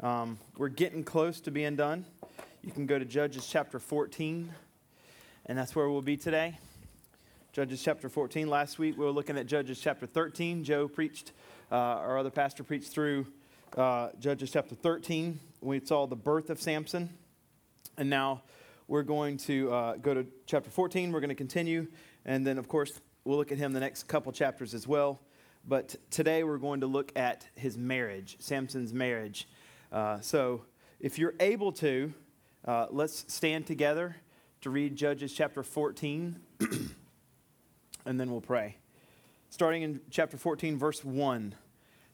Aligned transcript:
Um, 0.00 0.38
we're 0.56 0.68
getting 0.68 1.04
close 1.04 1.40
to 1.42 1.50
being 1.50 1.76
done. 1.76 2.04
You 2.62 2.72
can 2.72 2.86
go 2.86 2.98
to 2.98 3.04
Judges 3.04 3.46
chapter 3.46 3.78
14, 3.78 4.50
and 5.46 5.56
that's 5.56 5.76
where 5.76 5.88
we'll 5.88 6.02
be 6.02 6.16
today. 6.16 6.58
Judges 7.52 7.80
chapter 7.80 8.08
14. 8.08 8.48
Last 8.48 8.80
week 8.80 8.98
we 8.98 9.04
were 9.04 9.12
looking 9.12 9.38
at 9.38 9.46
Judges 9.46 9.78
chapter 9.78 10.06
13. 10.06 10.64
Joe 10.64 10.88
preached, 10.88 11.30
uh, 11.70 11.76
our 11.76 12.18
other 12.18 12.30
pastor 12.30 12.64
preached 12.64 12.90
through 12.90 13.26
uh, 13.76 14.08
Judges 14.18 14.50
chapter 14.50 14.74
13. 14.74 15.38
We 15.60 15.78
saw 15.78 16.06
the 16.08 16.16
birth 16.16 16.50
of 16.50 16.60
Samson. 16.60 17.10
And 17.96 18.10
now 18.10 18.42
we're 18.88 19.04
going 19.04 19.36
to 19.38 19.72
uh, 19.72 19.96
go 19.96 20.12
to 20.12 20.26
chapter 20.46 20.70
14. 20.70 21.12
We're 21.12 21.20
going 21.20 21.28
to 21.28 21.36
continue. 21.36 21.86
And 22.24 22.44
then, 22.44 22.58
of 22.58 22.66
course, 22.66 23.00
we'll 23.22 23.38
look 23.38 23.52
at 23.52 23.58
him 23.58 23.72
the 23.72 23.80
next 23.80 24.08
couple 24.08 24.32
chapters 24.32 24.74
as 24.74 24.88
well. 24.88 25.20
But 25.66 25.94
today 26.10 26.42
we're 26.42 26.58
going 26.58 26.80
to 26.80 26.86
look 26.88 27.12
at 27.16 27.46
his 27.54 27.78
marriage, 27.78 28.36
Samson's 28.40 28.92
marriage. 28.92 29.46
Uh, 29.94 30.18
so 30.20 30.62
if 30.98 31.20
you're 31.20 31.36
able 31.38 31.70
to, 31.70 32.12
uh, 32.64 32.86
let's 32.90 33.32
stand 33.32 33.64
together 33.64 34.16
to 34.60 34.68
read 34.68 34.96
Judges 34.96 35.32
chapter 35.32 35.62
14, 35.62 36.36
and 38.04 38.18
then 38.18 38.28
we'll 38.28 38.40
pray. 38.40 38.76
Starting 39.50 39.82
in 39.82 40.00
chapter 40.10 40.36
14, 40.36 40.76
verse 40.76 41.04
1. 41.04 41.54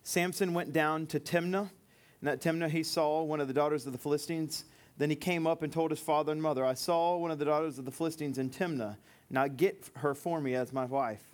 Samson 0.03 0.53
went 0.53 0.75
down 0.75 1.07
to 1.07 1.19
Timnah, 1.19 1.71
and 2.21 2.29
at 2.29 2.43
Timnah 2.43 2.69
he 2.69 2.83
saw 2.83 3.23
one 3.23 3.41
of 3.41 3.49
the 3.49 3.55
daughters 3.55 3.87
of 3.87 3.93
the 3.93 3.99
Philistines. 3.99 4.67
Then 4.99 5.09
he 5.09 5.17
came 5.17 5.47
up 5.47 5.63
and 5.63 5.73
told 5.73 5.91
his 5.91 6.01
father 6.01 6.33
and 6.33 6.43
mother, 6.43 6.67
I 6.67 6.75
saw 6.75 7.17
one 7.17 7.31
of 7.31 7.39
the 7.39 7.47
daughters 7.47 7.79
of 7.79 7.87
the 7.87 7.91
Philistines 7.91 8.37
in 8.37 8.51
Timnah. 8.51 8.99
Now 9.31 9.49
get 9.49 9.89
her 9.97 10.15
for 10.15 10.39
me 10.43 10.55
as 10.55 10.71
my 10.71 10.85
wife. 10.85 11.30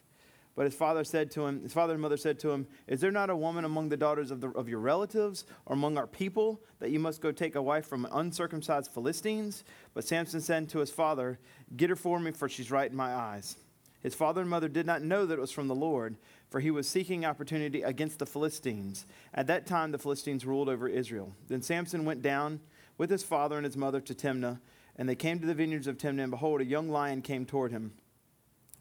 But 0.56 0.64
his 0.64 0.74
father 0.74 1.04
said 1.04 1.30
to 1.32 1.46
him, 1.46 1.62
his 1.62 1.74
father 1.74 1.92
and 1.92 2.00
mother 2.00 2.16
said 2.16 2.38
to 2.40 2.50
him, 2.50 2.66
Is 2.86 3.02
there 3.02 3.10
not 3.10 3.28
a 3.28 3.36
woman 3.36 3.66
among 3.66 3.90
the 3.90 3.96
daughters 3.96 4.30
of, 4.30 4.40
the, 4.40 4.48
of 4.48 4.70
your 4.70 4.80
relatives 4.80 5.44
or 5.66 5.74
among 5.74 5.98
our 5.98 6.06
people 6.06 6.62
that 6.80 6.90
you 6.90 6.98
must 6.98 7.20
go 7.20 7.30
take 7.30 7.56
a 7.56 7.62
wife 7.62 7.86
from 7.86 8.08
uncircumcised 8.10 8.90
Philistines? 8.90 9.64
But 9.92 10.06
Samson 10.06 10.40
said 10.40 10.70
to 10.70 10.78
his 10.78 10.90
father, 10.90 11.38
Get 11.76 11.90
her 11.90 11.96
for 11.96 12.18
me, 12.18 12.30
for 12.30 12.48
she's 12.48 12.70
right 12.70 12.90
in 12.90 12.96
my 12.96 13.14
eyes. 13.14 13.56
His 14.00 14.14
father 14.14 14.40
and 14.40 14.48
mother 14.48 14.68
did 14.68 14.86
not 14.86 15.02
know 15.02 15.26
that 15.26 15.34
it 15.34 15.40
was 15.40 15.50
from 15.50 15.68
the 15.68 15.74
Lord, 15.74 16.16
for 16.48 16.60
he 16.60 16.70
was 16.70 16.88
seeking 16.88 17.26
opportunity 17.26 17.82
against 17.82 18.18
the 18.18 18.26
Philistines. 18.26 19.04
At 19.34 19.48
that 19.48 19.66
time, 19.66 19.92
the 19.92 19.98
Philistines 19.98 20.46
ruled 20.46 20.70
over 20.70 20.88
Israel. 20.88 21.34
Then 21.48 21.60
Samson 21.60 22.06
went 22.06 22.22
down 22.22 22.60
with 22.96 23.10
his 23.10 23.22
father 23.22 23.56
and 23.56 23.66
his 23.66 23.76
mother 23.76 24.00
to 24.00 24.14
Timnah, 24.14 24.60
and 24.96 25.06
they 25.06 25.16
came 25.16 25.38
to 25.38 25.46
the 25.46 25.54
vineyards 25.54 25.86
of 25.86 25.98
Timnah, 25.98 26.22
and 26.22 26.30
behold, 26.30 26.62
a 26.62 26.64
young 26.64 26.88
lion 26.88 27.20
came 27.20 27.44
toward 27.44 27.72
him 27.72 27.92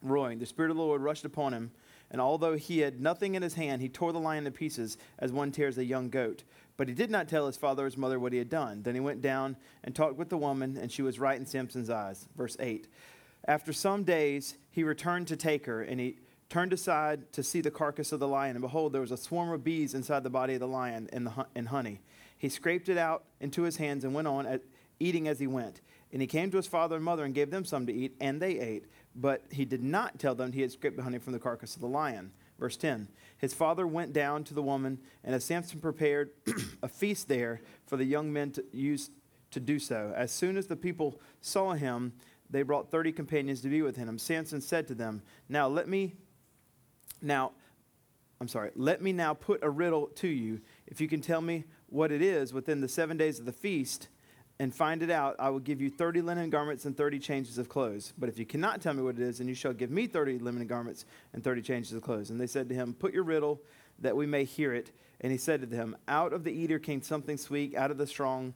roaring. 0.01 0.39
The 0.39 0.45
Spirit 0.45 0.71
of 0.71 0.77
the 0.77 0.83
Lord 0.83 1.01
rushed 1.01 1.25
upon 1.25 1.53
him, 1.53 1.71
and 2.11 2.21
although 2.21 2.55
he 2.55 2.79
had 2.79 3.01
nothing 3.01 3.35
in 3.35 3.41
his 3.41 3.55
hand, 3.55 3.81
he 3.81 3.89
tore 3.89 4.13
the 4.13 4.19
lion 4.19 4.43
to 4.45 4.51
pieces 4.51 4.97
as 5.19 5.31
one 5.31 5.51
tears 5.51 5.77
a 5.77 5.85
young 5.85 6.09
goat. 6.09 6.43
But 6.77 6.88
he 6.88 6.93
did 6.93 7.09
not 7.09 7.27
tell 7.27 7.47
his 7.47 7.57
father 7.57 7.83
or 7.83 7.85
his 7.85 7.97
mother 7.97 8.19
what 8.19 8.33
he 8.33 8.38
had 8.38 8.49
done. 8.49 8.83
Then 8.83 8.95
he 8.95 8.99
went 8.99 9.21
down 9.21 9.55
and 9.83 9.95
talked 9.95 10.17
with 10.17 10.29
the 10.29 10.38
woman, 10.38 10.77
and 10.77 10.91
she 10.91 11.01
was 11.01 11.19
right 11.19 11.39
in 11.39 11.45
Samson's 11.45 11.89
eyes. 11.89 12.27
Verse 12.35 12.57
8. 12.59 12.88
After 13.47 13.71
some 13.71 14.03
days, 14.03 14.57
he 14.71 14.83
returned 14.83 15.27
to 15.27 15.38
take 15.38 15.66
her, 15.67 15.81
and 15.81 15.99
he 15.99 16.17
turned 16.49 16.73
aside 16.73 17.31
to 17.33 17.43
see 17.43 17.61
the 17.61 17.71
carcass 17.71 18.11
of 18.11 18.19
the 18.19 18.27
lion. 18.27 18.55
And 18.55 18.61
behold, 18.61 18.93
there 18.93 19.01
was 19.01 19.11
a 19.11 19.17
swarm 19.17 19.51
of 19.51 19.63
bees 19.63 19.93
inside 19.93 20.23
the 20.23 20.29
body 20.29 20.53
of 20.55 20.59
the 20.59 20.67
lion 20.67 21.09
and, 21.13 21.67
honey. 21.67 22.01
He 22.38 22.49
scraped 22.49 22.89
it 22.89 22.97
out 22.97 23.23
into 23.39 23.63
his 23.63 23.77
hands 23.77 24.03
and 24.03 24.13
went 24.13 24.27
on 24.27 24.45
at, 24.45 24.61
eating 24.99 25.27
as 25.27 25.39
he 25.39 25.47
went. 25.47 25.81
And 26.11 26.21
he 26.21 26.27
came 26.27 26.51
to 26.51 26.57
his 26.57 26.67
father 26.67 26.95
and 26.95 27.05
mother 27.05 27.25
and 27.25 27.33
gave 27.33 27.51
them 27.51 27.66
some 27.66 27.85
to 27.88 27.93
eat, 27.93 28.16
and 28.19 28.41
they 28.41 28.59
ate 28.59 28.85
but 29.16 29.44
he 29.52 29.66
did 29.66 29.83
not 29.83 30.19
tell 30.19 30.35
them 30.35 30.52
he 30.52 30.61
had 30.61 30.71
scraped 30.71 30.97
the 30.97 31.03
honey 31.03 31.19
from 31.19 31.33
the 31.33 31.39
carcass 31.39 31.75
of 31.75 31.81
the 31.81 31.88
lion. 31.88 32.31
Verse 32.59 32.77
10 32.77 33.08
His 33.38 33.53
father 33.53 33.88
went 33.88 34.13
down 34.13 34.44
to 34.45 34.53
the 34.53 34.61
woman, 34.61 34.99
and 35.23 35.33
as 35.33 35.44
Samson 35.44 35.80
prepared 35.80 36.31
a 36.83 36.88
feast 36.88 37.27
there 37.27 37.61
for 37.88 37.97
the 37.97 38.05
young 38.05 38.31
men 38.31 38.52
to 38.52 38.63
use 38.72 39.09
to 39.52 39.59
do 39.59 39.80
so, 39.80 40.13
as 40.16 40.31
soon 40.31 40.57
as 40.57 40.67
the 40.67 40.75
people 40.75 41.19
saw 41.39 41.73
him, 41.73 42.13
they 42.49 42.61
brought 42.61 42.91
30 42.91 43.13
companions 43.13 43.61
to 43.61 43.69
be 43.69 43.81
with 43.81 43.95
him. 43.95 44.17
Samson 44.17 44.61
said 44.61 44.88
to 44.88 44.95
them, 44.95 45.22
Now 45.50 45.68
let 45.68 45.88
me, 45.88 46.13
now, 47.22 47.53
I'm 48.39 48.47
sorry, 48.47 48.72
let 48.75 49.01
me 49.01 49.13
now 49.13 49.34
put 49.34 49.63
a 49.63 49.69
riddle 49.69 50.07
to 50.16 50.28
you. 50.28 50.62
If 50.88 51.00
you 51.00 51.07
can 51.07 51.22
tell 51.22 51.41
me 51.41 51.63
what 51.88 52.12
it 52.12 52.22
is 52.22 52.53
within 52.53 52.81
the 52.81 52.89
seven 52.89 53.16
days 53.18 53.39
of 53.39 53.45
the 53.45 53.53
feast, 53.53 54.09
and 54.59 54.73
find 54.73 55.03
it 55.03 55.09
out, 55.09 55.35
I 55.38 55.49
will 55.49 55.59
give 55.59 55.81
you 55.81 55.89
30 55.89 56.21
linen 56.21 56.49
garments 56.49 56.85
and 56.85 56.95
30 56.95 57.19
changes 57.19 57.57
of 57.57 57.67
clothes. 57.67 58.13
But 58.17 58.29
if 58.29 58.39
you 58.39 58.45
cannot 58.45 58.81
tell 58.81 58.93
me 58.93 59.03
what 59.03 59.16
it 59.16 59.21
is, 59.21 59.39
then 59.39 59.47
you 59.47 59.55
shall 59.55 59.73
give 59.73 59.91
me 59.91 60.07
30 60.07 60.39
linen 60.39 60.66
garments 60.66 61.05
and 61.33 61.43
30 61.43 61.61
changes 61.61 61.93
of 61.93 62.01
clothes. 62.01 62.29
And 62.29 62.39
they 62.39 62.47
said 62.47 62.69
to 62.69 62.75
him, 62.75 62.94
Put 62.94 63.13
your 63.13 63.23
riddle 63.23 63.61
that 63.99 64.15
we 64.15 64.25
may 64.25 64.45
hear 64.45 64.73
it. 64.73 64.91
And 65.21 65.31
he 65.31 65.38
said 65.38 65.59
to 65.61 65.65
them, 65.65 65.97
Out 66.07 66.31
of 66.31 66.44
the 66.44 66.51
eater 66.51 66.79
came 66.79 67.01
something 67.01 67.38
sweet, 67.38 67.75
out 67.75 67.91
of 67.91 67.97
the 67.97 68.07
strong, 68.07 68.53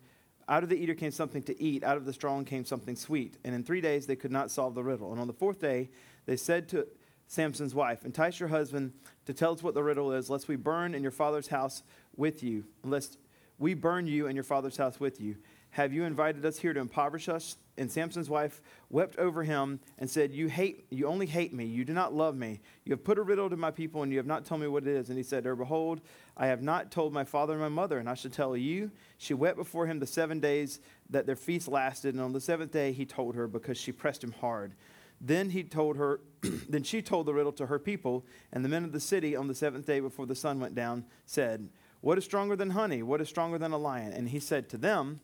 out 0.48 0.64
of 0.64 0.70
the 0.70 0.82
eater 0.82 0.96
came 0.96 1.12
something 1.12 1.44
to 1.44 1.62
eat, 1.62 1.84
out 1.84 1.98
of 1.98 2.06
the 2.06 2.14
strong 2.14 2.46
came 2.46 2.64
something 2.64 2.96
sweet. 2.96 3.38
And 3.44 3.54
in 3.54 3.64
three 3.64 3.82
days 3.82 4.08
they 4.08 4.16
could 4.16 4.32
not 4.32 4.52
solve 4.52 4.76
the 4.76 4.84
riddle. 4.84 5.12
And 5.12 5.20
on 5.20 5.28
the 5.28 5.34
fourth 5.34 5.60
day 5.60 5.90
they 6.26 6.38
said 6.38 6.70
to 6.70 6.88
Samson's 7.28 7.76
wife, 7.76 8.06
Entice 8.06 8.40
your 8.40 8.50
husband 8.50 8.94
to 9.26 9.34
tell 9.34 9.52
us 9.52 9.62
what 9.62 9.74
the 9.74 9.84
riddle 9.84 10.14
is, 10.14 10.30
lest 10.30 10.48
we 10.48 10.56
burn 10.56 10.96
in 10.96 11.04
your 11.04 11.12
father's 11.12 11.48
house 11.48 11.84
with 12.16 12.42
you, 12.42 12.64
lest 12.84 13.18
we 13.60 13.74
burn 13.74 14.08
you 14.08 14.28
in 14.28 14.36
your 14.36 14.44
father's 14.44 14.78
house 14.78 15.00
with 15.00 15.22
you. 15.22 15.36
Have 15.72 15.94
you 15.94 16.04
invited 16.04 16.46
us 16.46 16.58
here 16.58 16.74
to 16.74 16.80
impoverish 16.80 17.30
us? 17.30 17.58
And 17.78 17.90
Samson's 17.90 18.30
wife 18.30 18.62
wept 18.90 19.18
over 19.18 19.44
him 19.44 19.80
and 19.98 20.10
said, 20.10 20.34
You 20.34 20.48
hate, 20.48 20.86
you 20.90 21.08
only 21.08 21.26
hate 21.26 21.54
me. 21.54 21.66
You 21.66 21.86
do 21.86 21.94
not 21.94 22.14
love 22.14 22.36
me. 22.36 22.60
You 22.84 22.92
have 22.92 23.04
put 23.04 23.18
a 23.18 23.22
riddle 23.22 23.50
to 23.50 23.56
my 23.56 23.72
people, 23.72 24.04
and 24.04 24.12
you 24.12 24.18
have 24.18 24.26
not 24.26 24.46
told 24.46 24.62
me 24.62 24.68
what 24.68 24.84
it 24.84 24.90
is. 24.90 25.10
And 25.10 25.18
he 25.18 25.24
said 25.24 25.44
Behold, 25.44 26.02
I 26.36 26.48
have 26.48 26.62
not 26.62 26.92
told 26.92 27.14
my 27.14 27.24
father 27.24 27.54
and 27.54 27.62
my 27.62 27.70
mother, 27.70 28.00
and 28.00 28.10
I 28.10 28.16
shall 28.16 28.32
tell 28.32 28.58
you. 28.58 28.92
She 29.18 29.34
wept 29.34 29.58
before 29.58 29.88
him 29.88 30.00
the 30.00 30.08
seven 30.08 30.40
days 30.40 30.80
that 31.10 31.26
their 31.26 31.36
feast 31.36 31.68
lasted, 31.68 32.16
and 32.16 32.24
on 32.24 32.34
the 32.34 32.42
seventh 32.42 32.72
day 32.72 32.92
he 32.92 33.06
told 33.06 33.36
her 33.36 33.48
because 33.48 33.78
she 33.78 33.92
pressed 33.92 34.24
him 34.24 34.34
hard. 34.34 34.74
Then 35.22 35.50
he 35.50 35.64
told 35.64 35.98
her, 35.98 36.22
then 36.70 36.84
she 36.84 37.02
told 37.02 37.26
the 37.26 37.34
riddle 37.34 37.52
to 37.54 37.68
her 37.68 37.80
people, 37.80 38.26
and 38.52 38.64
the 38.64 38.70
men 38.70 38.84
of 38.84 38.92
the 38.92 39.00
city 39.00 39.36
on 39.36 39.48
the 39.48 39.56
seventh 39.56 39.86
day 39.86 40.00
before 40.00 40.26
the 40.26 40.36
sun 40.36 40.60
went 40.60 40.76
down 40.76 41.06
said, 41.26 41.70
What 42.02 42.18
is 42.18 42.26
stronger 42.26 42.56
than 42.56 42.72
honey? 42.72 43.04
What 43.04 43.22
is 43.22 43.30
stronger 43.30 43.58
than 43.58 43.72
a 43.72 43.78
lion? 43.78 44.12
And 44.12 44.30
he 44.30 44.40
said 44.40 44.70
to 44.70 44.78
them, 44.78 45.22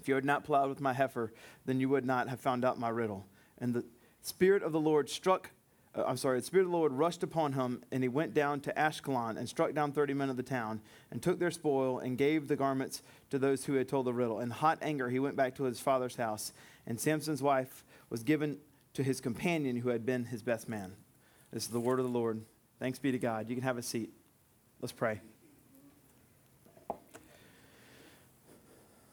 if 0.00 0.08
you 0.08 0.14
had 0.14 0.24
not 0.24 0.44
plowed 0.44 0.68
with 0.68 0.80
my 0.80 0.92
heifer, 0.92 1.32
then 1.66 1.80
you 1.80 1.88
would 1.88 2.04
not 2.04 2.28
have 2.28 2.40
found 2.40 2.64
out 2.64 2.78
my 2.78 2.88
riddle. 2.88 3.26
And 3.58 3.74
the 3.74 3.84
Spirit 4.22 4.62
of 4.62 4.72
the 4.72 4.80
Lord 4.80 5.10
struck, 5.10 5.50
uh, 5.94 6.04
I'm 6.06 6.16
sorry, 6.16 6.40
the 6.40 6.46
Spirit 6.46 6.64
of 6.64 6.70
the 6.70 6.76
Lord 6.76 6.92
rushed 6.92 7.22
upon 7.22 7.52
him, 7.52 7.82
and 7.92 8.02
he 8.02 8.08
went 8.08 8.34
down 8.34 8.60
to 8.60 8.72
Ashkelon 8.72 9.36
and 9.36 9.48
struck 9.48 9.74
down 9.74 9.92
30 9.92 10.14
men 10.14 10.30
of 10.30 10.36
the 10.36 10.42
town, 10.42 10.80
and 11.10 11.22
took 11.22 11.38
their 11.38 11.50
spoil, 11.50 11.98
and 11.98 12.16
gave 12.16 12.48
the 12.48 12.56
garments 12.56 13.02
to 13.30 13.38
those 13.38 13.64
who 13.64 13.74
had 13.74 13.88
told 13.88 14.06
the 14.06 14.14
riddle. 14.14 14.40
In 14.40 14.50
hot 14.50 14.78
anger, 14.80 15.10
he 15.10 15.18
went 15.18 15.36
back 15.36 15.54
to 15.56 15.64
his 15.64 15.80
father's 15.80 16.16
house, 16.16 16.52
and 16.86 16.98
Samson's 16.98 17.42
wife 17.42 17.84
was 18.08 18.22
given 18.22 18.58
to 18.94 19.02
his 19.02 19.20
companion 19.20 19.76
who 19.76 19.90
had 19.90 20.04
been 20.04 20.24
his 20.24 20.42
best 20.42 20.68
man. 20.68 20.92
This 21.52 21.64
is 21.64 21.70
the 21.70 21.80
word 21.80 21.98
of 21.98 22.06
the 22.06 22.12
Lord. 22.12 22.42
Thanks 22.78 22.98
be 22.98 23.12
to 23.12 23.18
God. 23.18 23.48
You 23.48 23.54
can 23.54 23.64
have 23.64 23.78
a 23.78 23.82
seat. 23.82 24.12
Let's 24.80 24.92
pray. 24.92 25.20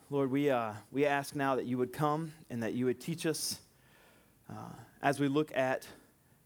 Lord, 0.10 0.32
we, 0.32 0.50
uh, 0.50 0.72
we 0.90 1.06
ask 1.06 1.36
now 1.36 1.56
that 1.56 1.66
you 1.66 1.78
would 1.78 1.92
come 1.92 2.32
and 2.50 2.64
that 2.64 2.74
you 2.74 2.86
would 2.86 3.02
teach 3.02 3.26
us 3.26 3.60
uh, 4.50 4.72
as 5.02 5.20
we 5.20 5.28
look 5.28 5.52
at 5.54 5.86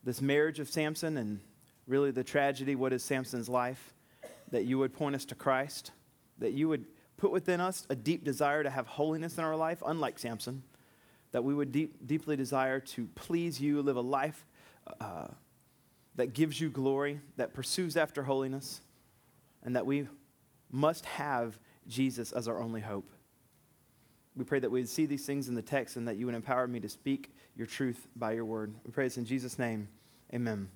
this 0.04 0.20
marriage 0.20 0.60
of 0.60 0.68
Samson 0.68 1.18
and 1.18 1.40
really 1.86 2.10
the 2.10 2.24
tragedy, 2.24 2.74
what 2.74 2.92
is 2.92 3.04
Samson's 3.04 3.48
life, 3.48 3.94
that 4.50 4.66
you 4.66 4.80
would 4.80 4.96
point 4.96 5.16
us 5.16 5.26
to 5.26 5.36
Christ, 5.36 5.92
that 6.40 6.54
you 6.54 6.70
would 6.70 6.86
put 7.18 7.30
within 7.30 7.62
us 7.62 7.86
a 7.92 7.96
deep 7.96 8.24
desire 8.24 8.64
to 8.64 8.70
have 8.72 8.88
holiness 8.88 9.38
in 9.38 9.44
our 9.44 9.56
life, 9.56 9.84
unlike 9.86 10.18
Samson, 10.18 10.64
that 11.32 11.44
we 11.44 11.54
would 11.54 11.72
deep, 11.72 12.08
deeply 12.08 12.36
desire 12.36 12.80
to 12.80 13.06
please 13.14 13.62
you, 13.62 13.84
live 13.84 13.96
a 13.96 14.02
life 14.02 14.44
uh, 15.00 15.28
that 16.16 16.34
gives 16.34 16.60
you 16.60 16.72
glory, 16.72 17.22
that 17.38 17.54
pursues 17.54 17.96
after 17.96 18.24
holiness, 18.24 18.82
and 19.62 19.76
that 19.76 19.86
we 19.86 20.08
must 20.72 21.06
have 21.06 21.60
Jesus 21.88 22.32
as 22.32 22.48
our 22.48 22.60
only 22.60 22.82
hope. 22.82 23.06
We 24.36 24.46
pray 24.46 24.60
that 24.60 24.72
we 24.72 24.80
would 24.80 24.90
see 24.90 25.06
these 25.06 25.26
things 25.26 25.50
in 25.50 25.56
the 25.56 25.62
text 25.62 25.98
and 25.98 26.08
that 26.08 26.16
you 26.16 26.26
would 26.26 26.36
empower 26.36 26.68
me 26.68 26.80
to 26.80 26.90
speak 26.90 27.34
your 27.56 27.68
truth 27.68 28.08
by 28.16 28.32
your 28.32 28.46
word. 28.46 28.74
We 28.86 28.92
pray 28.92 29.06
this 29.06 29.18
in 29.18 29.26
Jesus' 29.26 29.60
name. 29.60 29.90
Amen. 30.34 30.70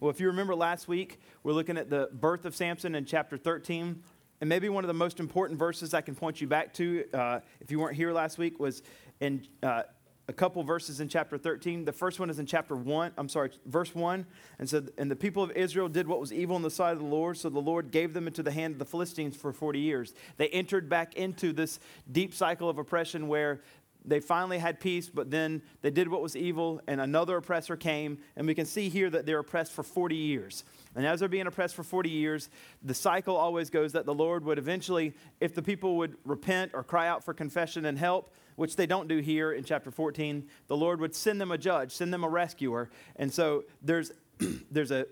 Well, 0.00 0.10
if 0.10 0.20
you 0.20 0.26
remember 0.26 0.54
last 0.54 0.86
week, 0.86 1.18
we're 1.42 1.52
looking 1.52 1.78
at 1.78 1.88
the 1.88 2.10
birth 2.12 2.44
of 2.44 2.54
Samson 2.54 2.94
in 2.94 3.06
chapter 3.06 3.38
13. 3.38 4.02
And 4.40 4.48
maybe 4.48 4.68
one 4.68 4.84
of 4.84 4.88
the 4.88 4.94
most 4.94 5.20
important 5.20 5.58
verses 5.58 5.94
I 5.94 6.02
can 6.02 6.14
point 6.14 6.40
you 6.40 6.46
back 6.46 6.74
to, 6.74 7.04
uh, 7.14 7.40
if 7.60 7.70
you 7.70 7.78
weren't 7.78 7.96
here 7.96 8.12
last 8.12 8.36
week, 8.36 8.60
was 8.60 8.82
in 9.20 9.46
uh, 9.62 9.84
a 10.28 10.32
couple 10.32 10.62
verses 10.62 11.00
in 11.00 11.08
chapter 11.08 11.36
13. 11.36 11.84
The 11.84 11.92
first 11.92 12.18
one 12.18 12.30
is 12.30 12.38
in 12.38 12.46
chapter 12.46 12.74
1, 12.74 13.12
I'm 13.18 13.28
sorry, 13.28 13.50
verse 13.66 13.94
1. 13.94 14.24
And 14.58 14.68
so, 14.68 14.82
and 14.96 15.10
the 15.10 15.16
people 15.16 15.42
of 15.42 15.50
Israel 15.52 15.88
did 15.88 16.08
what 16.08 16.20
was 16.20 16.32
evil 16.32 16.56
in 16.56 16.62
the 16.62 16.70
sight 16.70 16.92
of 16.92 17.00
the 17.00 17.04
Lord, 17.04 17.36
so 17.36 17.50
the 17.50 17.60
Lord 17.60 17.90
gave 17.90 18.14
them 18.14 18.26
into 18.26 18.42
the 18.42 18.50
hand 18.50 18.74
of 18.74 18.78
the 18.78 18.84
Philistines 18.86 19.36
for 19.36 19.52
40 19.52 19.78
years. 19.78 20.14
They 20.36 20.48
entered 20.48 20.88
back 20.88 21.14
into 21.14 21.52
this 21.52 21.78
deep 22.10 22.34
cycle 22.34 22.70
of 22.70 22.78
oppression 22.78 23.28
where 23.28 23.60
they 24.06 24.20
finally 24.20 24.58
had 24.58 24.80
peace, 24.80 25.08
but 25.08 25.30
then 25.30 25.62
they 25.80 25.90
did 25.90 26.08
what 26.08 26.20
was 26.20 26.36
evil, 26.36 26.80
and 26.86 27.00
another 27.00 27.38
oppressor 27.38 27.76
came. 27.76 28.18
And 28.36 28.46
we 28.46 28.54
can 28.54 28.66
see 28.66 28.90
here 28.90 29.08
that 29.10 29.24
they're 29.24 29.38
oppressed 29.38 29.72
for 29.72 29.82
40 29.82 30.14
years. 30.14 30.64
And 30.94 31.06
as 31.06 31.20
they're 31.20 31.28
being 31.28 31.46
oppressed 31.46 31.74
for 31.74 31.82
40 31.82 32.10
years, 32.10 32.50
the 32.82 32.94
cycle 32.94 33.36
always 33.36 33.70
goes 33.70 33.92
that 33.92 34.04
the 34.04 34.14
Lord 34.14 34.44
would 34.44 34.58
eventually, 34.58 35.14
if 35.40 35.54
the 35.54 35.62
people 35.62 35.96
would 35.96 36.16
repent 36.24 36.72
or 36.74 36.84
cry 36.84 37.08
out 37.08 37.24
for 37.24 37.32
confession 37.32 37.86
and 37.86 37.98
help, 37.98 38.32
which 38.56 38.76
they 38.76 38.86
don't 38.86 39.08
do 39.08 39.18
here 39.18 39.52
in 39.52 39.64
chapter 39.64 39.90
14, 39.90 40.46
the 40.68 40.76
Lord 40.76 41.00
would 41.00 41.14
send 41.14 41.40
them 41.40 41.50
a 41.50 41.58
judge, 41.58 41.92
send 41.92 42.12
them 42.12 42.24
a 42.24 42.28
rescuer. 42.28 42.90
And 43.16 43.32
so 43.32 43.64
there's, 43.82 44.12
there's 44.70 44.90
a, 44.90 45.06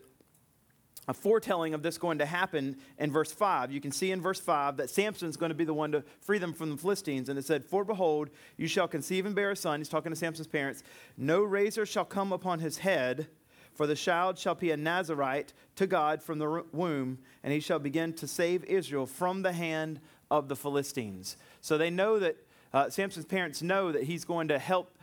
a 1.08 1.14
foretelling 1.14 1.74
of 1.74 1.82
this 1.82 1.98
going 1.98 2.18
to 2.18 2.26
happen 2.26 2.76
in 2.98 3.10
verse 3.10 3.32
5. 3.32 3.72
You 3.72 3.80
can 3.80 3.90
see 3.90 4.12
in 4.12 4.20
verse 4.20 4.38
5 4.38 4.76
that 4.76 4.88
Samson's 4.88 5.36
going 5.36 5.50
to 5.50 5.54
be 5.54 5.64
the 5.64 5.74
one 5.74 5.92
to 5.92 6.04
free 6.20 6.38
them 6.38 6.52
from 6.52 6.70
the 6.70 6.76
Philistines. 6.76 7.28
And 7.28 7.38
it 7.38 7.44
said, 7.44 7.64
For 7.64 7.84
behold, 7.84 8.30
you 8.56 8.68
shall 8.68 8.86
conceive 8.86 9.26
and 9.26 9.34
bear 9.34 9.50
a 9.50 9.56
son. 9.56 9.80
He's 9.80 9.88
talking 9.88 10.12
to 10.12 10.16
Samson's 10.16 10.46
parents. 10.46 10.84
No 11.16 11.42
razor 11.42 11.86
shall 11.86 12.04
come 12.04 12.32
upon 12.32 12.60
his 12.60 12.78
head, 12.78 13.26
for 13.74 13.86
the 13.86 13.96
child 13.96 14.38
shall 14.38 14.54
be 14.54 14.70
a 14.70 14.76
Nazarite 14.76 15.52
to 15.76 15.88
God 15.88 16.22
from 16.22 16.38
the 16.38 16.64
womb, 16.72 17.18
and 17.42 17.52
he 17.52 17.58
shall 17.58 17.80
begin 17.80 18.12
to 18.14 18.28
save 18.28 18.64
Israel 18.64 19.06
from 19.06 19.42
the 19.42 19.52
hand 19.52 20.00
of 20.30 20.48
the 20.48 20.56
Philistines. 20.56 21.36
So 21.60 21.76
they 21.76 21.90
know 21.90 22.18
that, 22.20 22.36
uh, 22.72 22.90
Samson's 22.90 23.26
parents 23.26 23.62
know 23.62 23.92
that 23.92 24.04
he's 24.04 24.24
going 24.24 24.48
to 24.48 24.58
help 24.58 24.96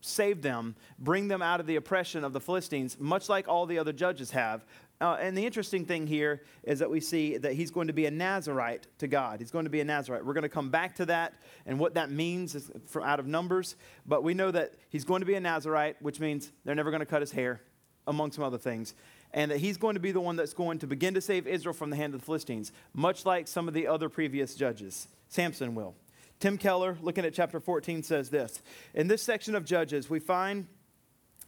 save 0.00 0.42
them, 0.42 0.76
bring 0.98 1.28
them 1.28 1.42
out 1.42 1.60
of 1.60 1.66
the 1.66 1.76
oppression 1.76 2.24
of 2.24 2.32
the 2.32 2.40
Philistines, 2.40 2.96
much 3.00 3.28
like 3.28 3.48
all 3.48 3.66
the 3.66 3.78
other 3.78 3.92
judges 3.92 4.30
have. 4.30 4.64
Uh, 5.00 5.16
and 5.20 5.36
the 5.36 5.44
interesting 5.44 5.84
thing 5.84 6.06
here 6.06 6.42
is 6.62 6.78
that 6.78 6.88
we 6.88 7.00
see 7.00 7.36
that 7.36 7.52
he's 7.52 7.70
going 7.70 7.86
to 7.86 7.92
be 7.92 8.06
a 8.06 8.10
Nazarite 8.10 8.86
to 8.98 9.06
God. 9.06 9.40
He's 9.40 9.50
going 9.50 9.64
to 9.64 9.70
be 9.70 9.80
a 9.80 9.84
Nazarite. 9.84 10.24
We're 10.24 10.32
going 10.32 10.42
to 10.42 10.48
come 10.48 10.70
back 10.70 10.94
to 10.96 11.06
that 11.06 11.34
and 11.66 11.78
what 11.78 11.94
that 11.94 12.10
means 12.10 12.54
is 12.54 12.70
from 12.86 13.02
out 13.02 13.20
of 13.20 13.26
Numbers. 13.26 13.76
But 14.06 14.22
we 14.22 14.32
know 14.32 14.50
that 14.50 14.74
he's 14.88 15.04
going 15.04 15.20
to 15.20 15.26
be 15.26 15.34
a 15.34 15.40
Nazarite, 15.40 16.00
which 16.00 16.18
means 16.18 16.50
they're 16.64 16.74
never 16.74 16.90
going 16.90 17.00
to 17.00 17.06
cut 17.06 17.20
his 17.20 17.32
hair, 17.32 17.60
among 18.06 18.32
some 18.32 18.44
other 18.44 18.58
things. 18.58 18.94
And 19.34 19.50
that 19.50 19.58
he's 19.58 19.76
going 19.76 19.94
to 19.94 20.00
be 20.00 20.12
the 20.12 20.20
one 20.20 20.36
that's 20.36 20.54
going 20.54 20.78
to 20.78 20.86
begin 20.86 21.12
to 21.14 21.20
save 21.20 21.46
Israel 21.46 21.74
from 21.74 21.90
the 21.90 21.96
hand 21.96 22.14
of 22.14 22.20
the 22.20 22.24
Philistines, 22.24 22.72
much 22.94 23.26
like 23.26 23.48
some 23.48 23.68
of 23.68 23.74
the 23.74 23.86
other 23.86 24.08
previous 24.08 24.54
judges. 24.54 25.08
Samson 25.28 25.74
will. 25.74 25.94
Tim 26.38 26.58
Keller, 26.58 26.98
looking 27.00 27.24
at 27.24 27.32
chapter 27.32 27.60
14, 27.60 28.02
says 28.02 28.30
this 28.30 28.60
In 28.94 29.08
this 29.08 29.22
section 29.22 29.54
of 29.54 29.64
Judges, 29.64 30.10
we 30.10 30.18
find 30.18 30.66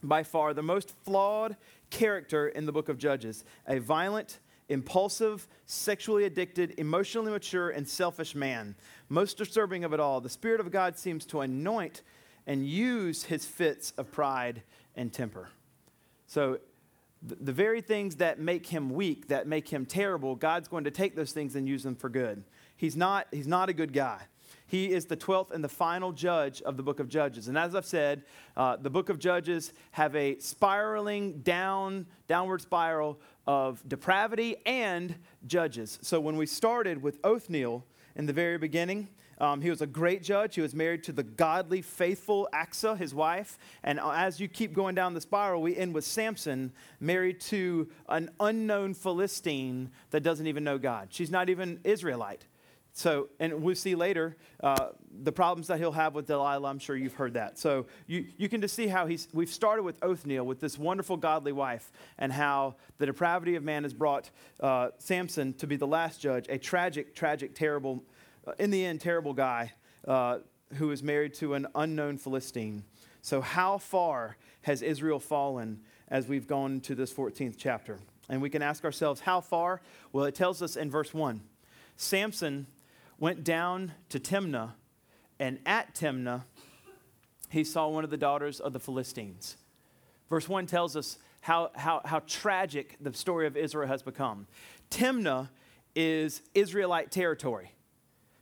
by 0.03 0.23
far 0.23 0.55
the 0.55 0.63
most 0.63 0.95
flawed 1.05 1.57
character 1.91 2.49
in 2.49 2.67
the 2.67 2.73
book 2.73 2.89
of 2.89 2.99
Judges 2.99 3.45
a 3.67 3.79
violent, 3.79 4.39
impulsive, 4.69 5.47
sexually 5.67 6.25
addicted, 6.25 6.75
emotionally 6.79 7.31
mature, 7.31 7.71
and 7.71 7.87
selfish 7.87 8.35
man. 8.35 8.75
Most 9.09 9.37
disturbing 9.37 9.85
of 9.85 9.93
it 9.93 10.01
all, 10.01 10.21
the 10.21 10.31
Spirit 10.31 10.61
of 10.61 10.71
God 10.71 10.99
seems 10.99 11.25
to 11.27 11.41
anoint 11.41 12.03
and 12.47 12.67
use 12.67 13.25
his 13.25 13.45
fits 13.45 13.93
of 13.99 14.11
pride 14.11 14.63
and 14.97 15.13
temper. 15.13 15.51
So, 16.27 16.61
the 17.21 17.53
very 17.53 17.81
things 17.81 18.17
that 18.17 18.39
make 18.39 18.67
him 18.67 18.91
weak, 18.91 19.27
that 19.27 19.49
make 19.49 19.69
him 19.69 19.85
terrible, 19.85 20.37
God's 20.37 20.69
going 20.69 20.85
to 20.85 20.93
take 20.93 21.17
those 21.17 21.33
things 21.33 21.57
and 21.57 21.67
use 21.67 21.83
them 21.83 21.97
for 21.97 22.09
good. 22.09 22.45
He's 22.77 22.97
not, 22.97 23.27
he's 23.33 23.49
not 23.49 23.69
a 23.69 23.73
good 23.73 23.93
guy. 23.93 24.21
He 24.69 24.93
is 24.93 25.07
the 25.07 25.17
12th 25.17 25.51
and 25.51 25.65
the 25.65 25.69
final 25.69 26.13
judge 26.13 26.61
of 26.63 26.77
the 26.77 26.83
book 26.83 27.01
of 27.01 27.09
Judges. 27.09 27.49
And 27.49 27.57
as 27.57 27.75
I've 27.75 27.87
said, 27.87 28.23
uh, 28.57 28.77
the 28.77 28.91
book 28.91 29.09
of 29.09 29.19
Judges 29.19 29.73
have 29.93 30.15
a 30.15 30.39
spiraling 30.39 31.41
down, 31.41 32.07
downward 32.29 32.61
spiral 32.61 33.19
of 33.47 33.83
depravity 33.89 34.57
and 34.67 35.15
judges. 35.47 35.99
So 36.03 36.21
when 36.21 36.37
we 36.37 36.45
started 36.45 37.03
with 37.03 37.19
Othniel 37.25 37.87
in 38.15 38.27
the 38.27 38.35
very 38.35 38.59
beginning, 38.59 39.09
um, 39.41 39.63
he 39.63 39.71
was 39.71 39.81
a 39.81 39.87
great 39.87 40.23
judge. 40.23 40.57
He 40.57 40.61
was 40.61 40.75
married 40.75 41.03
to 41.05 41.13
the 41.13 41.23
godly, 41.23 41.81
faithful 41.81 42.47
Achsah, 42.53 42.99
his 42.99 43.15
wife. 43.15 43.57
And 43.83 43.99
uh, 43.99 44.11
as 44.11 44.39
you 44.39 44.49
keep 44.49 44.75
going 44.75 44.95
down 44.95 45.15
the 45.15 45.21
spiral, 45.21 45.63
we 45.63 45.77
end 45.77 45.95
with 45.95 46.05
Samson, 46.05 46.73
married 47.01 47.41
to 47.43 47.89
an 48.09 48.31
unknown 48.39 48.93
Philistine 48.93 49.91
that 50.11 50.23
doesn't 50.23 50.47
even 50.47 50.63
know 50.63 50.77
God. 50.77 51.09
She's 51.11 51.31
not 51.31 51.49
even 51.49 51.81
Israelite. 51.85 52.45
So, 52.99 53.29
and 53.39 53.63
we'll 53.63 53.77
see 53.77 53.95
later 53.95 54.37
uh, 54.61 54.89
the 55.23 55.31
problems 55.31 55.69
that 55.69 55.79
he'll 55.79 55.93
have 55.93 56.17
with 56.17 56.27
Delilah. 56.27 56.69
I'm 56.69 56.81
sure 56.81 56.97
you've 56.97 57.15
heard 57.15 57.35
that. 57.35 57.57
So, 57.57 57.87
you, 58.09 58.27
you 58.37 58.49
can 58.49 58.61
just 58.61 58.75
see 58.75 58.89
how 58.89 59.07
he's, 59.07 59.29
we've 59.33 59.49
started 59.49 59.85
with 59.85 60.03
Othniel, 60.03 60.45
with 60.45 60.59
this 60.59 60.77
wonderful 60.77 61.17
godly 61.17 61.53
wife, 61.53 61.93
and 62.19 62.33
how 62.33 62.75
the 62.99 63.07
depravity 63.07 63.55
of 63.55 63.63
man 63.63 63.85
has 63.85 63.95
brought 63.95 64.31
uh, 64.59 64.89
Samson 64.99 65.55
to 65.55 65.67
be 65.69 65.77
the 65.77 65.87
last 65.87 66.21
judge, 66.21 66.47
a 66.49 66.59
tragic, 66.59 67.15
tragic, 67.15 67.55
terrible, 67.55 68.03
uh, 68.49 68.55
in 68.59 68.73
the 68.73 68.85
end, 68.85 69.01
terrible 69.01 69.33
guy 69.33 69.73
uh, 70.09 70.39
who 70.75 70.91
is 70.91 71.01
married 71.01 71.35
to 71.35 71.55
an 71.55 71.69
unknown 71.77 72.19
Philistine. 72.19 72.83
So, 73.23 73.41
how 73.41 73.79
far 73.79 74.39
has 74.63 74.83
Israel 74.83 75.21
fallen 75.21 75.83
as 76.09 76.27
we've 76.27 76.49
gone 76.49 76.81
to 76.81 76.97
this 76.97 77.13
14th 77.13 77.55
chapter? 77.57 78.01
And 78.29 78.43
we 78.43 78.51
can 78.51 78.61
ask 78.61 78.85
ourselves, 78.85 79.21
how 79.21 79.41
far? 79.41 79.83
Well, 80.13 80.25
it 80.25 80.35
tells 80.35 80.63
us 80.63 80.75
in 80.75 80.91
verse 80.91 81.15
1. 81.15 81.41
Samson 81.97 82.67
went 83.19 83.45
down 83.45 83.93
to 84.09 84.21
Timnah, 84.21 84.73
and 85.39 85.59
at 85.67 85.95
Timnah, 85.95 86.45
he 87.51 87.65
saw 87.65 87.89
one 87.89 88.05
of 88.05 88.11
the 88.11 88.17
daughters 88.17 88.61
of 88.61 88.73
the 88.73 88.81
Philistines. 88.81 89.57
Verse 90.29 90.49
1 90.49 90.67
tells 90.67 90.97
us 90.97 91.19
how, 91.41 91.71
how, 91.75 92.03
how 92.05 92.21
tragic 92.21 92.97
the 93.01 93.13
story 93.13 93.47
of 93.47 93.57
Israel 93.57 93.89
has 93.89 94.03
become. 94.03 94.47
Timnah 94.91 95.49
is 95.95 96.43
Israelite 96.55 97.11
territory. 97.11 97.73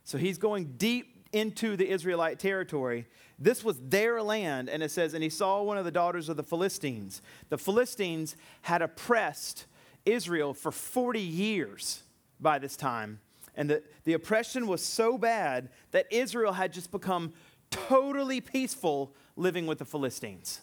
So 0.03 0.17
he's 0.17 0.37
going 0.37 0.75
deep 0.77 1.25
into 1.33 1.75
the 1.75 1.89
Israelite 1.89 2.39
territory. 2.39 3.07
This 3.39 3.63
was 3.63 3.79
their 3.79 4.21
land, 4.21 4.69
and 4.69 4.81
it 4.81 4.91
says, 4.91 5.13
and 5.13 5.23
he 5.23 5.29
saw 5.29 5.61
one 5.61 5.77
of 5.77 5.85
the 5.85 5.91
daughters 5.91 6.29
of 6.29 6.37
the 6.37 6.43
Philistines. 6.43 7.21
The 7.49 7.57
Philistines 7.57 8.35
had 8.63 8.81
oppressed 8.81 9.65
Israel 10.05 10.53
for 10.53 10.71
40 10.71 11.19
years 11.19 12.03
by 12.39 12.59
this 12.59 12.75
time. 12.75 13.19
And 13.57 13.69
the, 13.69 13.83
the 14.03 14.13
oppression 14.13 14.67
was 14.67 14.85
so 14.85 15.17
bad 15.17 15.69
that 15.91 16.05
Israel 16.11 16.53
had 16.53 16.71
just 16.71 16.91
become 16.91 17.33
totally 17.71 18.39
peaceful 18.39 19.13
living 19.35 19.65
with 19.65 19.79
the 19.79 19.85
Philistines. 19.85 20.61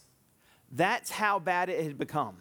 That's 0.71 1.11
how 1.11 1.41
bad 1.41 1.69
it 1.69 1.85
had 1.85 1.99
become. 1.99 2.39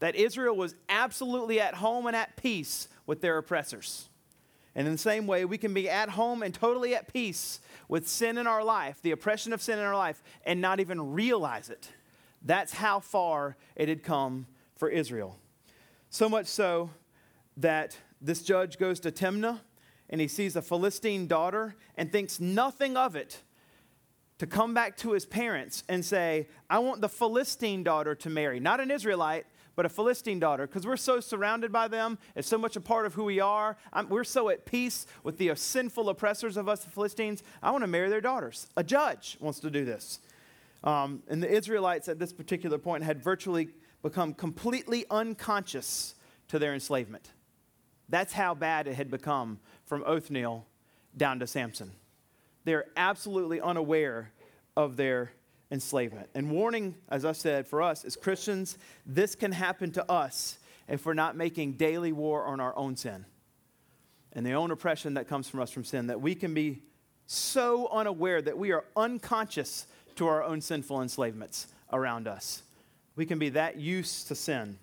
That 0.00 0.16
Israel 0.16 0.56
was 0.56 0.74
absolutely 0.88 1.60
at 1.60 1.74
home 1.74 2.06
and 2.06 2.16
at 2.16 2.36
peace 2.36 2.88
with 3.06 3.20
their 3.20 3.38
oppressors. 3.38 4.08
And 4.74 4.86
in 4.86 4.94
the 4.94 4.98
same 4.98 5.26
way, 5.26 5.44
we 5.44 5.58
can 5.58 5.72
be 5.72 5.88
at 5.88 6.08
home 6.10 6.42
and 6.42 6.52
totally 6.52 6.94
at 6.94 7.12
peace 7.12 7.60
with 7.88 8.08
sin 8.08 8.38
in 8.38 8.46
our 8.46 8.64
life, 8.64 9.00
the 9.02 9.12
oppression 9.12 9.52
of 9.52 9.62
sin 9.62 9.78
in 9.78 9.84
our 9.84 9.94
life, 9.94 10.22
and 10.44 10.60
not 10.60 10.80
even 10.80 11.12
realize 11.12 11.70
it. 11.70 11.88
That's 12.42 12.72
how 12.72 12.98
far 12.98 13.56
it 13.76 13.88
had 13.88 14.02
come 14.02 14.46
for 14.76 14.88
Israel. 14.88 15.38
So 16.10 16.28
much 16.28 16.46
so 16.46 16.90
that 17.58 17.96
this 18.22 18.42
judge 18.42 18.78
goes 18.78 19.00
to 19.00 19.10
Timnah 19.10 19.60
and 20.08 20.20
he 20.20 20.28
sees 20.28 20.56
a 20.56 20.62
Philistine 20.62 21.26
daughter 21.26 21.74
and 21.96 22.10
thinks 22.10 22.38
nothing 22.40 22.96
of 22.96 23.16
it 23.16 23.42
to 24.38 24.46
come 24.46 24.74
back 24.74 24.96
to 24.98 25.12
his 25.12 25.26
parents 25.26 25.84
and 25.88 26.04
say, 26.04 26.48
I 26.68 26.78
want 26.78 27.00
the 27.00 27.08
Philistine 27.08 27.82
daughter 27.82 28.14
to 28.16 28.30
marry, 28.30 28.60
not 28.60 28.80
an 28.80 28.90
Israelite, 28.90 29.46
but 29.74 29.86
a 29.86 29.88
Philistine 29.88 30.38
daughter, 30.38 30.66
because 30.66 30.86
we're 30.86 30.96
so 30.96 31.20
surrounded 31.20 31.72
by 31.72 31.88
them. 31.88 32.18
It's 32.36 32.48
so 32.48 32.58
much 32.58 32.76
a 32.76 32.80
part 32.80 33.06
of 33.06 33.14
who 33.14 33.24
we 33.24 33.40
are. 33.40 33.76
I'm, 33.92 34.08
we're 34.08 34.24
so 34.24 34.50
at 34.50 34.66
peace 34.66 35.06
with 35.22 35.38
the 35.38 35.54
sinful 35.54 36.08
oppressors 36.08 36.56
of 36.56 36.68
us, 36.68 36.84
the 36.84 36.90
Philistines. 36.90 37.42
I 37.62 37.70
want 37.70 37.82
to 37.82 37.88
marry 37.88 38.10
their 38.10 38.20
daughters. 38.20 38.66
A 38.76 38.84
judge 38.84 39.38
wants 39.40 39.60
to 39.60 39.70
do 39.70 39.84
this. 39.84 40.20
Um, 40.84 41.22
and 41.28 41.42
the 41.42 41.50
Israelites 41.50 42.08
at 42.08 42.18
this 42.18 42.32
particular 42.32 42.76
point 42.76 43.04
had 43.04 43.22
virtually 43.22 43.68
become 44.02 44.34
completely 44.34 45.06
unconscious 45.10 46.16
to 46.48 46.58
their 46.58 46.74
enslavement. 46.74 47.30
That's 48.08 48.32
how 48.32 48.54
bad 48.54 48.86
it 48.86 48.94
had 48.94 49.10
become 49.10 49.58
from 49.86 50.02
Othniel 50.04 50.66
down 51.16 51.38
to 51.40 51.46
Samson. 51.46 51.92
They're 52.64 52.86
absolutely 52.96 53.60
unaware 53.60 54.32
of 54.76 54.96
their 54.96 55.32
enslavement. 55.70 56.28
And 56.34 56.50
warning, 56.50 56.94
as 57.08 57.24
I 57.24 57.32
said, 57.32 57.66
for 57.66 57.82
us 57.82 58.04
as 58.04 58.16
Christians, 58.16 58.78
this 59.06 59.34
can 59.34 59.52
happen 59.52 59.90
to 59.92 60.10
us 60.10 60.58
if 60.88 61.06
we're 61.06 61.14
not 61.14 61.36
making 61.36 61.72
daily 61.72 62.12
war 62.12 62.44
on 62.44 62.60
our 62.60 62.76
own 62.76 62.96
sin 62.96 63.24
and 64.32 64.44
the 64.44 64.52
own 64.52 64.70
oppression 64.70 65.14
that 65.14 65.28
comes 65.28 65.48
from 65.48 65.60
us 65.60 65.70
from 65.70 65.84
sin, 65.84 66.06
that 66.06 66.20
we 66.20 66.34
can 66.34 66.54
be 66.54 66.82
so 67.26 67.88
unaware 67.88 68.42
that 68.42 68.56
we 68.56 68.72
are 68.72 68.84
unconscious 68.96 69.86
to 70.16 70.26
our 70.26 70.42
own 70.42 70.60
sinful 70.60 71.00
enslavements 71.02 71.68
around 71.92 72.28
us. 72.28 72.62
We 73.16 73.26
can 73.26 73.38
be 73.38 73.50
that 73.50 73.78
used 73.78 74.28
to 74.28 74.34
sin 74.34 74.78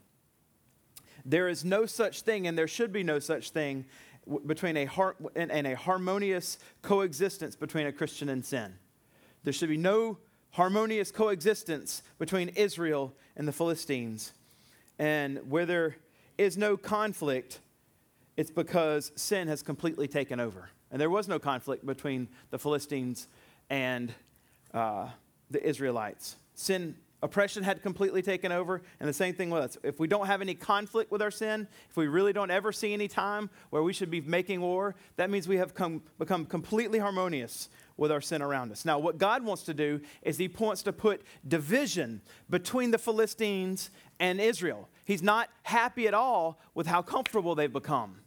there 1.25 1.47
is 1.47 1.65
no 1.65 1.85
such 1.85 2.21
thing, 2.21 2.47
and 2.47 2.57
there 2.57 2.67
should 2.67 2.91
be 2.91 3.03
no 3.03 3.19
such 3.19 3.51
thing 3.51 3.85
between 4.45 4.77
a 4.77 4.85
har- 4.85 5.15
and, 5.35 5.67
a 5.67 5.75
harmonious 5.75 6.59
coexistence 6.81 7.55
between 7.55 7.87
a 7.87 7.91
Christian 7.91 8.29
and 8.29 8.45
sin. 8.45 8.73
There 9.43 9.53
should 9.53 9.69
be 9.69 9.77
no 9.77 10.17
harmonious 10.51 11.11
coexistence 11.11 12.03
between 12.17 12.49
Israel 12.49 13.13
and 13.35 13.47
the 13.47 13.51
Philistines. 13.51 14.33
And 14.97 15.49
where 15.49 15.65
there 15.65 15.97
is 16.37 16.57
no 16.57 16.77
conflict, 16.77 17.59
it's 18.37 18.51
because 18.51 19.11
sin 19.15 19.47
has 19.47 19.63
completely 19.63 20.07
taken 20.07 20.39
over. 20.39 20.69
And 20.91 20.99
there 20.99 21.09
was 21.09 21.27
no 21.27 21.39
conflict 21.39 21.85
between 21.85 22.27
the 22.49 22.59
Philistines 22.59 23.27
and 23.69 24.13
uh, 24.73 25.09
the 25.49 25.63
Israelites. 25.65 26.35
Sin, 26.55 26.95
oppression 27.21 27.63
had 27.63 27.81
completely 27.81 28.21
taken 28.21 28.51
over, 28.51 28.81
and 28.99 29.09
the 29.09 29.13
same 29.13 29.33
thing 29.33 29.49
with 29.49 29.63
us. 29.63 29.77
If 29.83 29.99
we 29.99 30.07
don't 30.07 30.27
have 30.27 30.41
any 30.41 30.53
conflict 30.53 31.11
with 31.11 31.21
our 31.21 31.31
sin, 31.31 31.67
if 31.89 31.97
we 31.97 32.07
really 32.07 32.33
don't 32.33 32.51
ever 32.51 32.71
see 32.71 32.93
any 32.93 33.07
time 33.07 33.49
where 33.69 33.83
we 33.83 33.93
should 33.93 34.09
be 34.09 34.21
making 34.21 34.61
war, 34.61 34.95
that 35.17 35.29
means 35.29 35.47
we 35.47 35.57
have 35.57 35.73
come, 35.73 36.01
become 36.17 36.45
completely 36.45 36.99
harmonious 36.99 37.69
with 37.97 38.11
our 38.11 38.21
sin 38.21 38.41
around 38.41 38.71
us. 38.71 38.85
Now, 38.85 38.97
what 38.97 39.17
God 39.17 39.43
wants 39.43 39.63
to 39.63 39.73
do 39.73 39.99
is 40.21 40.37
He 40.37 40.47
wants 40.47 40.83
to 40.83 40.93
put 40.93 41.21
division 41.47 42.21
between 42.49 42.91
the 42.91 42.97
Philistines 42.97 43.89
and 44.19 44.39
Israel. 44.39 44.89
He's 45.05 45.21
not 45.21 45.49
happy 45.63 46.07
at 46.07 46.13
all 46.13 46.59
with 46.73 46.87
how 46.87 47.01
comfortable 47.01 47.55
they've 47.55 47.71
become. 47.71 48.21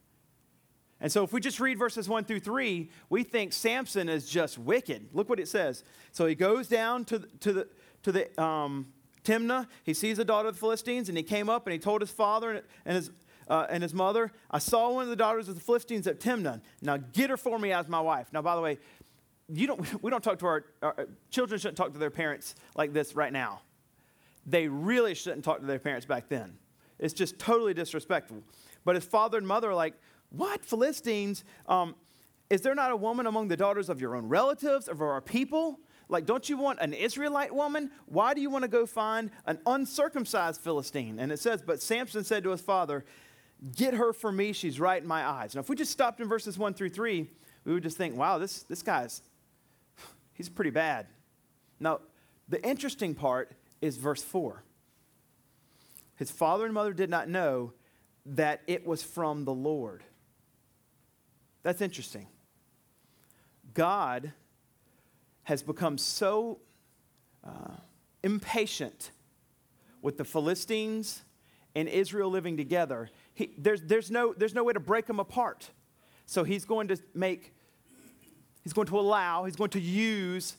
And 1.00 1.10
so, 1.10 1.24
if 1.24 1.32
we 1.32 1.40
just 1.40 1.58
read 1.58 1.78
verses 1.78 2.08
1 2.08 2.24
through 2.24 2.40
3, 2.40 2.88
we 3.10 3.24
think 3.24 3.52
Samson 3.52 4.08
is 4.08 4.28
just 4.28 4.56
wicked. 4.56 5.08
Look 5.12 5.28
what 5.28 5.40
it 5.40 5.48
says. 5.48 5.82
So 6.12 6.26
he 6.26 6.36
goes 6.36 6.68
down 6.68 7.04
to, 7.06 7.18
to 7.40 7.52
the, 7.52 7.68
to 8.02 8.12
the 8.12 8.42
um, 8.42 8.92
Timnah. 9.24 9.66
He 9.84 9.94
sees 9.94 10.16
the 10.16 10.24
daughter 10.24 10.48
of 10.48 10.54
the 10.54 10.60
Philistines, 10.60 11.08
and 11.08 11.16
he 11.16 11.24
came 11.24 11.48
up 11.48 11.66
and 11.66 11.72
he 11.72 11.78
told 11.78 12.00
his 12.00 12.10
father 12.10 12.62
and 12.84 12.96
his, 12.96 13.10
uh, 13.48 13.66
and 13.68 13.82
his 13.82 13.94
mother, 13.94 14.32
I 14.50 14.58
saw 14.58 14.90
one 14.92 15.04
of 15.04 15.10
the 15.10 15.16
daughters 15.16 15.48
of 15.48 15.54
the 15.54 15.60
Philistines 15.60 16.06
at 16.06 16.20
Timnah. 16.20 16.60
Now 16.80 16.96
get 16.96 17.30
her 17.30 17.36
for 17.36 17.58
me 17.58 17.72
as 17.72 17.88
my 17.88 18.00
wife. 18.00 18.28
Now, 18.32 18.42
by 18.42 18.56
the 18.56 18.62
way, 18.62 18.78
you 19.48 19.66
don't, 19.66 20.02
we 20.02 20.10
don't 20.10 20.22
talk 20.22 20.38
to 20.40 20.46
our, 20.46 20.64
our 20.82 21.06
children 21.30 21.60
shouldn't 21.60 21.76
talk 21.76 21.92
to 21.92 21.98
their 21.98 22.10
parents 22.10 22.54
like 22.76 22.92
this 22.92 23.14
right 23.14 23.32
now. 23.32 23.62
They 24.46 24.66
really 24.68 25.14
shouldn't 25.14 25.44
talk 25.44 25.60
to 25.60 25.66
their 25.66 25.78
parents 25.78 26.06
back 26.06 26.28
then. 26.28 26.58
It's 26.98 27.14
just 27.14 27.38
totally 27.38 27.74
disrespectful. 27.74 28.42
But 28.84 28.96
his 28.96 29.04
father 29.04 29.38
and 29.38 29.46
mother 29.46 29.70
are 29.70 29.74
like, 29.74 29.94
What? 30.30 30.64
Philistines? 30.64 31.44
Um, 31.66 31.94
is 32.50 32.60
there 32.60 32.74
not 32.74 32.90
a 32.90 32.96
woman 32.96 33.26
among 33.26 33.48
the 33.48 33.56
daughters 33.56 33.88
of 33.88 34.00
your 34.00 34.14
own 34.14 34.28
relatives, 34.28 34.86
of 34.86 35.00
our 35.00 35.20
people? 35.20 35.80
Like, 36.12 36.26
don't 36.26 36.46
you 36.46 36.58
want 36.58 36.78
an 36.80 36.92
Israelite 36.92 37.54
woman? 37.54 37.90
Why 38.04 38.34
do 38.34 38.42
you 38.42 38.50
want 38.50 38.62
to 38.64 38.68
go 38.68 38.84
find 38.84 39.30
an 39.46 39.58
uncircumcised 39.64 40.60
Philistine? 40.60 41.18
And 41.18 41.32
it 41.32 41.38
says, 41.38 41.62
But 41.62 41.80
Samson 41.80 42.22
said 42.22 42.44
to 42.44 42.50
his 42.50 42.60
father, 42.60 43.06
Get 43.74 43.94
her 43.94 44.12
for 44.12 44.30
me, 44.30 44.52
she's 44.52 44.78
right 44.78 45.00
in 45.00 45.08
my 45.08 45.26
eyes. 45.26 45.54
Now, 45.54 45.62
if 45.62 45.70
we 45.70 45.76
just 45.76 45.90
stopped 45.90 46.20
in 46.20 46.28
verses 46.28 46.58
1 46.58 46.74
through 46.74 46.90
3, 46.90 47.30
we 47.64 47.72
would 47.72 47.82
just 47.82 47.96
think, 47.96 48.16
wow, 48.16 48.38
this, 48.38 48.64
this 48.64 48.82
guy's, 48.82 49.22
he's 50.34 50.48
pretty 50.48 50.70
bad. 50.70 51.06
Now, 51.80 52.00
the 52.48 52.62
interesting 52.62 53.14
part 53.14 53.52
is 53.80 53.96
verse 53.96 54.22
4. 54.22 54.64
His 56.16 56.30
father 56.30 56.64
and 56.64 56.74
mother 56.74 56.92
did 56.92 57.08
not 57.08 57.28
know 57.28 57.72
that 58.26 58.62
it 58.66 58.86
was 58.86 59.02
from 59.02 59.44
the 59.44 59.54
Lord. 59.54 60.02
That's 61.62 61.80
interesting. 61.80 62.26
God 63.74 64.32
has 65.44 65.62
become 65.62 65.98
so 65.98 66.60
uh, 67.44 67.76
impatient 68.22 69.10
with 70.00 70.18
the 70.18 70.24
Philistines 70.24 71.22
and 71.74 71.88
Israel 71.88 72.30
living 72.30 72.56
together. 72.56 73.10
He, 73.34 73.52
there's, 73.58 73.82
there's, 73.82 74.10
no, 74.10 74.34
there's 74.36 74.54
no 74.54 74.64
way 74.64 74.72
to 74.72 74.80
break 74.80 75.06
them 75.06 75.20
apart. 75.20 75.70
So 76.26 76.44
he's 76.44 76.64
going 76.64 76.88
to 76.88 76.98
make, 77.14 77.54
he's 78.62 78.72
going 78.72 78.88
to 78.88 78.98
allow, 78.98 79.44
he's 79.44 79.56
going 79.56 79.70
to 79.70 79.80
use 79.80 80.56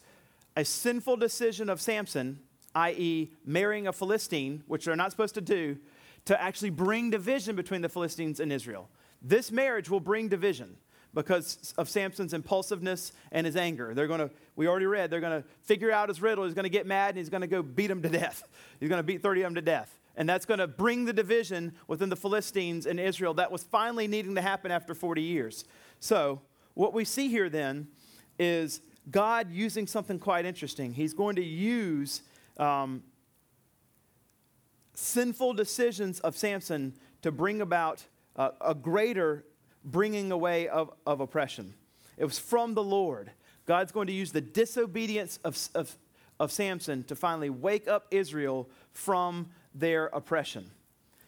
a 0.55 0.65
sinful 0.65 1.17
decision 1.17 1.69
of 1.69 1.81
Samson, 1.81 2.39
i.e., 2.75 3.31
marrying 3.45 3.87
a 3.87 3.93
Philistine, 3.93 4.63
which 4.67 4.85
they're 4.85 4.95
not 4.95 5.11
supposed 5.11 5.35
to 5.35 5.41
do, 5.41 5.77
to 6.25 6.41
actually 6.41 6.69
bring 6.69 7.09
division 7.09 7.55
between 7.55 7.81
the 7.81 7.89
Philistines 7.89 8.39
and 8.39 8.51
Israel. 8.51 8.89
This 9.21 9.51
marriage 9.51 9.89
will 9.89 9.99
bring 9.99 10.27
division 10.27 10.77
because 11.13 11.73
of 11.77 11.89
Samson's 11.89 12.33
impulsiveness 12.33 13.13
and 13.31 13.45
his 13.45 13.55
anger. 13.55 13.93
They're 13.93 14.07
going 14.07 14.19
to, 14.19 14.31
we 14.55 14.67
already 14.67 14.87
read, 14.87 15.09
they're 15.09 15.19
going 15.19 15.41
to 15.41 15.47
figure 15.61 15.91
out 15.91 16.09
his 16.09 16.21
riddle. 16.21 16.45
He's 16.45 16.53
going 16.53 16.63
to 16.63 16.69
get 16.69 16.85
mad 16.87 17.09
and 17.09 17.17
he's 17.17 17.29
going 17.29 17.41
to 17.41 17.47
go 17.47 17.61
beat 17.61 17.91
him 17.91 18.01
to 18.01 18.09
death. 18.09 18.43
He's 18.79 18.89
going 18.89 18.99
to 18.99 19.03
beat 19.03 19.21
30 19.21 19.41
of 19.41 19.45
them 19.45 19.55
to 19.55 19.61
death. 19.61 19.97
And 20.15 20.27
that's 20.27 20.45
going 20.45 20.59
to 20.59 20.67
bring 20.67 21.05
the 21.05 21.13
division 21.13 21.73
within 21.87 22.09
the 22.09 22.15
Philistines 22.15 22.85
and 22.85 22.99
Israel 22.99 23.33
that 23.35 23.51
was 23.51 23.63
finally 23.63 24.07
needing 24.07 24.35
to 24.35 24.41
happen 24.41 24.71
after 24.71 24.93
40 24.93 25.21
years. 25.21 25.65
So, 25.99 26.41
what 26.73 26.93
we 26.93 27.05
see 27.05 27.29
here 27.29 27.49
then 27.49 27.87
is 28.37 28.81
God 29.09 29.51
using 29.51 29.87
something 29.87 30.19
quite 30.19 30.45
interesting. 30.45 30.93
He's 30.93 31.13
going 31.13 31.35
to 31.37 31.43
use 31.43 32.23
um, 32.57 33.03
sinful 34.93 35.53
decisions 35.53 36.19
of 36.19 36.35
Samson 36.35 36.93
to 37.21 37.31
bring 37.31 37.61
about 37.61 38.05
uh, 38.35 38.51
a 38.61 38.75
greater 38.75 39.45
bringing 39.83 40.31
away 40.31 40.67
of, 40.67 40.91
of 41.05 41.19
oppression. 41.19 41.73
It 42.17 42.25
was 42.25 42.39
from 42.39 42.73
the 42.73 42.83
Lord. 42.83 43.31
God's 43.65 43.91
going 43.91 44.07
to 44.07 44.13
use 44.13 44.31
the 44.31 44.41
disobedience 44.41 45.39
of, 45.43 45.57
of, 45.73 45.95
of 46.39 46.51
Samson 46.51 47.03
to 47.05 47.15
finally 47.15 47.49
wake 47.49 47.87
up 47.87 48.07
Israel 48.11 48.69
from 48.91 49.49
their 49.73 50.07
oppression. 50.07 50.69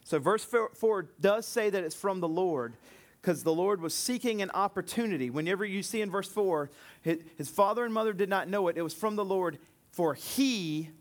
So, 0.03 0.19
verse 0.19 0.45
4 0.45 1.09
does 1.19 1.47
say 1.47 1.69
that 1.69 1.83
it's 1.83 1.95
from 1.95 2.19
the 2.19 2.27
Lord 2.27 2.75
because 3.21 3.41
the 3.41 3.53
Lord 3.53 3.81
was 3.81 3.95
seeking 3.95 4.43
an 4.43 4.51
opportunity. 4.51 5.31
Whenever 5.31 5.65
you 5.65 5.81
see 5.81 6.01
in 6.01 6.11
verse 6.11 6.29
4, 6.29 6.69
his 7.01 7.49
father 7.49 7.83
and 7.83 7.91
mother 7.91 8.13
did 8.13 8.29
not 8.29 8.47
know 8.47 8.67
it, 8.67 8.77
it 8.77 8.83
was 8.83 8.93
from 8.93 9.15
the 9.15 9.25
Lord, 9.25 9.57
for 9.89 10.13
he, 10.13 10.91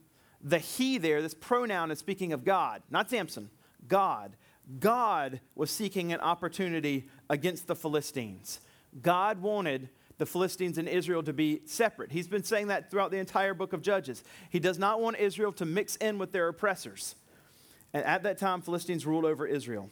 the 0.41 0.59
he 0.59 0.97
there, 0.97 1.21
this 1.21 1.35
pronoun 1.35 1.91
is 1.91 1.99
speaking 1.99 2.33
of 2.33 2.43
God, 2.43 2.83
not 2.91 3.11
Samson, 3.11 3.51
God. 3.87 4.37
God 4.81 5.41
was 5.55 5.71
seeking 5.71 6.13
an 6.13 6.21
opportunity 6.21 7.09
against 7.29 7.67
the 7.67 7.77
Philistines. 7.77 8.61
God 9.03 9.43
wanted 9.43 9.89
the 10.19 10.27
Philistines 10.27 10.79
and 10.79 10.89
Israel 10.89 11.23
to 11.23 11.33
be 11.33 11.61
separate. 11.67 12.13
He's 12.13 12.29
been 12.29 12.45
saying 12.45 12.69
that 12.69 12.91
throughout 12.91 13.11
the 13.11 13.19
entire 13.19 13.53
book 13.53 13.73
of 13.73 13.83
Judges. 13.83 14.23
He 14.49 14.61
does 14.61 14.79
not 14.79 15.01
want 15.01 15.19
Israel 15.19 15.53
to 15.55 15.65
mix 15.65 15.97
in 15.97 16.19
with 16.19 16.33
their 16.33 16.49
oppressors. 16.49 17.17
And 17.93 18.05
at 18.05 18.23
that 18.23 18.39
time, 18.39 18.61
Philistines 18.61 19.07
ruled 19.07 19.25
over 19.25 19.47
Israel. 19.47 19.91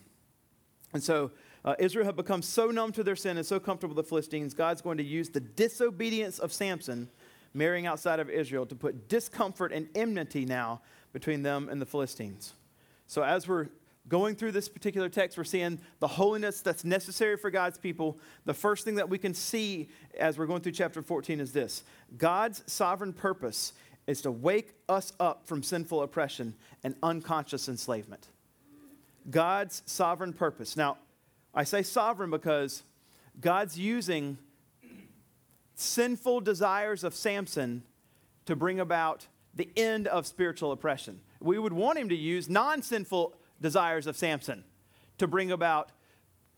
And 0.92 1.02
so 1.02 1.32
uh, 1.64 1.74
Israel 1.78 2.04
had 2.04 2.16
become 2.16 2.42
so 2.42 2.68
numb 2.68 2.92
to 2.92 3.02
their 3.02 3.16
sin 3.16 3.36
and 3.36 3.46
so 3.46 3.58
comfortable 3.58 3.94
with 3.94 4.04
the 4.04 4.08
Philistines, 4.08 4.54
God's 4.54 4.82
going 4.82 4.98
to 4.98 5.04
use 5.04 5.28
the 5.28 5.40
disobedience 5.40 6.38
of 6.38 6.52
Samson 6.52 7.08
marrying 7.54 7.86
outside 7.86 8.20
of 8.20 8.30
Israel 8.30 8.66
to 8.66 8.74
put 8.74 9.08
discomfort 9.08 9.72
and 9.72 9.88
enmity 9.94 10.44
now 10.44 10.80
between 11.12 11.42
them 11.42 11.68
and 11.68 11.80
the 11.80 11.86
Philistines. 11.86 12.54
So 13.06 13.22
as 13.22 13.46
we're 13.46 13.68
going 14.08 14.34
through 14.34 14.52
this 14.52 14.68
particular 14.68 15.08
text, 15.08 15.38
we're 15.38 15.44
seeing 15.44 15.80
the 16.00 16.08
holiness 16.08 16.60
that's 16.60 16.84
necessary 16.84 17.36
for 17.36 17.50
God's 17.50 17.78
people. 17.78 18.18
The 18.44 18.54
first 18.54 18.84
thing 18.84 18.96
that 18.96 19.08
we 19.08 19.18
can 19.18 19.34
see 19.34 19.88
as 20.18 20.38
we're 20.38 20.46
going 20.46 20.60
through 20.60 20.72
chapter 20.72 21.02
14 21.02 21.40
is 21.40 21.52
this 21.52 21.84
God's 22.16 22.62
sovereign 22.66 23.12
purpose 23.12 23.72
is 24.06 24.22
to 24.22 24.30
wake 24.30 24.74
us 24.88 25.12
up 25.20 25.46
from 25.46 25.62
sinful 25.62 26.02
oppression 26.02 26.54
and 26.82 26.94
unconscious 27.02 27.68
enslavement. 27.68 28.28
God's 29.30 29.82
sovereign 29.86 30.32
purpose. 30.32 30.76
Now, 30.76 30.98
I 31.54 31.64
say 31.64 31.82
sovereign 31.82 32.30
because 32.30 32.82
God's 33.40 33.78
using 33.78 34.38
sinful 35.74 36.40
desires 36.40 37.04
of 37.04 37.14
Samson 37.14 37.84
to 38.46 38.56
bring 38.56 38.80
about 38.80 39.26
the 39.54 39.68
end 39.76 40.08
of 40.08 40.26
spiritual 40.26 40.72
oppression. 40.72 41.20
We 41.40 41.58
would 41.58 41.72
want 41.72 41.98
him 41.98 42.08
to 42.08 42.16
use 42.16 42.48
non 42.48 42.82
sinful 42.82 43.34
desires 43.62 44.06
of 44.06 44.16
Samson 44.16 44.64
to 45.18 45.26
bring 45.26 45.50
about 45.50 45.90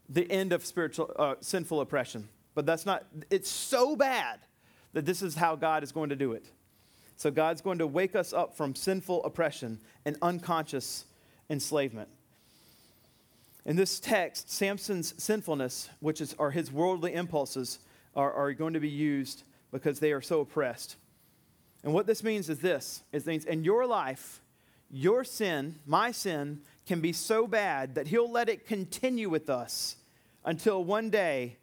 the 0.08 0.30
end 0.30 0.52
of 0.52 0.66
spiritual 0.66 1.12
uh, 1.16 1.34
sinful 1.40 1.80
oppression. 1.80 2.28
But 2.54 2.66
that's 2.66 2.86
not, 2.86 3.04
it's 3.30 3.50
so 3.50 3.94
bad 3.94 4.40
that 4.92 5.04
this 5.04 5.22
is 5.22 5.34
how 5.34 5.56
God 5.56 5.82
is 5.82 5.92
going 5.92 6.10
to 6.10 6.16
do 6.16 6.32
it. 6.32 6.46
So 7.16 7.30
God's 7.30 7.60
going 7.60 7.78
to 7.78 7.86
wake 7.86 8.16
us 8.16 8.32
up 8.32 8.56
from 8.56 8.74
sinful 8.74 9.24
oppression 9.24 9.80
and 10.04 10.16
unconscious 10.20 11.04
enslavement. 11.48 12.08
In 13.64 13.76
this 13.76 13.98
text, 13.98 14.50
Samson's 14.50 15.14
sinfulness, 15.22 15.88
which 16.00 16.20
is, 16.20 16.34
are 16.38 16.50
his 16.50 16.70
worldly 16.70 17.14
impulses, 17.14 17.78
are, 18.14 18.32
are 18.32 18.52
going 18.52 18.74
to 18.74 18.80
be 18.80 18.90
used 18.90 19.44
because 19.72 20.00
they 20.00 20.12
are 20.12 20.20
so 20.20 20.40
oppressed. 20.40 20.96
And 21.82 21.92
what 21.92 22.06
this 22.06 22.22
means 22.22 22.48
is 22.48 22.58
this 22.60 23.02
it 23.12 23.26
means 23.26 23.44
in 23.44 23.64
your 23.64 23.86
life, 23.86 24.40
your 24.90 25.24
sin, 25.24 25.76
my 25.86 26.12
sin, 26.12 26.60
can 26.86 27.00
be 27.00 27.12
so 27.12 27.46
bad 27.46 27.94
that 27.94 28.08
he'll 28.08 28.30
let 28.30 28.48
it 28.48 28.66
continue 28.66 29.28
with 29.28 29.48
us 29.48 29.96
until 30.44 30.84
one 30.84 31.10
day 31.10 31.56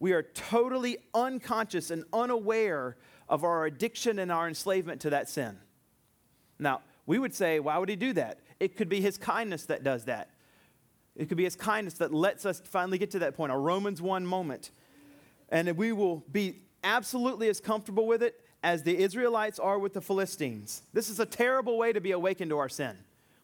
we 0.00 0.12
are 0.12 0.22
totally 0.22 0.98
unconscious 1.14 1.90
and 1.90 2.04
unaware 2.12 2.96
of 3.28 3.44
our 3.44 3.66
addiction 3.66 4.18
and 4.18 4.30
our 4.30 4.46
enslavement 4.46 5.00
to 5.00 5.10
that 5.10 5.28
sin. 5.28 5.58
Now, 6.58 6.82
we 7.06 7.18
would 7.18 7.34
say, 7.34 7.60
why 7.60 7.78
would 7.78 7.88
he 7.88 7.96
do 7.96 8.12
that? 8.14 8.40
It 8.60 8.76
could 8.76 8.88
be 8.88 9.00
his 9.00 9.16
kindness 9.16 9.64
that 9.66 9.82
does 9.82 10.04
that. 10.04 10.30
It 11.16 11.28
could 11.28 11.36
be 11.36 11.44
his 11.44 11.56
kindness 11.56 11.94
that 11.94 12.12
lets 12.12 12.46
us 12.46 12.62
finally 12.64 12.98
get 12.98 13.10
to 13.12 13.18
that 13.20 13.36
point, 13.36 13.52
a 13.52 13.56
Romans 13.56 14.00
1 14.00 14.24
moment. 14.24 14.70
And 15.48 15.76
we 15.76 15.92
will 15.92 16.24
be 16.30 16.62
absolutely 16.84 17.48
as 17.48 17.60
comfortable 17.60 18.06
with 18.06 18.22
it 18.22 18.40
as 18.62 18.82
the 18.82 18.96
Israelites 18.96 19.58
are 19.58 19.78
with 19.78 19.94
the 19.94 20.00
Philistines. 20.00 20.82
This 20.92 21.08
is 21.08 21.18
a 21.18 21.26
terrible 21.26 21.78
way 21.78 21.92
to 21.92 22.00
be 22.00 22.12
awakened 22.12 22.50
to 22.50 22.58
our 22.58 22.68
sin. 22.68 22.96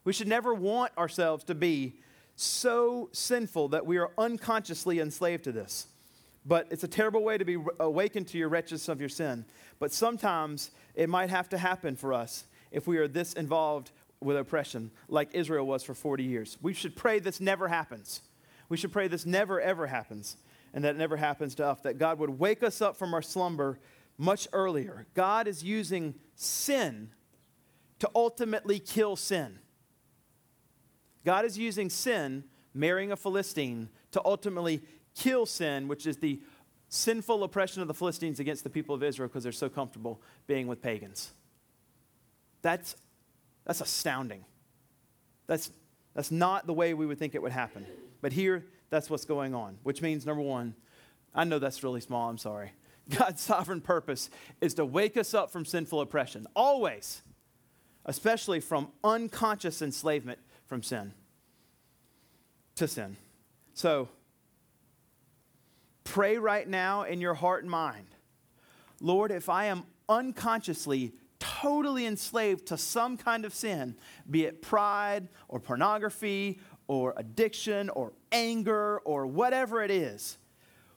We 0.05 0.13
should 0.13 0.27
never 0.27 0.53
want 0.53 0.97
ourselves 0.97 1.43
to 1.45 1.55
be 1.55 1.99
so 2.37 3.09
sinful 3.11 3.69
that 3.69 3.85
we 3.85 3.97
are 3.97 4.11
unconsciously 4.17 4.99
enslaved 4.99 5.43
to 5.45 5.51
this. 5.51 5.87
But 6.45 6.67
it's 6.69 6.83
a 6.83 6.87
terrible 6.87 7.23
way 7.23 7.37
to 7.37 7.45
be 7.45 7.57
awakened 7.79 8.27
to 8.29 8.37
your 8.37 8.49
wretchedness 8.49 8.87
of 8.87 8.99
your 8.99 9.09
sin. 9.09 9.45
But 9.79 9.91
sometimes 9.91 10.71
it 10.93 11.09
might 11.09 11.31
have 11.31 11.49
to 11.49 11.57
happen 11.57 11.95
for 11.95 12.13
us 12.13 12.45
if 12.71 12.87
we 12.87 12.97
are 12.97 13.07
this 13.07 13.33
involved 13.33 13.91
with 14.21 14.37
oppression, 14.37 14.91
like 15.07 15.29
Israel 15.33 15.65
was 15.65 15.83
for 15.83 15.93
40 15.93 16.23
years. 16.23 16.57
We 16.61 16.73
should 16.73 16.95
pray 16.95 17.19
this 17.19 17.41
never 17.41 17.67
happens. 17.67 18.21
We 18.69 18.77
should 18.77 18.91
pray 18.91 19.07
this 19.07 19.25
never, 19.25 19.59
ever 19.59 19.87
happens, 19.87 20.37
and 20.73 20.83
that 20.83 20.97
never 20.97 21.17
happens 21.17 21.55
to 21.55 21.65
us, 21.65 21.81
that 21.81 21.97
God 21.97 22.19
would 22.19 22.39
wake 22.39 22.63
us 22.63 22.81
up 22.81 22.95
from 22.95 23.13
our 23.13 23.21
slumber 23.21 23.79
much 24.17 24.47
earlier. 24.53 25.05
God 25.13 25.47
is 25.47 25.63
using 25.63 26.15
sin 26.35 27.11
to 27.99 28.09
ultimately 28.15 28.79
kill 28.79 29.15
sin. 29.15 29.59
God 31.25 31.43
is 31.43 31.57
using 31.57 31.89
sin, 31.89 32.43
marrying 32.73 33.11
a 33.11 33.15
Philistine, 33.17 33.89
to 34.11 34.21
ultimately 34.23 34.81
kill 35.15 35.45
sin, 35.45 35.87
which 35.87 36.05
is 36.05 36.17
the 36.17 36.39
sinful 36.87 37.43
oppression 37.43 37.81
of 37.81 37.87
the 37.87 37.93
Philistines 37.93 38.39
against 38.39 38.63
the 38.63 38.69
people 38.69 38.95
of 38.95 39.03
Israel 39.03 39.27
because 39.27 39.43
they're 39.43 39.51
so 39.51 39.67
comfortable 39.67 40.21
being 40.47 40.67
with 40.67 40.81
pagans. 40.81 41.31
That's, 42.61 42.95
that's 43.65 43.81
astounding. 43.81 44.45
That's, 45.47 45.71
that's 46.13 46.31
not 46.31 46.67
the 46.67 46.73
way 46.73 46.93
we 46.93 47.05
would 47.05 47.19
think 47.19 47.35
it 47.35 47.41
would 47.41 47.51
happen. 47.51 47.85
But 48.21 48.31
here, 48.31 48.65
that's 48.89 49.09
what's 49.09 49.25
going 49.25 49.53
on, 49.53 49.77
which 49.83 50.01
means, 50.01 50.25
number 50.25 50.41
one, 50.41 50.75
I 51.33 51.43
know 51.43 51.59
that's 51.59 51.83
really 51.83 52.01
small, 52.01 52.29
I'm 52.29 52.37
sorry. 52.37 52.71
God's 53.09 53.41
sovereign 53.41 53.81
purpose 53.81 54.29
is 54.61 54.73
to 54.75 54.85
wake 54.85 55.17
us 55.17 55.33
up 55.33 55.51
from 55.51 55.65
sinful 55.65 56.01
oppression, 56.01 56.47
always, 56.55 57.21
especially 58.05 58.59
from 58.59 58.89
unconscious 59.03 59.81
enslavement 59.81 60.39
from 60.65 60.83
sin 60.83 61.13
to 62.75 62.87
sin. 62.87 63.17
So, 63.73 64.09
pray 66.03 66.37
right 66.37 66.67
now 66.67 67.03
in 67.03 67.21
your 67.21 67.33
heart 67.33 67.63
and 67.63 67.71
mind 67.71 68.07
Lord, 69.01 69.31
if 69.31 69.49
I 69.49 69.65
am 69.65 69.83
unconsciously 70.07 71.13
totally 71.39 72.05
enslaved 72.05 72.67
to 72.67 72.77
some 72.77 73.17
kind 73.17 73.45
of 73.45 73.53
sin, 73.53 73.95
be 74.29 74.45
it 74.45 74.61
pride 74.61 75.27
or 75.47 75.59
pornography 75.59 76.59
or 76.87 77.13
addiction 77.17 77.89
or 77.89 78.13
anger 78.31 78.99
or 78.99 79.27
whatever 79.27 79.81
it 79.81 79.91
is. 79.91 80.37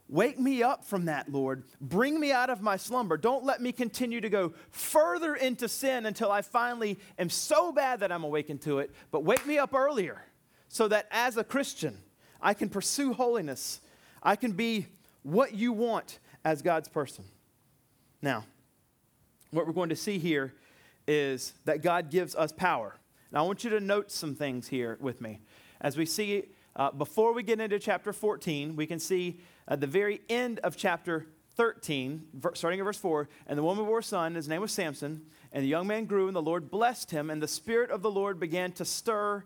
Wake 0.08 0.38
me 0.38 0.62
up 0.62 0.84
from 0.84 1.04
that, 1.04 1.30
Lord. 1.30 1.64
Bring 1.80 2.18
me 2.18 2.32
out 2.32 2.48
of 2.48 2.62
my 2.62 2.78
slumber. 2.78 3.18
Don't 3.18 3.44
let 3.44 3.60
me 3.60 3.72
continue 3.72 4.22
to 4.22 4.30
go 4.30 4.54
further 4.70 5.34
into 5.34 5.68
sin 5.68 6.06
until 6.06 6.32
I 6.32 6.40
finally 6.40 6.98
am 7.18 7.28
so 7.28 7.72
bad 7.72 8.00
that 8.00 8.10
I'm 8.10 8.24
awakened 8.24 8.62
to 8.62 8.78
it. 8.78 8.90
But 9.10 9.24
wake 9.24 9.46
me 9.46 9.58
up 9.58 9.74
earlier 9.74 10.22
so 10.68 10.88
that 10.88 11.08
as 11.10 11.36
a 11.36 11.44
Christian, 11.44 11.98
I 12.40 12.54
can 12.54 12.70
pursue 12.70 13.12
holiness. 13.12 13.80
I 14.22 14.36
can 14.36 14.52
be 14.52 14.86
what 15.22 15.54
you 15.54 15.72
want 15.74 16.20
as 16.42 16.62
God's 16.62 16.88
person. 16.88 17.24
Now, 18.22 18.44
what 19.50 19.66
we're 19.66 19.72
going 19.74 19.90
to 19.90 19.96
see 19.96 20.18
here 20.18 20.54
is 21.06 21.52
that 21.66 21.82
God 21.82 22.10
gives 22.10 22.34
us 22.34 22.50
power. 22.50 22.96
Now, 23.30 23.44
I 23.44 23.46
want 23.46 23.62
you 23.62 23.70
to 23.70 23.80
note 23.80 24.10
some 24.10 24.34
things 24.34 24.68
here 24.68 24.96
with 25.00 25.20
me. 25.20 25.40
As 25.82 25.98
we 25.98 26.06
see, 26.06 26.44
uh, 26.76 26.92
before 26.92 27.34
we 27.34 27.42
get 27.42 27.60
into 27.60 27.78
chapter 27.78 28.12
14, 28.12 28.74
we 28.74 28.86
can 28.86 28.98
see 28.98 29.40
at 29.68 29.80
the 29.80 29.86
very 29.86 30.22
end 30.28 30.58
of 30.60 30.76
chapter 30.76 31.26
13, 31.56 32.22
starting 32.54 32.80
at 32.80 32.84
verse 32.84 32.98
4, 32.98 33.28
and 33.46 33.58
the 33.58 33.62
woman 33.62 33.84
bore 33.84 33.98
a 33.98 34.02
son, 34.02 34.34
his 34.34 34.48
name 34.48 34.60
was 34.60 34.72
Samson, 34.72 35.22
and 35.52 35.64
the 35.64 35.68
young 35.68 35.86
man 35.86 36.04
grew, 36.04 36.26
and 36.26 36.36
the 36.36 36.42
Lord 36.42 36.70
blessed 36.70 37.10
him, 37.10 37.30
and 37.30 37.42
the 37.42 37.48
Spirit 37.48 37.90
of 37.90 38.02
the 38.02 38.10
Lord 38.10 38.38
began 38.38 38.72
to 38.72 38.84
stir 38.84 39.44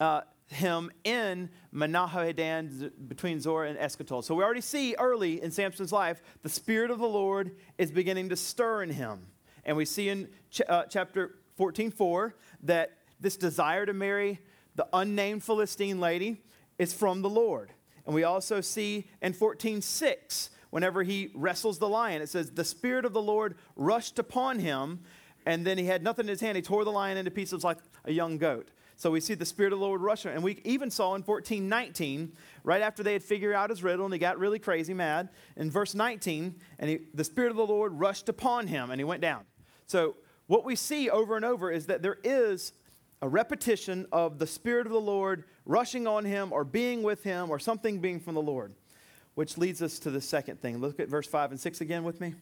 uh, 0.00 0.22
him 0.48 0.90
in 1.04 1.50
Mahaneh-dan 1.72 2.92
between 3.08 3.40
Zorah 3.40 3.68
and 3.68 3.78
Eshcol. 3.78 4.22
So 4.22 4.34
we 4.34 4.42
already 4.42 4.60
see 4.60 4.94
early 4.98 5.42
in 5.42 5.50
Samson's 5.50 5.92
life, 5.92 6.22
the 6.42 6.48
Spirit 6.48 6.90
of 6.90 6.98
the 6.98 7.08
Lord 7.08 7.52
is 7.78 7.90
beginning 7.90 8.30
to 8.30 8.36
stir 8.36 8.82
in 8.82 8.90
him. 8.90 9.26
And 9.64 9.76
we 9.76 9.84
see 9.84 10.08
in 10.08 10.28
ch- 10.50 10.62
uh, 10.68 10.84
chapter 10.84 11.36
14, 11.56 11.90
4, 11.90 12.34
that 12.62 12.98
this 13.20 13.36
desire 13.36 13.86
to 13.86 13.92
marry 13.92 14.40
the 14.74 14.86
unnamed 14.92 15.44
Philistine 15.44 16.00
lady 16.00 16.42
is 16.78 16.92
from 16.92 17.22
the 17.22 17.30
Lord. 17.30 17.72
And 18.06 18.14
we 18.14 18.24
also 18.24 18.60
see 18.60 19.08
in 19.22 19.32
14:6, 19.32 20.50
whenever 20.70 21.02
he 21.02 21.30
wrestles 21.34 21.78
the 21.78 21.88
lion, 21.88 22.20
it 22.22 22.28
says, 22.28 22.50
The 22.50 22.64
Spirit 22.64 23.04
of 23.04 23.12
the 23.12 23.22
Lord 23.22 23.56
rushed 23.76 24.18
upon 24.18 24.58
him, 24.58 25.00
and 25.46 25.66
then 25.66 25.78
he 25.78 25.86
had 25.86 26.02
nothing 26.02 26.24
in 26.24 26.30
his 26.30 26.40
hand. 26.40 26.56
He 26.56 26.62
tore 26.62 26.84
the 26.84 26.92
lion 26.92 27.16
into 27.16 27.30
pieces 27.30 27.64
like 27.64 27.78
a 28.04 28.12
young 28.12 28.38
goat. 28.38 28.68
So 28.96 29.10
we 29.10 29.20
see 29.20 29.34
the 29.34 29.44
Spirit 29.44 29.72
of 29.72 29.78
the 29.78 29.84
Lord 29.84 30.00
rush. 30.00 30.24
And 30.24 30.42
we 30.42 30.60
even 30.64 30.90
saw 30.90 31.14
in 31.14 31.22
14:19, 31.22 32.32
right 32.62 32.82
after 32.82 33.02
they 33.02 33.12
had 33.12 33.22
figured 33.22 33.54
out 33.54 33.70
his 33.70 33.82
riddle 33.82 34.04
and 34.04 34.14
he 34.14 34.18
got 34.18 34.38
really 34.38 34.58
crazy 34.58 34.94
mad, 34.94 35.30
in 35.56 35.70
verse 35.70 35.94
19, 35.94 36.60
and 36.78 36.90
he, 36.90 37.00
the 37.12 37.24
Spirit 37.24 37.50
of 37.50 37.56
the 37.56 37.66
Lord 37.66 37.92
rushed 37.92 38.28
upon 38.28 38.66
him 38.66 38.90
and 38.90 39.00
he 39.00 39.04
went 39.04 39.20
down. 39.20 39.44
So 39.86 40.16
what 40.46 40.64
we 40.64 40.76
see 40.76 41.10
over 41.10 41.36
and 41.36 41.44
over 41.44 41.70
is 41.70 41.86
that 41.86 42.02
there 42.02 42.18
is 42.22 42.72
a 43.24 43.28
repetition 43.28 44.06
of 44.12 44.38
the 44.38 44.46
Spirit 44.46 44.86
of 44.86 44.92
the 44.92 45.00
Lord 45.00 45.44
rushing 45.64 46.06
on 46.06 46.26
him 46.26 46.52
or 46.52 46.62
being 46.62 47.02
with 47.02 47.24
him 47.24 47.48
or 47.48 47.58
something 47.58 47.98
being 47.98 48.20
from 48.20 48.34
the 48.34 48.42
Lord, 48.42 48.74
which 49.34 49.56
leads 49.56 49.80
us 49.80 49.98
to 50.00 50.10
the 50.10 50.20
second 50.20 50.60
thing. 50.60 50.76
Look 50.76 51.00
at 51.00 51.08
verse 51.08 51.26
5 51.26 51.52
and 51.52 51.58
6 51.58 51.80
again 51.80 52.04
with 52.04 52.20
me. 52.20 52.34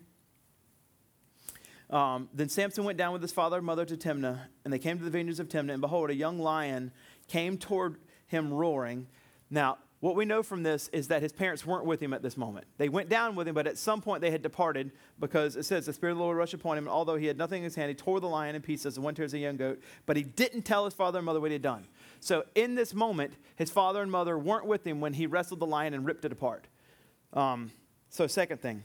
Um, 1.88 2.28
then 2.34 2.48
Samson 2.48 2.82
went 2.82 2.98
down 2.98 3.12
with 3.12 3.22
his 3.22 3.30
father 3.30 3.58
and 3.58 3.64
mother 3.64 3.84
to 3.84 3.96
Timnah, 3.96 4.40
and 4.64 4.74
they 4.74 4.80
came 4.80 4.98
to 4.98 5.04
the 5.04 5.10
vineyards 5.10 5.38
of 5.38 5.48
Timnah, 5.48 5.74
and 5.74 5.80
behold, 5.80 6.10
a 6.10 6.16
young 6.16 6.40
lion 6.40 6.90
came 7.28 7.58
toward 7.58 7.98
him 8.26 8.52
roaring. 8.52 9.06
Now, 9.50 9.78
what 10.02 10.16
we 10.16 10.24
know 10.24 10.42
from 10.42 10.64
this 10.64 10.88
is 10.88 11.06
that 11.08 11.22
his 11.22 11.32
parents 11.32 11.64
weren't 11.64 11.84
with 11.84 12.02
him 12.02 12.12
at 12.12 12.22
this 12.22 12.36
moment. 12.36 12.66
They 12.76 12.88
went 12.88 13.08
down 13.08 13.36
with 13.36 13.46
him, 13.46 13.54
but 13.54 13.68
at 13.68 13.78
some 13.78 14.00
point 14.00 14.20
they 14.20 14.32
had 14.32 14.42
departed 14.42 14.90
because 15.20 15.54
it 15.54 15.62
says 15.62 15.86
the 15.86 15.92
Spirit 15.92 16.14
of 16.14 16.18
the 16.18 16.24
Lord 16.24 16.36
rushed 16.36 16.54
upon 16.54 16.76
him, 16.76 16.86
and 16.86 16.92
although 16.92 17.14
he 17.14 17.26
had 17.26 17.38
nothing 17.38 17.58
in 17.58 17.64
his 17.64 17.76
hand, 17.76 17.88
he 17.88 17.94
tore 17.94 18.18
the 18.18 18.26
lion 18.26 18.56
in 18.56 18.62
pieces 18.62 18.96
and 18.96 19.04
went 19.04 19.16
towards 19.16 19.30
the 19.30 19.38
young 19.38 19.56
goat, 19.56 19.80
but 20.04 20.16
he 20.16 20.24
didn't 20.24 20.62
tell 20.62 20.86
his 20.86 20.92
father 20.92 21.20
and 21.20 21.26
mother 21.26 21.38
what 21.38 21.50
he 21.50 21.52
had 21.52 21.62
done. 21.62 21.86
So 22.18 22.44
in 22.56 22.74
this 22.74 22.92
moment, 22.92 23.34
his 23.54 23.70
father 23.70 24.02
and 24.02 24.10
mother 24.10 24.36
weren't 24.36 24.66
with 24.66 24.84
him 24.84 25.00
when 25.00 25.12
he 25.12 25.28
wrestled 25.28 25.60
the 25.60 25.66
lion 25.66 25.94
and 25.94 26.04
ripped 26.04 26.24
it 26.24 26.32
apart. 26.32 26.66
Um, 27.32 27.70
so, 28.10 28.26
second 28.26 28.60
thing. 28.60 28.82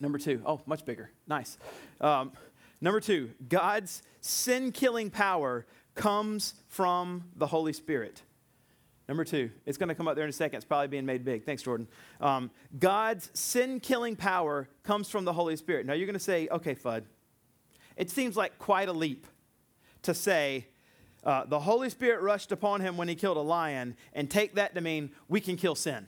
Number 0.00 0.18
two. 0.18 0.42
Oh, 0.44 0.62
much 0.66 0.84
bigger. 0.84 1.12
Nice. 1.28 1.58
Um, 2.00 2.32
number 2.80 2.98
two, 2.98 3.30
God's 3.48 4.02
sin 4.20 4.72
killing 4.72 5.10
power 5.10 5.64
comes 5.94 6.54
from 6.66 7.26
the 7.36 7.46
Holy 7.46 7.72
Spirit. 7.72 8.22
Number 9.08 9.24
two, 9.24 9.50
it's 9.66 9.78
going 9.78 9.88
to 9.88 9.94
come 9.94 10.08
up 10.08 10.16
there 10.16 10.24
in 10.24 10.30
a 10.30 10.32
second. 10.32 10.56
It's 10.56 10.64
probably 10.64 10.88
being 10.88 11.06
made 11.06 11.24
big. 11.24 11.44
Thanks, 11.44 11.62
Jordan. 11.62 11.86
Um, 12.20 12.50
God's 12.78 13.30
sin 13.34 13.78
killing 13.78 14.16
power 14.16 14.68
comes 14.82 15.08
from 15.08 15.24
the 15.24 15.32
Holy 15.32 15.56
Spirit. 15.56 15.86
Now 15.86 15.92
you're 15.92 16.06
going 16.06 16.14
to 16.14 16.20
say, 16.20 16.48
okay, 16.50 16.74
Fudd, 16.74 17.04
it 17.96 18.10
seems 18.10 18.36
like 18.36 18.58
quite 18.58 18.88
a 18.88 18.92
leap 18.92 19.26
to 20.02 20.12
say 20.12 20.66
uh, 21.22 21.44
the 21.44 21.60
Holy 21.60 21.88
Spirit 21.88 22.20
rushed 22.20 22.52
upon 22.52 22.80
him 22.80 22.96
when 22.96 23.08
he 23.08 23.14
killed 23.14 23.36
a 23.36 23.40
lion 23.40 23.96
and 24.12 24.30
take 24.30 24.54
that 24.56 24.74
to 24.74 24.80
mean 24.80 25.10
we 25.28 25.40
can 25.40 25.56
kill 25.56 25.74
sin. 25.74 26.06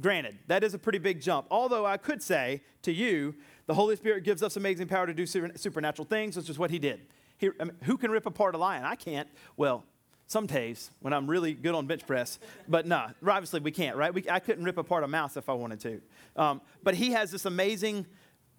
Granted, 0.00 0.38
that 0.46 0.62
is 0.62 0.74
a 0.74 0.78
pretty 0.78 0.98
big 0.98 1.20
jump. 1.20 1.46
Although 1.50 1.84
I 1.84 1.96
could 1.96 2.22
say 2.22 2.62
to 2.82 2.92
you, 2.92 3.34
the 3.66 3.74
Holy 3.74 3.96
Spirit 3.96 4.22
gives 4.22 4.42
us 4.42 4.56
amazing 4.56 4.86
power 4.86 5.06
to 5.06 5.14
do 5.14 5.26
supernatural 5.26 6.06
things, 6.06 6.36
which 6.36 6.48
is 6.48 6.58
what 6.58 6.70
he 6.70 6.78
did. 6.78 7.00
He, 7.36 7.50
I 7.60 7.64
mean, 7.64 7.76
who 7.82 7.96
can 7.96 8.10
rip 8.10 8.26
apart 8.26 8.54
a 8.54 8.58
lion? 8.58 8.84
I 8.84 8.94
can't. 8.94 9.28
Well, 9.56 9.84
some 10.28 10.46
days 10.46 10.90
when 11.00 11.12
I'm 11.12 11.26
really 11.28 11.54
good 11.54 11.74
on 11.74 11.86
bench 11.86 12.06
press, 12.06 12.38
but 12.68 12.86
nah, 12.86 13.08
obviously 13.26 13.60
we 13.60 13.70
can't, 13.70 13.96
right? 13.96 14.12
We, 14.12 14.24
I 14.30 14.38
couldn't 14.38 14.62
rip 14.62 14.76
apart 14.76 15.02
a 15.02 15.08
mouse 15.08 15.36
if 15.38 15.48
I 15.48 15.54
wanted 15.54 15.80
to. 15.80 16.00
Um, 16.36 16.60
but 16.82 16.94
he 16.94 17.12
has 17.12 17.30
this 17.30 17.46
amazing 17.46 18.06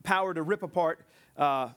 power 0.03 0.33
to 0.33 0.41
rip 0.41 0.63
apart 0.63 0.99
uh, 1.37 1.69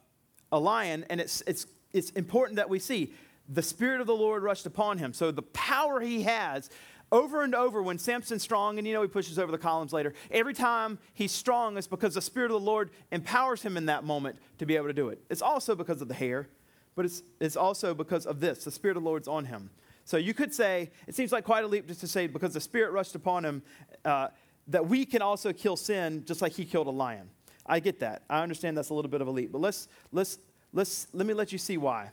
a 0.51 0.59
lion, 0.59 1.05
and 1.11 1.21
it's, 1.21 1.43
it's, 1.47 1.67
it's 1.93 2.11
important 2.11 2.57
that 2.57 2.71
we 2.71 2.79
see 2.79 3.13
the 3.49 3.63
Spirit 3.63 4.01
of 4.01 4.07
the 4.07 4.15
Lord 4.15 4.43
rushed 4.43 4.65
upon 4.65 4.97
him. 4.97 5.13
So 5.13 5.31
the 5.31 5.43
power 5.43 6.01
he 6.01 6.23
has 6.23 6.71
over 7.11 7.43
and 7.43 7.55
over 7.55 7.83
when 7.83 7.99
Samson's 7.99 8.43
strong, 8.43 8.79
and 8.79 8.87
you 8.87 8.95
know 8.95 9.03
he 9.03 9.09
pushes 9.09 9.39
over 9.39 9.53
the 9.53 9.59
columns 9.59 9.93
later, 9.93 10.15
every 10.31 10.55
time 10.55 10.99
he's 11.13 11.33
strong, 11.33 11.77
it's 11.77 11.87
because 11.87 12.15
the 12.15 12.23
Spirit 12.23 12.47
of 12.47 12.59
the 12.59 12.67
Lord 12.67 12.89
empowers 13.11 13.61
him 13.61 13.77
in 13.77 13.87
that 13.87 14.05
moment 14.05 14.39
to 14.57 14.65
be 14.65 14.77
able 14.77 14.87
to 14.87 14.95
do 14.95 15.11
it. 15.11 15.21
It's 15.29 15.43
also 15.43 15.75
because 15.75 16.01
of 16.01 16.09
the 16.09 16.15
hair, 16.15 16.49
but 16.95 17.05
it's, 17.05 17.23
it's 17.41 17.57
also 17.57 17.93
because 17.93 18.25
of 18.25 18.41
this 18.41 18.65
the 18.65 18.71
Spirit 18.71 18.97
of 18.97 19.03
the 19.03 19.09
Lord's 19.09 19.29
on 19.29 19.45
him. 19.45 19.69
So 20.05 20.17
you 20.17 20.35
could 20.35 20.53
say, 20.55 20.91
it 21.07 21.15
seems 21.15 21.33
like 21.33 21.45
quite 21.45 21.65
a 21.65 21.67
leap 21.67 21.87
just 21.87 22.01
to 22.01 22.09
say, 22.09 22.27
because 22.27 22.55
the 22.55 22.61
Spirit 22.61 22.93
rushed 22.93 23.15
upon 23.15 23.45
him, 23.45 23.63
uh, 24.05 24.29
that 24.69 24.87
we 24.87 25.05
can 25.05 25.23
also 25.23 25.53
kill 25.53 25.77
sin 25.77 26.25
just 26.27 26.43
like 26.43 26.53
he 26.53 26.65
killed 26.65 26.87
a 26.87 26.91
lion. 26.91 27.29
I 27.67 27.81
get 27.81 28.01
that. 28.01 28.23
I 28.29 28.43
understand 28.43 28.77
that's 28.77 28.91
a 28.91 28.95
little 28.95 29.11
bit 29.11 29.21
of 29.21 29.29
a 29.29 29.31
leap. 29.31 29.53
But 29.53 29.61
let's, 29.61 29.89
let's, 30.13 30.39
let's, 30.73 31.07
let 31.13 31.27
me 31.27 31.35
let 31.35 31.53
you 31.53 31.59
see 31.59 31.77
why. 31.77 32.11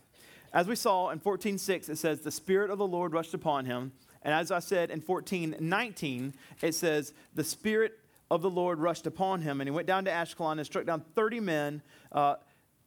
As 0.54 0.68
we 0.68 0.76
saw 0.76 1.10
in 1.10 1.20
14.6, 1.20 1.90
it 1.90 1.98
says, 1.98 2.22
the 2.22 2.32
Spirit 2.32 2.72
of 2.72 2.78
the 2.78 2.88
Lord 2.88 3.14
rushed 3.14 3.34
upon 3.34 3.66
him. 3.66 3.92
And 4.24 4.34
as 4.34 4.52
I 4.52 4.60
said 4.60 4.90
in 4.90 5.02
14.19, 5.02 6.34
it 6.62 6.76
says, 6.76 7.14
the 7.36 7.44
Spirit 7.44 8.00
of 8.32 8.42
the 8.42 8.50
Lord 8.50 8.80
rushed 8.80 9.08
upon 9.08 9.42
him. 9.42 9.62
And 9.62 9.68
he 9.68 9.72
went 9.72 9.88
down 9.88 10.06
to 10.06 10.12
Ashkelon 10.12 10.54
and 10.54 10.66
struck 10.66 10.86
down 10.86 11.04
30 11.16 11.40
men 11.40 11.82
uh, 12.12 12.36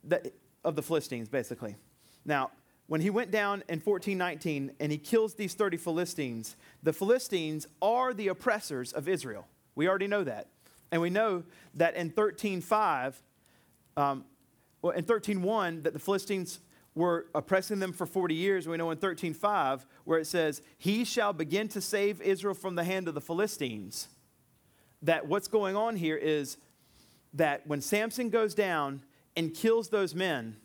that, 0.05 0.33
of 0.65 0.77
the 0.77 0.83
Philistines, 0.83 1.29
basically. 1.29 1.77
Now, 2.25 2.51
when 2.93 3.01
he 3.01 3.09
went 3.09 3.31
down 3.31 3.63
in 3.71 3.81
1419 3.81 4.73
and 4.79 4.93
he 4.93 4.99
kills 4.99 5.33
these 5.33 5.55
30 5.55 5.79
Philistines, 5.79 6.57
the 6.83 6.93
Philistines 6.93 7.67
are 7.81 8.13
the 8.13 8.29
oppressors 8.29 8.93
of 8.93 9.09
Israel. 9.09 9.47
We 9.75 9.89
already 9.89 10.09
know 10.09 10.25
that. 10.25 10.49
And 10.91 11.01
we 11.01 11.09
know 11.09 11.45
that 11.73 11.97
in 11.97 12.11
13.5, 12.11 13.15
um, 13.97 14.27
well, 14.83 14.93
in 14.93 15.07
13.1, 15.07 15.85
that 15.85 15.95
the 15.95 15.99
Philistines 15.99 16.61
were 16.95 17.29
oppressing 17.35 17.79
them 17.79 17.95
for 17.95 18.05
40 18.05 18.35
years. 18.35 18.69
We 18.69 18.77
know 18.77 18.91
in 18.91 18.99
13.5, 18.99 19.87
where 20.05 20.19
it 20.19 20.27
says, 20.27 20.61
He 20.77 21.05
shall 21.05 21.33
begin 21.33 21.69
to 21.69 21.81
save 21.81 22.21
Israel 22.21 22.53
from 22.53 22.75
the 22.75 22.85
hand 22.85 23.09
of 23.09 23.15
the 23.15 23.23
Philistines. 23.23 24.09
That 25.01 25.27
what's 25.27 25.49
going 25.49 25.77
on 25.77 25.97
here 25.97 26.19
is 26.19 26.59
that 27.33 27.67
when 27.67 27.81
Samson 27.81 28.29
goes 28.29 28.55
down 28.55 29.01
and 29.35 29.55
kills 29.55 29.89
those 29.89 30.15
men, 30.15 30.59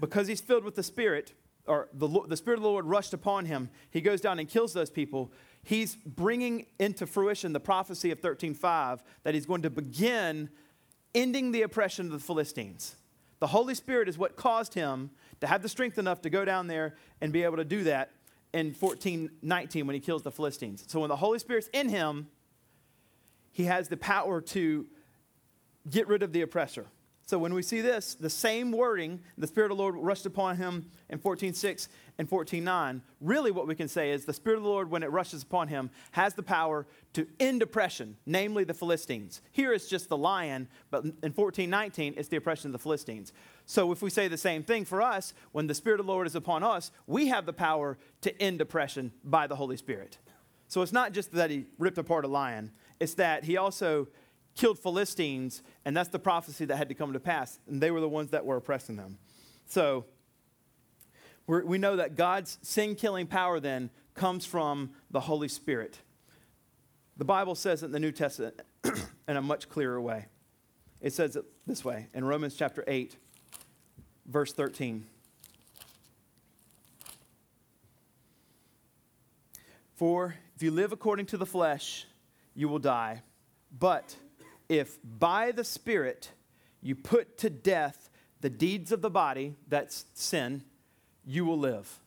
because 0.00 0.28
he's 0.28 0.40
filled 0.40 0.64
with 0.64 0.74
the 0.74 0.82
Spirit, 0.82 1.34
or 1.68 1.88
the, 1.92 2.08
the 2.26 2.36
Spirit 2.36 2.56
of 2.56 2.62
the 2.62 2.68
Lord 2.68 2.86
rushed 2.86 3.12
upon 3.12 3.44
him, 3.44 3.70
he 3.90 4.00
goes 4.00 4.20
down 4.20 4.38
and 4.38 4.48
kills 4.48 4.72
those 4.72 4.90
people. 4.90 5.32
He's 5.62 5.96
bringing 5.96 6.66
into 6.78 7.06
fruition 7.06 7.52
the 7.52 7.60
prophecy 7.60 8.10
of 8.10 8.20
13.5 8.20 9.00
that 9.22 9.34
he's 9.34 9.46
going 9.46 9.62
to 9.62 9.70
begin 9.70 10.48
ending 11.14 11.52
the 11.52 11.62
oppression 11.62 12.06
of 12.06 12.12
the 12.12 12.18
Philistines. 12.18 12.96
The 13.40 13.48
Holy 13.48 13.74
Spirit 13.74 14.08
is 14.08 14.18
what 14.18 14.36
caused 14.36 14.74
him 14.74 15.10
to 15.40 15.46
have 15.46 15.62
the 15.62 15.68
strength 15.68 15.98
enough 15.98 16.22
to 16.22 16.30
go 16.30 16.44
down 16.44 16.66
there 16.66 16.96
and 17.20 17.32
be 17.32 17.44
able 17.44 17.56
to 17.58 17.64
do 17.64 17.84
that 17.84 18.10
in 18.52 18.74
1419 18.78 19.86
when 19.86 19.94
he 19.94 20.00
kills 20.00 20.22
the 20.22 20.32
Philistines. 20.32 20.84
So 20.88 21.00
when 21.00 21.08
the 21.08 21.16
Holy 21.16 21.38
Spirit's 21.38 21.68
in 21.72 21.88
him, 21.88 22.28
he 23.52 23.64
has 23.64 23.88
the 23.88 23.96
power 23.96 24.40
to 24.40 24.86
get 25.88 26.08
rid 26.08 26.22
of 26.22 26.32
the 26.32 26.42
oppressor. 26.42 26.86
So 27.28 27.38
when 27.38 27.52
we 27.52 27.60
see 27.60 27.82
this, 27.82 28.14
the 28.14 28.30
same 28.30 28.72
wording, 28.72 29.20
the 29.36 29.46
Spirit 29.46 29.70
of 29.70 29.76
the 29.76 29.82
Lord 29.82 29.96
rushed 29.96 30.24
upon 30.24 30.56
him 30.56 30.90
in 31.10 31.18
14.6 31.18 31.88
and 32.16 32.26
14.9, 32.26 33.02
really 33.20 33.50
what 33.50 33.68
we 33.68 33.74
can 33.74 33.86
say 33.86 34.12
is 34.12 34.24
the 34.24 34.32
Spirit 34.32 34.56
of 34.56 34.62
the 34.62 34.68
Lord, 34.70 34.90
when 34.90 35.02
it 35.02 35.10
rushes 35.10 35.42
upon 35.42 35.68
him, 35.68 35.90
has 36.12 36.32
the 36.32 36.42
power 36.42 36.86
to 37.12 37.26
end 37.38 37.60
oppression, 37.60 38.16
namely 38.24 38.64
the 38.64 38.72
Philistines. 38.72 39.42
Here 39.52 39.74
it's 39.74 39.88
just 39.88 40.08
the 40.08 40.16
lion, 40.16 40.68
but 40.90 41.04
in 41.04 41.34
14.19, 41.34 42.14
it's 42.16 42.30
the 42.30 42.38
oppression 42.38 42.68
of 42.68 42.72
the 42.72 42.78
Philistines. 42.78 43.34
So 43.66 43.92
if 43.92 44.00
we 44.00 44.08
say 44.08 44.28
the 44.28 44.38
same 44.38 44.62
thing 44.62 44.86
for 44.86 45.02
us, 45.02 45.34
when 45.52 45.66
the 45.66 45.74
Spirit 45.74 46.00
of 46.00 46.06
the 46.06 46.12
Lord 46.12 46.26
is 46.26 46.34
upon 46.34 46.62
us, 46.62 46.90
we 47.06 47.28
have 47.28 47.44
the 47.44 47.52
power 47.52 47.98
to 48.22 48.40
end 48.40 48.62
oppression 48.62 49.12
by 49.22 49.46
the 49.46 49.56
Holy 49.56 49.76
Spirit. 49.76 50.16
So 50.68 50.80
it's 50.80 50.94
not 50.94 51.12
just 51.12 51.32
that 51.32 51.50
he 51.50 51.66
ripped 51.78 51.98
apart 51.98 52.24
a 52.24 52.28
lion, 52.28 52.72
it's 52.98 53.14
that 53.14 53.44
he 53.44 53.58
also 53.58 54.08
killed 54.58 54.78
Philistines, 54.78 55.62
and 55.88 55.96
that's 55.96 56.10
the 56.10 56.18
prophecy 56.18 56.66
that 56.66 56.76
had 56.76 56.90
to 56.90 56.94
come 56.94 57.14
to 57.14 57.18
pass. 57.18 57.58
And 57.66 57.80
they 57.80 57.90
were 57.90 58.02
the 58.02 58.08
ones 58.10 58.32
that 58.32 58.44
were 58.44 58.58
oppressing 58.58 58.96
them. 58.96 59.16
So 59.68 60.04
we 61.46 61.78
know 61.78 61.96
that 61.96 62.14
God's 62.14 62.58
sin 62.60 62.94
killing 62.94 63.26
power 63.26 63.58
then 63.58 63.88
comes 64.12 64.44
from 64.44 64.90
the 65.10 65.20
Holy 65.20 65.48
Spirit. 65.48 65.96
The 67.16 67.24
Bible 67.24 67.54
says 67.54 67.82
it 67.82 67.86
in 67.86 67.92
the 67.92 68.00
New 68.00 68.12
Testament 68.12 68.60
in 69.28 69.38
a 69.38 69.40
much 69.40 69.70
clearer 69.70 69.98
way. 69.98 70.26
It 71.00 71.14
says 71.14 71.36
it 71.36 71.46
this 71.66 71.82
way 71.82 72.08
in 72.12 72.22
Romans 72.22 72.54
chapter 72.54 72.84
8, 72.86 73.16
verse 74.26 74.52
13. 74.52 75.06
For 79.94 80.34
if 80.54 80.62
you 80.62 80.70
live 80.70 80.92
according 80.92 81.24
to 81.26 81.38
the 81.38 81.46
flesh, 81.46 82.04
you 82.54 82.68
will 82.68 82.78
die. 82.78 83.22
But 83.78 84.14
if 84.68 84.98
by 85.02 85.52
the 85.52 85.64
Spirit 85.64 86.32
you 86.80 86.94
put 86.94 87.38
to 87.38 87.50
death 87.50 88.10
the 88.40 88.50
deeds 88.50 88.92
of 88.92 89.02
the 89.02 89.10
body, 89.10 89.56
that's 89.68 90.04
sin, 90.14 90.62
you 91.24 91.44
will 91.44 91.58
live. 91.58 92.00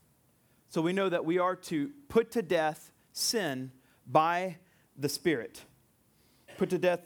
So 0.69 0.81
we 0.81 0.93
know 0.93 1.09
that 1.09 1.25
we 1.25 1.37
are 1.37 1.55
to 1.55 1.91
put 2.07 2.31
to 2.31 2.41
death 2.41 2.91
sin 3.11 3.71
by 4.07 4.57
the 4.97 5.09
Spirit. 5.09 5.63
Put 6.57 6.69
to 6.69 6.77
death 6.77 7.01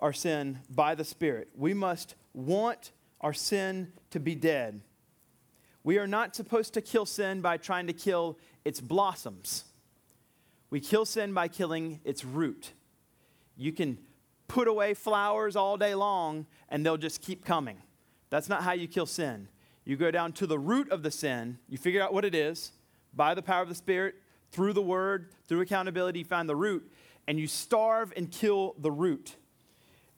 our 0.00 0.12
sin 0.12 0.58
by 0.68 0.94
the 0.94 1.04
Spirit. 1.04 1.48
We 1.56 1.74
must 1.74 2.14
want 2.34 2.92
our 3.20 3.32
sin 3.32 3.92
to 4.10 4.20
be 4.20 4.34
dead. 4.34 4.82
We 5.84 5.98
are 5.98 6.06
not 6.06 6.36
supposed 6.36 6.74
to 6.74 6.82
kill 6.82 7.06
sin 7.06 7.40
by 7.40 7.56
trying 7.56 7.86
to 7.86 7.92
kill 7.92 8.38
its 8.64 8.80
blossoms. 8.80 9.64
We 10.70 10.80
kill 10.80 11.06
sin 11.06 11.32
by 11.32 11.48
killing 11.48 12.00
its 12.04 12.24
root. 12.24 12.72
You 13.56 13.72
can 13.72 13.98
put 14.48 14.66
away 14.66 14.94
flowers 14.94 15.54
all 15.54 15.76
day 15.76 15.94
long 15.94 16.46
and 16.68 16.84
they'll 16.84 16.96
just 16.96 17.20
keep 17.22 17.44
coming. 17.44 17.78
That's 18.30 18.48
not 18.48 18.62
how 18.62 18.72
you 18.72 18.88
kill 18.88 19.06
sin. 19.06 19.48
You 19.84 19.96
go 19.96 20.10
down 20.10 20.32
to 20.34 20.46
the 20.46 20.58
root 20.58 20.90
of 20.90 21.02
the 21.02 21.10
sin, 21.10 21.58
you 21.68 21.78
figure 21.78 22.02
out 22.02 22.12
what 22.12 22.24
it 22.24 22.34
is 22.34 22.72
by 23.14 23.34
the 23.34 23.42
power 23.42 23.62
of 23.62 23.68
the 23.68 23.74
Spirit, 23.74 24.16
through 24.50 24.72
the 24.72 24.82
Word, 24.82 25.30
through 25.46 25.60
accountability, 25.60 26.20
you 26.20 26.24
find 26.24 26.48
the 26.48 26.56
root, 26.56 26.90
and 27.26 27.38
you 27.38 27.46
starve 27.46 28.12
and 28.16 28.30
kill 28.30 28.74
the 28.78 28.90
root. 28.90 29.36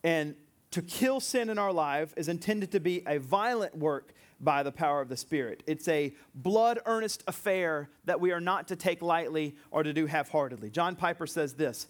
And 0.03 0.35
to 0.71 0.81
kill 0.81 1.19
sin 1.19 1.49
in 1.49 1.57
our 1.57 1.71
life 1.71 2.13
is 2.17 2.27
intended 2.27 2.71
to 2.71 2.79
be 2.79 3.03
a 3.05 3.17
violent 3.17 3.77
work 3.77 4.13
by 4.39 4.63
the 4.63 4.71
power 4.71 5.01
of 5.01 5.09
the 5.09 5.17
Spirit. 5.17 5.63
It's 5.67 5.87
a 5.87 6.13
blood 6.33 6.79
earnest 6.85 7.23
affair 7.27 7.89
that 8.05 8.19
we 8.19 8.31
are 8.31 8.41
not 8.41 8.67
to 8.69 8.75
take 8.75 9.01
lightly 9.01 9.55
or 9.69 9.83
to 9.83 9.93
do 9.93 10.05
half 10.05 10.29
heartedly. 10.29 10.69
John 10.69 10.95
Piper 10.95 11.27
says 11.27 11.53
this 11.53 11.87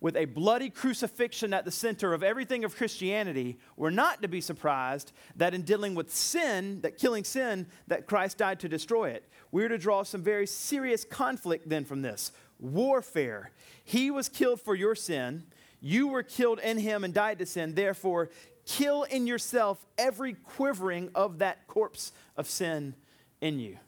with 0.00 0.16
a 0.16 0.26
bloody 0.26 0.70
crucifixion 0.70 1.52
at 1.52 1.64
the 1.64 1.70
center 1.70 2.14
of 2.14 2.22
everything 2.22 2.64
of 2.64 2.76
Christianity, 2.76 3.58
we're 3.76 3.90
not 3.90 4.22
to 4.22 4.28
be 4.28 4.40
surprised 4.40 5.12
that 5.36 5.54
in 5.54 5.62
dealing 5.62 5.94
with 5.94 6.14
sin, 6.14 6.80
that 6.82 6.98
killing 6.98 7.24
sin, 7.24 7.66
that 7.88 8.06
Christ 8.06 8.38
died 8.38 8.60
to 8.60 8.68
destroy 8.68 9.10
it. 9.10 9.28
We're 9.50 9.68
to 9.68 9.78
draw 9.78 10.04
some 10.04 10.22
very 10.22 10.46
serious 10.46 11.04
conflict 11.04 11.68
then 11.68 11.84
from 11.84 12.02
this 12.02 12.32
warfare. 12.60 13.50
He 13.84 14.10
was 14.10 14.28
killed 14.28 14.60
for 14.60 14.74
your 14.74 14.94
sin. 14.94 15.44
You 15.80 16.08
were 16.08 16.22
killed 16.22 16.60
in 16.60 16.78
him 16.78 17.04
and 17.04 17.14
died 17.14 17.38
to 17.40 17.46
sin. 17.46 17.74
Therefore, 17.74 18.30
kill 18.66 19.04
in 19.04 19.26
yourself 19.26 19.84
every 19.96 20.34
quivering 20.34 21.10
of 21.14 21.38
that 21.38 21.66
corpse 21.66 22.12
of 22.36 22.48
sin 22.48 22.94
in 23.40 23.58
you. 23.58 23.78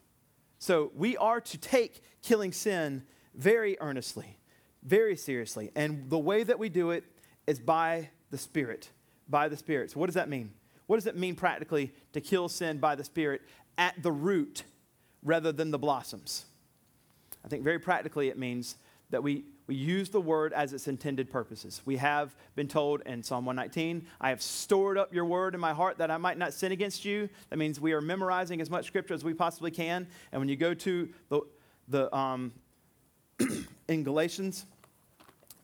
So 0.59 0.91
we 0.95 1.17
are 1.17 1.41
to 1.41 1.59
take 1.59 2.03
killing 2.23 2.53
sin 2.53 3.05
very 3.35 3.77
earnestly 3.81 4.40
very 4.83 5.17
seriously. 5.17 5.71
And 5.75 6.09
the 6.11 6.19
way 6.19 6.43
that 6.43 6.59
we 6.59 6.69
do 6.69 6.91
it 6.91 7.05
is 7.47 7.59
by 7.59 8.11
the 8.31 8.39
Spirit. 8.39 8.91
By 9.29 9.49
the 9.49 9.57
Spirit. 9.57 9.91
So, 9.91 10.01
what 10.01 10.07
does 10.07 10.15
that 10.15 10.29
mean? 10.29 10.53
What 10.87 10.97
does 10.97 11.07
it 11.07 11.17
mean 11.17 11.37
practically 11.37 11.93
to 12.13 12.21
kill 12.21 12.49
sin 12.49 12.79
by 12.79 12.95
the 12.95 13.05
Spirit 13.05 13.43
at 13.79 14.03
the 14.03 14.13
root 14.13 14.65
rather 15.23 15.53
than 15.53 15.71
the 15.71 15.79
blossoms? 15.79 16.47
I 17.45 17.49
think 17.49 17.63
very 17.63 17.79
practically 17.79 18.29
it 18.29 18.39
means 18.39 18.77
that 19.11 19.23
we, 19.23 19.45
we 19.67 19.75
use 19.75 20.09
the 20.09 20.21
word 20.21 20.53
as 20.53 20.73
its 20.73 20.89
intended 20.89 21.31
purposes. 21.31 21.83
We 21.85 21.97
have 21.97 22.35
been 22.55 22.69
told 22.69 23.03
in 23.07 23.23
Psalm 23.23 23.45
119, 23.45 24.07
I 24.21 24.31
have 24.31 24.43
stored 24.43 24.99
up 24.99 25.13
your 25.13 25.25
word 25.25 25.55
in 25.55 25.61
my 25.61 25.73
heart 25.73 25.99
that 25.99 26.11
I 26.11 26.17
might 26.17 26.39
not 26.39 26.55
sin 26.55 26.73
against 26.73 27.05
you. 27.05 27.29
That 27.51 27.57
means 27.57 27.81
we 27.81 27.93
are 27.93 28.01
memorizing 28.01 28.61
as 28.61 28.71
much 28.71 28.87
scripture 28.87 29.15
as 29.15 29.25
we 29.25 29.35
possibly 29.35 29.71
can. 29.71 30.07
And 30.33 30.41
when 30.41 30.49
you 30.49 30.57
go 30.57 30.75
to 30.75 31.09
the, 31.29 31.41
the 31.89 32.15
um, 32.17 32.53
in 33.89 34.05
Galatians, 34.05 34.67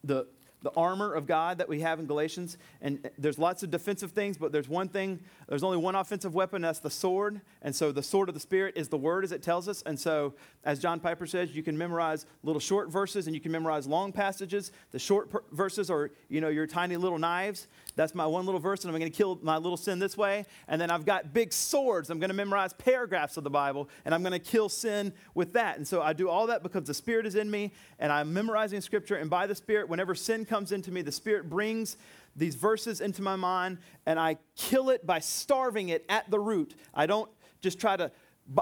the, 0.05 0.27
the 0.63 0.71
armor 0.77 1.13
of 1.13 1.27
God 1.27 1.59
that 1.59 1.69
we 1.69 1.81
have 1.81 1.99
in 2.01 2.07
Galatians. 2.07 2.59
And 2.81 3.09
there's 3.19 3.39
lots 3.39 3.63
of 3.63 3.71
defensive 3.71 4.13
things, 4.13 4.39
but 4.39 4.53
there's 4.53 4.69
one 4.69 4.89
thing, 4.89 5.21
there's 5.49 5.63
only 5.63 5.77
one 5.77 5.95
offensive 5.95 6.35
weapon, 6.35 6.63
that's 6.63 6.81
the 6.81 6.91
sword. 6.91 7.41
And 7.63 7.75
so 7.75 7.93
the 7.93 8.03
sword 8.03 8.29
of 8.29 8.35
the 8.35 8.41
Spirit 8.41 8.77
is 8.77 8.89
the 8.89 8.97
word, 8.97 9.23
as 9.23 9.31
it 9.31 9.43
tells 9.43 9.69
us. 9.69 9.83
And 9.87 9.99
so, 9.99 10.35
as 10.65 10.81
John 10.81 10.99
Piper 10.99 11.25
says, 11.25 11.55
you 11.55 11.63
can 11.63 11.79
memorize 11.79 12.27
little 12.43 12.59
short 12.59 12.91
verses 12.91 13.27
and 13.27 13.35
you 13.35 13.41
can 13.41 13.53
memorize 13.53 13.87
long 13.87 14.13
passages. 14.13 14.73
The 14.91 14.99
short 14.99 15.31
per- 15.31 15.45
verses 15.53 15.89
are, 15.89 16.11
you 16.29 16.41
know, 16.41 16.49
your 16.49 16.67
tiny 16.67 16.97
little 16.97 17.19
knives. 17.19 17.69
That's 17.95 18.15
my 18.15 18.27
one 18.27 18.45
little 18.45 18.61
verse, 18.61 18.85
and 18.85 18.93
I'm 18.93 18.99
going 18.99 19.11
to 19.11 19.17
kill 19.17 19.39
my 19.43 19.57
little 19.57 19.77
sin 19.77 20.01
this 20.01 20.17
way. 20.17 20.45
And 20.67 20.81
then 20.81 20.91
I've 20.91 21.07
got 21.07 21.33
big 21.33 21.53
swords. 21.53 22.11
I'm 22.11 22.19
going 22.19 22.31
to 22.31 22.35
memorize 22.35 22.73
paragraphs 22.73 23.37
of 23.37 23.45
the 23.45 23.51
Bible, 23.51 23.89
and 24.05 24.15
I'm 24.15 24.23
going 24.23 24.33
to 24.33 24.39
kill 24.41 24.69
sin 24.69 25.13
with 25.35 25.53
that. 25.53 25.77
And 25.77 25.87
so 25.87 26.03
I 26.03 26.13
do 26.13 26.29
all 26.29 26.49
that 26.49 26.65
because 26.65 26.85
the 26.85 26.95
Spirit 26.95 27.25
is 27.25 27.37
in 27.37 27.49
me, 27.51 27.73
and 28.01 28.11
I'm 28.11 28.33
memorizing 28.33 28.81
Scripture. 28.81 29.17
And 29.17 29.31
by 29.31 29.47
the 29.47 29.55
Spirit, 29.55 29.89
whenever 29.89 30.17
sin 30.17 30.45
comes 30.45 30.73
into 30.73 30.91
me, 30.91 31.03
the 31.03 31.13
Spirit 31.13 31.49
brings 31.49 31.97
these 32.37 32.55
verses 32.55 33.01
into 33.01 33.23
my 33.23 33.37
mind, 33.37 33.79
and 34.05 34.21
I 34.21 34.37
kill 34.57 34.91
it 34.91 35.07
by 35.07 35.21
starving 35.21 35.89
it 35.89 36.05
at 36.09 36.31
the 36.31 36.39
root. 36.39 36.75
I 36.95 37.07
don't 37.07 37.31
just 37.61 37.81
try 37.81 37.97
to 37.97 38.13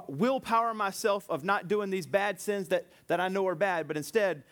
willpower 0.09 0.73
myself 0.73 1.29
of 1.29 1.45
not 1.45 1.69
doing 1.69 1.91
these 1.91 2.07
bad 2.07 2.41
sins 2.41 2.69
that, 2.69 2.87
that 3.09 3.21
I 3.21 3.29
know 3.29 3.47
are 3.47 3.55
bad, 3.55 3.87
but 3.87 3.97
instead, 3.97 4.45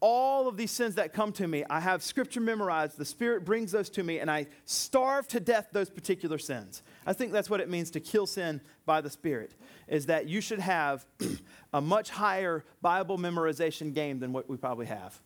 all 0.00 0.48
of 0.48 0.56
these 0.56 0.70
sins 0.70 0.94
that 0.94 1.12
come 1.12 1.30
to 1.32 1.46
me, 1.46 1.62
I 1.68 1.78
have 1.80 2.02
scripture 2.02 2.40
memorized. 2.40 2.96
The 2.96 3.04
Spirit 3.04 3.44
brings 3.44 3.72
those 3.72 3.90
to 3.90 4.02
me, 4.02 4.18
and 4.18 4.30
I 4.30 4.46
starve 4.64 5.28
to 5.28 5.40
death 5.40 5.68
those 5.72 5.90
particular 5.90 6.38
sins. 6.38 6.82
I 7.06 7.12
think 7.12 7.32
that's 7.32 7.50
what 7.50 7.60
it 7.60 7.68
means 7.68 7.90
to 7.92 8.00
kill 8.00 8.26
sin 8.26 8.62
by 8.86 9.02
the 9.02 9.10
Spirit, 9.10 9.54
is 9.88 10.06
that 10.06 10.26
you 10.26 10.40
should 10.40 10.60
have 10.60 11.04
a 11.74 11.80
much 11.82 12.10
higher 12.10 12.64
Bible 12.80 13.18
memorization 13.18 13.92
game 13.92 14.18
than 14.20 14.32
what 14.32 14.48
we 14.48 14.56
probably 14.56 14.86
have. 14.86 15.20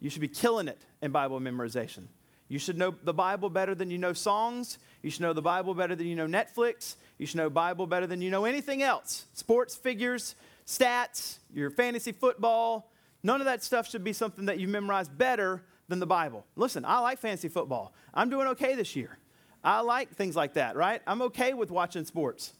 You 0.00 0.10
should 0.10 0.22
be 0.22 0.28
killing 0.28 0.66
it 0.66 0.84
in 1.02 1.12
Bible 1.12 1.38
memorization. 1.40 2.06
You 2.50 2.58
should 2.58 2.76
know 2.76 2.94
the 3.02 3.14
Bible 3.14 3.48
better 3.48 3.74
than 3.74 3.90
you 3.90 3.96
know 3.96 4.12
songs. 4.12 4.78
You 5.00 5.10
should 5.10 5.22
know 5.22 5.32
the 5.32 5.40
Bible 5.40 5.72
better 5.74 5.96
than 5.96 6.06
you 6.06 6.16
know 6.16 6.26
Netflix. 6.26 6.96
You 7.16 7.24
should 7.24 7.38
know 7.38 7.48
Bible 7.48 7.86
better 7.86 8.06
than 8.06 8.20
you 8.20 8.30
know 8.30 8.44
anything 8.44 8.82
else. 8.82 9.24
Sports 9.32 9.74
figures, 9.74 10.34
stats, 10.66 11.38
your 11.54 11.70
fantasy 11.70 12.12
football, 12.12 12.90
None 13.22 13.40
of 13.40 13.44
that 13.44 13.62
stuff 13.62 13.88
should 13.88 14.04
be 14.04 14.12
something 14.12 14.46
that 14.46 14.58
you 14.58 14.68
memorize 14.68 15.08
better 15.08 15.62
than 15.88 15.98
the 15.98 16.06
Bible. 16.06 16.46
Listen, 16.56 16.84
I 16.84 17.00
like 17.00 17.18
fantasy 17.18 17.48
football. 17.48 17.92
I'm 18.14 18.30
doing 18.30 18.46
okay 18.48 18.74
this 18.74 18.96
year. 18.96 19.18
I 19.62 19.80
like 19.80 20.10
things 20.10 20.34
like 20.34 20.54
that, 20.54 20.76
right? 20.76 21.02
I'm 21.06 21.20
okay 21.22 21.52
with 21.52 21.70
watching 21.70 22.04
sports. 22.06 22.54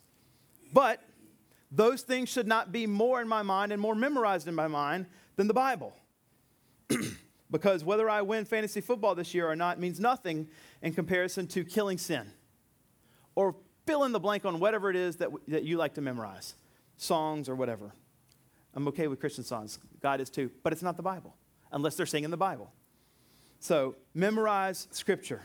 But 0.73 1.03
those 1.73 2.03
things 2.03 2.29
should 2.29 2.47
not 2.47 2.73
be 2.73 2.87
more 2.87 3.23
in 3.23 3.29
my 3.29 3.43
mind 3.43 3.73
and 3.73 3.81
more 3.81 3.95
memorized 3.95 4.49
in 4.49 4.55
my 4.55 4.69
mind 4.69 5.07
than 5.37 5.47
the 5.47 5.55
Bible. 5.55 5.95
because 7.51 7.85
whether 7.85 8.09
I 8.09 8.23
win 8.23 8.45
fantasy 8.45 8.81
football 8.81 9.15
this 9.15 9.35
year 9.35 9.49
or 9.49 9.57
not 9.57 9.79
means 9.79 9.99
nothing 9.99 10.49
in 10.83 10.93
comparison 10.93 11.47
to 11.49 11.65
killing 11.65 11.99
sin 11.99 12.31
or 13.35 13.57
fill 13.87 14.05
in 14.05 14.13
the 14.13 14.21
blank 14.21 14.45
on 14.45 14.61
whatever 14.61 14.91
it 14.91 14.97
is 14.97 15.17
that, 15.17 15.31
that 15.49 15.65
you 15.65 15.77
like 15.77 15.95
to 15.95 16.01
memorize 16.01 16.55
songs 16.97 17.49
or 17.49 17.55
whatever. 17.55 17.93
I'm 18.75 18.87
okay 18.89 19.09
with 19.09 19.19
Christian 19.19 19.45
songs. 19.45 19.79
God 20.01 20.21
is 20.21 20.31
too. 20.31 20.51
But 20.63 20.73
it's 20.73 20.83
not 20.83 20.97
the 20.97 21.03
Bible 21.03 21.35
unless 21.73 21.97
they're 21.97 22.07
singing 22.07 22.31
the 22.31 22.37
Bible. 22.37 22.73
So 23.59 23.97
memorize 24.15 24.89
Scripture. 24.91 25.43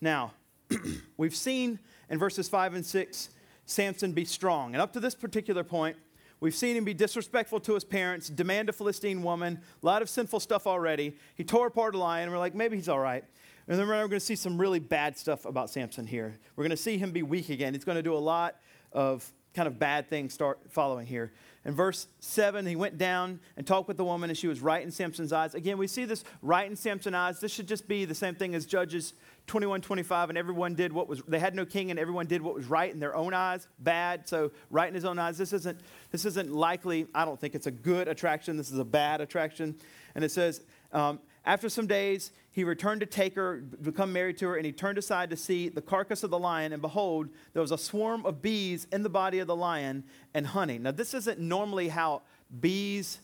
Now, 0.00 0.32
we've 1.16 1.34
seen 1.34 1.78
in 2.08 2.18
verses 2.18 2.48
5 2.48 2.74
and 2.74 2.86
6 2.86 3.30
Samson 3.66 4.12
be 4.12 4.24
strong. 4.24 4.74
And 4.74 4.82
up 4.82 4.92
to 4.94 5.00
this 5.00 5.14
particular 5.14 5.62
point, 5.62 5.96
we've 6.40 6.54
seen 6.54 6.76
him 6.76 6.84
be 6.84 6.94
disrespectful 6.94 7.60
to 7.60 7.74
his 7.74 7.84
parents, 7.84 8.28
demand 8.28 8.68
a 8.68 8.72
Philistine 8.72 9.22
woman, 9.22 9.60
a 9.82 9.86
lot 9.86 10.02
of 10.02 10.10
sinful 10.10 10.40
stuff 10.40 10.66
already. 10.66 11.16
He 11.34 11.44
tore 11.44 11.68
apart 11.68 11.94
a 11.94 11.98
lion, 11.98 12.24
and 12.24 12.32
we're 12.32 12.38
like, 12.38 12.54
maybe 12.54 12.76
he's 12.76 12.88
all 12.88 12.98
right. 12.98 13.24
And 13.68 13.78
then 13.78 13.86
we're 13.86 13.94
going 13.94 14.10
to 14.10 14.20
see 14.20 14.34
some 14.34 14.60
really 14.60 14.80
bad 14.80 15.16
stuff 15.16 15.44
about 15.44 15.70
Samson 15.70 16.06
here. 16.06 16.38
We're 16.56 16.64
going 16.64 16.70
to 16.70 16.76
see 16.76 16.98
him 16.98 17.12
be 17.12 17.22
weak 17.22 17.50
again. 17.50 17.72
He's 17.72 17.84
going 17.84 17.96
to 17.96 18.02
do 18.02 18.14
a 18.14 18.18
lot 18.18 18.56
of 18.92 19.30
kind 19.54 19.66
of 19.66 19.78
bad 19.78 20.08
things 20.08 20.32
start 20.32 20.58
following 20.68 21.06
here. 21.06 21.32
In 21.64 21.74
verse 21.74 22.06
7, 22.20 22.64
he 22.66 22.76
went 22.76 22.98
down 22.98 23.40
and 23.56 23.66
talked 23.66 23.86
with 23.86 23.96
the 23.96 24.04
woman, 24.04 24.30
and 24.30 24.38
she 24.38 24.46
was 24.46 24.60
right 24.60 24.82
in 24.82 24.90
Samson's 24.90 25.32
eyes. 25.32 25.54
Again, 25.54 25.76
we 25.76 25.86
see 25.86 26.04
this 26.04 26.24
right 26.40 26.68
in 26.68 26.76
Samson's 26.76 27.14
eyes. 27.14 27.40
This 27.40 27.52
should 27.52 27.68
just 27.68 27.86
be 27.86 28.04
the 28.04 28.14
same 28.14 28.34
thing 28.34 28.54
as 28.54 28.64
Judges 28.64 29.12
21, 29.50 29.80
25, 29.80 30.28
and 30.28 30.38
everyone 30.38 30.76
did 30.76 30.92
what 30.92 31.08
was, 31.08 31.22
they 31.26 31.40
had 31.40 31.56
no 31.56 31.66
king, 31.66 31.90
and 31.90 31.98
everyone 31.98 32.24
did 32.24 32.40
what 32.40 32.54
was 32.54 32.66
right 32.66 32.94
in 32.94 33.00
their 33.00 33.16
own 33.16 33.34
eyes, 33.34 33.66
bad. 33.80 34.28
So, 34.28 34.52
right 34.70 34.86
in 34.86 34.94
his 34.94 35.04
own 35.04 35.18
eyes. 35.18 35.36
This 35.36 35.52
isn't, 35.52 35.80
this 36.12 36.24
isn't 36.24 36.52
likely, 36.52 37.08
I 37.16 37.24
don't 37.24 37.38
think 37.38 37.56
it's 37.56 37.66
a 37.66 37.72
good 37.72 38.06
attraction. 38.06 38.56
This 38.56 38.70
is 38.70 38.78
a 38.78 38.84
bad 38.84 39.20
attraction. 39.20 39.74
And 40.14 40.24
it 40.24 40.30
says, 40.30 40.62
um, 40.92 41.18
after 41.44 41.68
some 41.68 41.88
days, 41.88 42.30
he 42.52 42.62
returned 42.62 43.00
to 43.00 43.06
take 43.06 43.34
her, 43.34 43.56
become 43.82 44.12
married 44.12 44.38
to 44.38 44.46
her, 44.46 44.54
and 44.54 44.64
he 44.64 44.70
turned 44.70 44.98
aside 44.98 45.30
to 45.30 45.36
see 45.36 45.68
the 45.68 45.82
carcass 45.82 46.22
of 46.22 46.30
the 46.30 46.38
lion, 46.38 46.72
and 46.72 46.80
behold, 46.80 47.28
there 47.52 47.60
was 47.60 47.72
a 47.72 47.78
swarm 47.78 48.24
of 48.24 48.40
bees 48.40 48.86
in 48.92 49.02
the 49.02 49.10
body 49.10 49.40
of 49.40 49.48
the 49.48 49.56
lion 49.56 50.04
and 50.32 50.46
honey. 50.46 50.78
Now, 50.78 50.92
this 50.92 51.12
isn't 51.12 51.40
normally 51.40 51.88
how 51.88 52.22
bees 52.60 53.18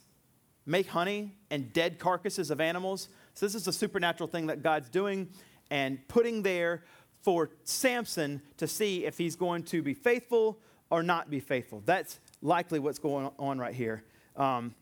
make 0.66 0.88
honey 0.88 1.36
and 1.52 1.72
dead 1.72 2.00
carcasses 2.00 2.50
of 2.50 2.60
animals. 2.60 3.10
So, 3.34 3.46
this 3.46 3.54
is 3.54 3.68
a 3.68 3.72
supernatural 3.72 4.26
thing 4.26 4.48
that 4.48 4.64
God's 4.64 4.88
doing 4.88 5.28
and 5.70 6.06
putting 6.08 6.42
there 6.42 6.84
for 7.22 7.50
Samson 7.64 8.40
to 8.56 8.68
see 8.68 9.04
if 9.04 9.18
he's 9.18 9.36
going 9.36 9.64
to 9.64 9.82
be 9.82 9.94
faithful 9.94 10.58
or 10.90 11.02
not 11.02 11.30
be 11.30 11.40
faithful. 11.40 11.82
That's 11.84 12.20
likely 12.40 12.78
what's 12.78 12.98
going 12.98 13.30
on 13.38 13.58
right 13.58 13.74
here. 13.74 14.04
Um, 14.36 14.74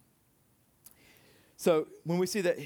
so, 1.56 1.86
when 2.04 2.18
we 2.18 2.26
see 2.26 2.42
that 2.42 2.58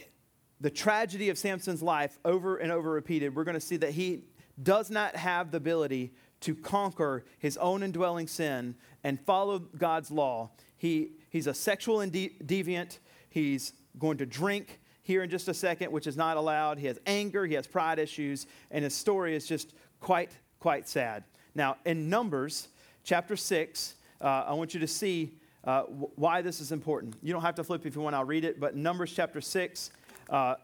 the 0.60 0.70
tragedy 0.70 1.28
of 1.28 1.38
Samson's 1.38 1.82
life 1.82 2.18
over 2.24 2.56
and 2.56 2.72
over 2.72 2.90
repeated, 2.90 3.36
we're 3.36 3.44
going 3.44 3.54
to 3.54 3.60
see 3.60 3.76
that 3.76 3.90
he 3.92 4.24
does 4.60 4.90
not 4.90 5.14
have 5.14 5.50
the 5.50 5.58
ability 5.58 6.12
to 6.40 6.54
conquer 6.54 7.24
his 7.38 7.56
own 7.58 7.82
indwelling 7.82 8.26
sin 8.26 8.74
and 9.04 9.20
follow 9.20 9.58
God's 9.58 10.10
law. 10.10 10.50
He, 10.76 11.12
he's 11.30 11.46
a 11.46 11.54
sexual 11.54 11.98
deviant. 11.98 12.98
He's 13.30 13.72
going 13.98 14.18
to 14.18 14.26
drink 14.26 14.80
here 15.08 15.22
in 15.22 15.30
just 15.30 15.48
a 15.48 15.54
second, 15.54 15.90
which 15.90 16.06
is 16.06 16.18
not 16.18 16.36
allowed. 16.36 16.78
He 16.78 16.86
has 16.86 16.98
anger, 17.06 17.46
he 17.46 17.54
has 17.54 17.66
pride 17.66 17.98
issues, 17.98 18.46
and 18.70 18.84
his 18.84 18.94
story 18.94 19.34
is 19.34 19.46
just 19.46 19.72
quite, 20.00 20.30
quite 20.60 20.86
sad. 20.86 21.24
Now, 21.54 21.78
in 21.86 22.10
Numbers 22.10 22.68
chapter 23.04 23.34
6, 23.34 23.94
uh, 24.20 24.44
I 24.46 24.52
want 24.52 24.74
you 24.74 24.80
to 24.80 24.86
see 24.86 25.32
uh, 25.64 25.84
why 25.84 26.42
this 26.42 26.60
is 26.60 26.72
important. 26.72 27.16
You 27.22 27.32
don't 27.32 27.40
have 27.40 27.54
to 27.54 27.64
flip 27.64 27.86
if 27.86 27.96
you 27.96 28.02
want, 28.02 28.16
I'll 28.16 28.24
read 28.26 28.44
it, 28.44 28.60
but 28.60 28.76
Numbers 28.76 29.10
chapter 29.10 29.40
6, 29.40 29.90
uh, 30.28 30.56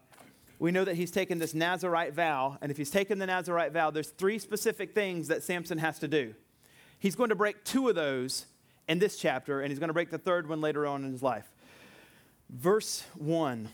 we 0.59 0.71
know 0.71 0.85
that 0.85 0.95
he's 0.95 1.09
taken 1.09 1.39
this 1.39 1.55
Nazarite 1.55 2.13
vow, 2.13 2.59
and 2.61 2.69
if 2.69 2.77
he's 2.77 2.91
taken 2.91 3.17
the 3.17 3.25
Nazarite 3.25 3.71
vow, 3.71 3.89
there's 3.89 4.09
three 4.09 4.37
specific 4.37 4.93
things 4.93 5.27
that 5.27 5.41
Samson 5.41 5.79
has 5.79 5.97
to 5.97 6.07
do. 6.07 6.35
He's 6.99 7.15
going 7.15 7.29
to 7.29 7.35
break 7.35 7.63
two 7.63 7.89
of 7.89 7.95
those 7.95 8.45
in 8.87 8.99
this 8.99 9.17
chapter, 9.17 9.61
and 9.61 9.71
he's 9.71 9.79
going 9.79 9.89
to 9.89 9.93
break 9.93 10.11
the 10.11 10.19
third 10.19 10.47
one 10.47 10.61
later 10.61 10.85
on 10.85 11.03
in 11.03 11.11
his 11.11 11.23
life. 11.23 11.51
Verse 12.51 13.03
1 13.15 13.69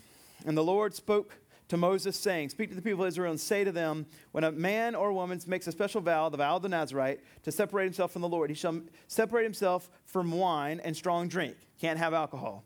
And 0.45 0.57
the 0.57 0.63
Lord 0.63 0.93
spoke 0.93 1.37
to 1.67 1.77
Moses, 1.77 2.17
saying, 2.17 2.49
Speak 2.49 2.69
to 2.69 2.75
the 2.75 2.81
people 2.81 3.03
of 3.03 3.07
Israel 3.07 3.31
and 3.31 3.39
say 3.39 3.63
to 3.63 3.71
them, 3.71 4.05
When 4.31 4.43
a 4.43 4.51
man 4.51 4.95
or 4.95 5.13
woman 5.13 5.39
makes 5.47 5.67
a 5.67 5.71
special 5.71 6.01
vow, 6.01 6.29
the 6.29 6.37
vow 6.37 6.57
of 6.57 6.61
the 6.61 6.69
Nazarite, 6.69 7.21
to 7.43 7.51
separate 7.51 7.85
himself 7.85 8.11
from 8.11 8.21
the 8.21 8.29
Lord, 8.29 8.49
he 8.49 8.55
shall 8.55 8.81
separate 9.07 9.43
himself 9.43 9.89
from 10.05 10.31
wine 10.31 10.81
and 10.83 10.95
strong 10.95 11.27
drink. 11.27 11.55
Can't 11.79 11.99
have 11.99 12.13
alcohol. 12.13 12.65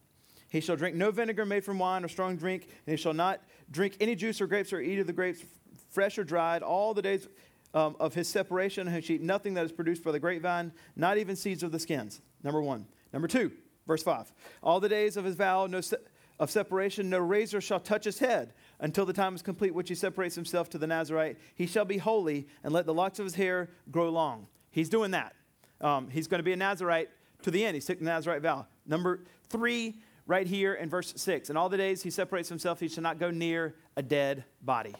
He 0.49 0.61
shall 0.61 0.75
drink 0.75 0.95
no 0.95 1.11
vinegar 1.11 1.45
made 1.45 1.63
from 1.63 1.79
wine 1.79 2.03
or 2.03 2.07
strong 2.07 2.37
drink, 2.37 2.63
and 2.63 2.97
he 2.97 2.97
shall 2.97 3.13
not 3.13 3.41
drink 3.71 3.97
any 3.99 4.15
juice 4.15 4.39
or 4.39 4.47
grapes 4.47 4.71
or 4.71 4.79
eat 4.79 4.99
of 4.99 5.07
the 5.07 5.13
grapes 5.13 5.43
fresh 5.91 6.17
or 6.17 6.23
dried 6.23 6.63
all 6.63 6.93
the 6.93 7.01
days 7.01 7.27
um, 7.73 7.95
of 7.99 8.13
his 8.13 8.27
separation. 8.27 8.87
and 8.87 8.95
He 8.95 9.01
shall 9.01 9.15
eat 9.17 9.21
nothing 9.21 9.53
that 9.55 9.65
is 9.65 9.71
produced 9.71 10.03
by 10.03 10.11
the 10.11 10.19
grapevine, 10.19 10.71
not 10.95 11.17
even 11.17 11.35
seeds 11.35 11.61
of 11.61 11.71
the 11.71 11.79
skins. 11.79 12.21
Number 12.43 12.61
one. 12.61 12.87
Number 13.13 13.27
two, 13.27 13.51
verse 13.87 14.03
five. 14.03 14.31
All 14.63 14.79
the 14.79 14.89
days 14.89 15.15
of 15.15 15.25
his 15.25 15.35
vow 15.35 15.67
no 15.67 15.81
se- 15.81 15.97
of 16.39 16.51
separation, 16.51 17.09
no 17.09 17.19
razor 17.19 17.61
shall 17.61 17.79
touch 17.79 18.03
his 18.03 18.19
head 18.19 18.53
until 18.79 19.05
the 19.05 19.13
time 19.13 19.35
is 19.35 19.41
complete, 19.41 19.73
which 19.73 19.89
he 19.89 19.95
separates 19.95 20.35
himself 20.35 20.69
to 20.69 20.77
the 20.77 20.87
Nazarite. 20.87 21.37
He 21.55 21.65
shall 21.65 21.85
be 21.85 21.97
holy, 21.97 22.47
and 22.63 22.73
let 22.73 22.85
the 22.85 22.93
locks 22.93 23.19
of 23.19 23.25
his 23.25 23.35
hair 23.35 23.69
grow 23.91 24.09
long. 24.09 24.47
He's 24.71 24.89
doing 24.89 25.11
that. 25.11 25.33
Um, 25.79 26.09
he's 26.09 26.27
going 26.27 26.39
to 26.39 26.43
be 26.43 26.53
a 26.53 26.57
Nazarite 26.57 27.09
to 27.43 27.51
the 27.51 27.65
end. 27.65 27.75
He's 27.75 27.85
taking 27.85 28.05
the 28.05 28.11
Nazarite 28.11 28.41
vow. 28.41 28.67
Number 28.85 29.23
three, 29.49 29.95
right 30.27 30.47
here 30.47 30.73
in 30.73 30.89
verse 30.89 31.13
6. 31.15 31.49
In 31.49 31.57
all 31.57 31.69
the 31.69 31.77
days 31.77 32.01
he 32.01 32.09
separates 32.09 32.49
himself, 32.49 32.79
he 32.79 32.87
shall 32.87 33.03
not 33.03 33.19
go 33.19 33.31
near 33.31 33.75
a 33.95 34.01
dead 34.01 34.43
body. 34.61 34.93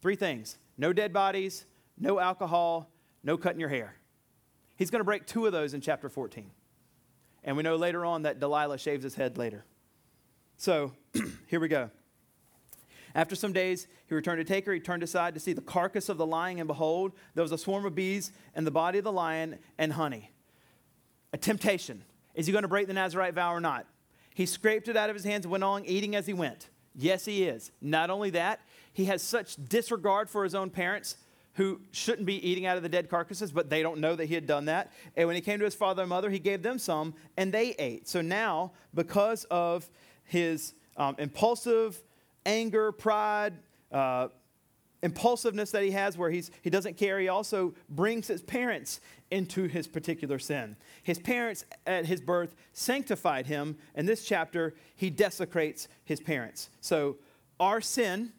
Three 0.00 0.16
things 0.16 0.58
no 0.78 0.92
dead 0.92 1.12
bodies, 1.12 1.66
no 1.98 2.18
alcohol, 2.18 2.90
no 3.22 3.36
cutting 3.36 3.60
your 3.60 3.68
hair. 3.68 3.94
He's 4.76 4.90
going 4.90 5.00
to 5.00 5.04
break 5.04 5.26
two 5.26 5.46
of 5.46 5.52
those 5.52 5.74
in 5.74 5.80
chapter 5.80 6.08
14. 6.08 6.50
And 7.44 7.56
we 7.56 7.62
know 7.62 7.76
later 7.76 8.04
on 8.04 8.22
that 8.22 8.40
Delilah 8.40 8.78
shaves 8.78 9.04
his 9.04 9.14
head 9.14 9.36
later. 9.36 9.64
So 10.62 10.92
here 11.48 11.58
we 11.58 11.66
go. 11.66 11.90
After 13.16 13.34
some 13.34 13.52
days, 13.52 13.88
he 14.06 14.14
returned 14.14 14.38
to 14.38 14.44
take 14.44 14.64
her. 14.66 14.72
He 14.72 14.78
turned 14.78 15.02
aside 15.02 15.34
to 15.34 15.40
see 15.40 15.52
the 15.52 15.60
carcass 15.60 16.08
of 16.08 16.18
the 16.18 16.24
lion, 16.24 16.60
and 16.60 16.68
behold, 16.68 17.14
there 17.34 17.42
was 17.42 17.50
a 17.50 17.58
swarm 17.58 17.84
of 17.84 17.96
bees 17.96 18.30
and 18.54 18.64
the 18.64 18.70
body 18.70 18.98
of 18.98 19.02
the 19.02 19.10
lion 19.10 19.58
and 19.76 19.92
honey. 19.92 20.30
A 21.32 21.36
temptation. 21.36 22.04
Is 22.36 22.46
he 22.46 22.52
going 22.52 22.62
to 22.62 22.68
break 22.68 22.86
the 22.86 22.92
Nazarite 22.92 23.34
vow 23.34 23.52
or 23.52 23.60
not? 23.60 23.86
He 24.34 24.46
scraped 24.46 24.86
it 24.86 24.96
out 24.96 25.10
of 25.10 25.16
his 25.16 25.24
hands 25.24 25.46
and 25.46 25.50
went 25.50 25.64
on 25.64 25.84
eating 25.84 26.14
as 26.14 26.26
he 26.28 26.32
went. 26.32 26.68
Yes, 26.94 27.24
he 27.24 27.42
is. 27.42 27.72
Not 27.80 28.08
only 28.08 28.30
that, 28.30 28.60
he 28.92 29.06
has 29.06 29.20
such 29.20 29.56
disregard 29.68 30.30
for 30.30 30.44
his 30.44 30.54
own 30.54 30.70
parents 30.70 31.16
who 31.54 31.80
shouldn't 31.90 32.24
be 32.24 32.48
eating 32.48 32.66
out 32.66 32.76
of 32.76 32.84
the 32.84 32.88
dead 32.88 33.10
carcasses, 33.10 33.50
but 33.50 33.68
they 33.68 33.82
don't 33.82 33.98
know 33.98 34.14
that 34.14 34.26
he 34.26 34.34
had 34.34 34.46
done 34.46 34.66
that. 34.66 34.92
And 35.16 35.26
when 35.26 35.34
he 35.34 35.42
came 35.42 35.58
to 35.58 35.64
his 35.64 35.74
father 35.74 36.02
and 36.02 36.08
mother, 36.08 36.30
he 36.30 36.38
gave 36.38 36.62
them 36.62 36.78
some 36.78 37.14
and 37.36 37.52
they 37.52 37.70
ate. 37.80 38.06
So 38.06 38.22
now, 38.22 38.72
because 38.94 39.42
of 39.50 39.90
his 40.32 40.72
um, 40.96 41.14
impulsive 41.18 42.02
anger, 42.46 42.90
pride, 42.90 43.52
uh, 43.92 44.28
impulsiveness 45.02 45.70
that 45.72 45.82
he 45.82 45.90
has 45.90 46.16
where 46.16 46.30
he's, 46.30 46.50
he 46.62 46.70
doesn't 46.70 46.96
care, 46.96 47.20
he 47.20 47.28
also 47.28 47.74
brings 47.90 48.28
his 48.28 48.40
parents 48.40 49.00
into 49.30 49.68
his 49.68 49.86
particular 49.86 50.38
sin. 50.38 50.74
His 51.02 51.18
parents 51.18 51.66
at 51.86 52.06
his 52.06 52.20
birth 52.22 52.54
sanctified 52.72 53.46
him. 53.46 53.76
In 53.94 54.06
this 54.06 54.24
chapter, 54.24 54.74
he 54.96 55.10
desecrates 55.10 55.86
his 56.04 56.18
parents. 56.18 56.70
So, 56.80 57.16
our 57.60 57.82
sin, 57.82 58.32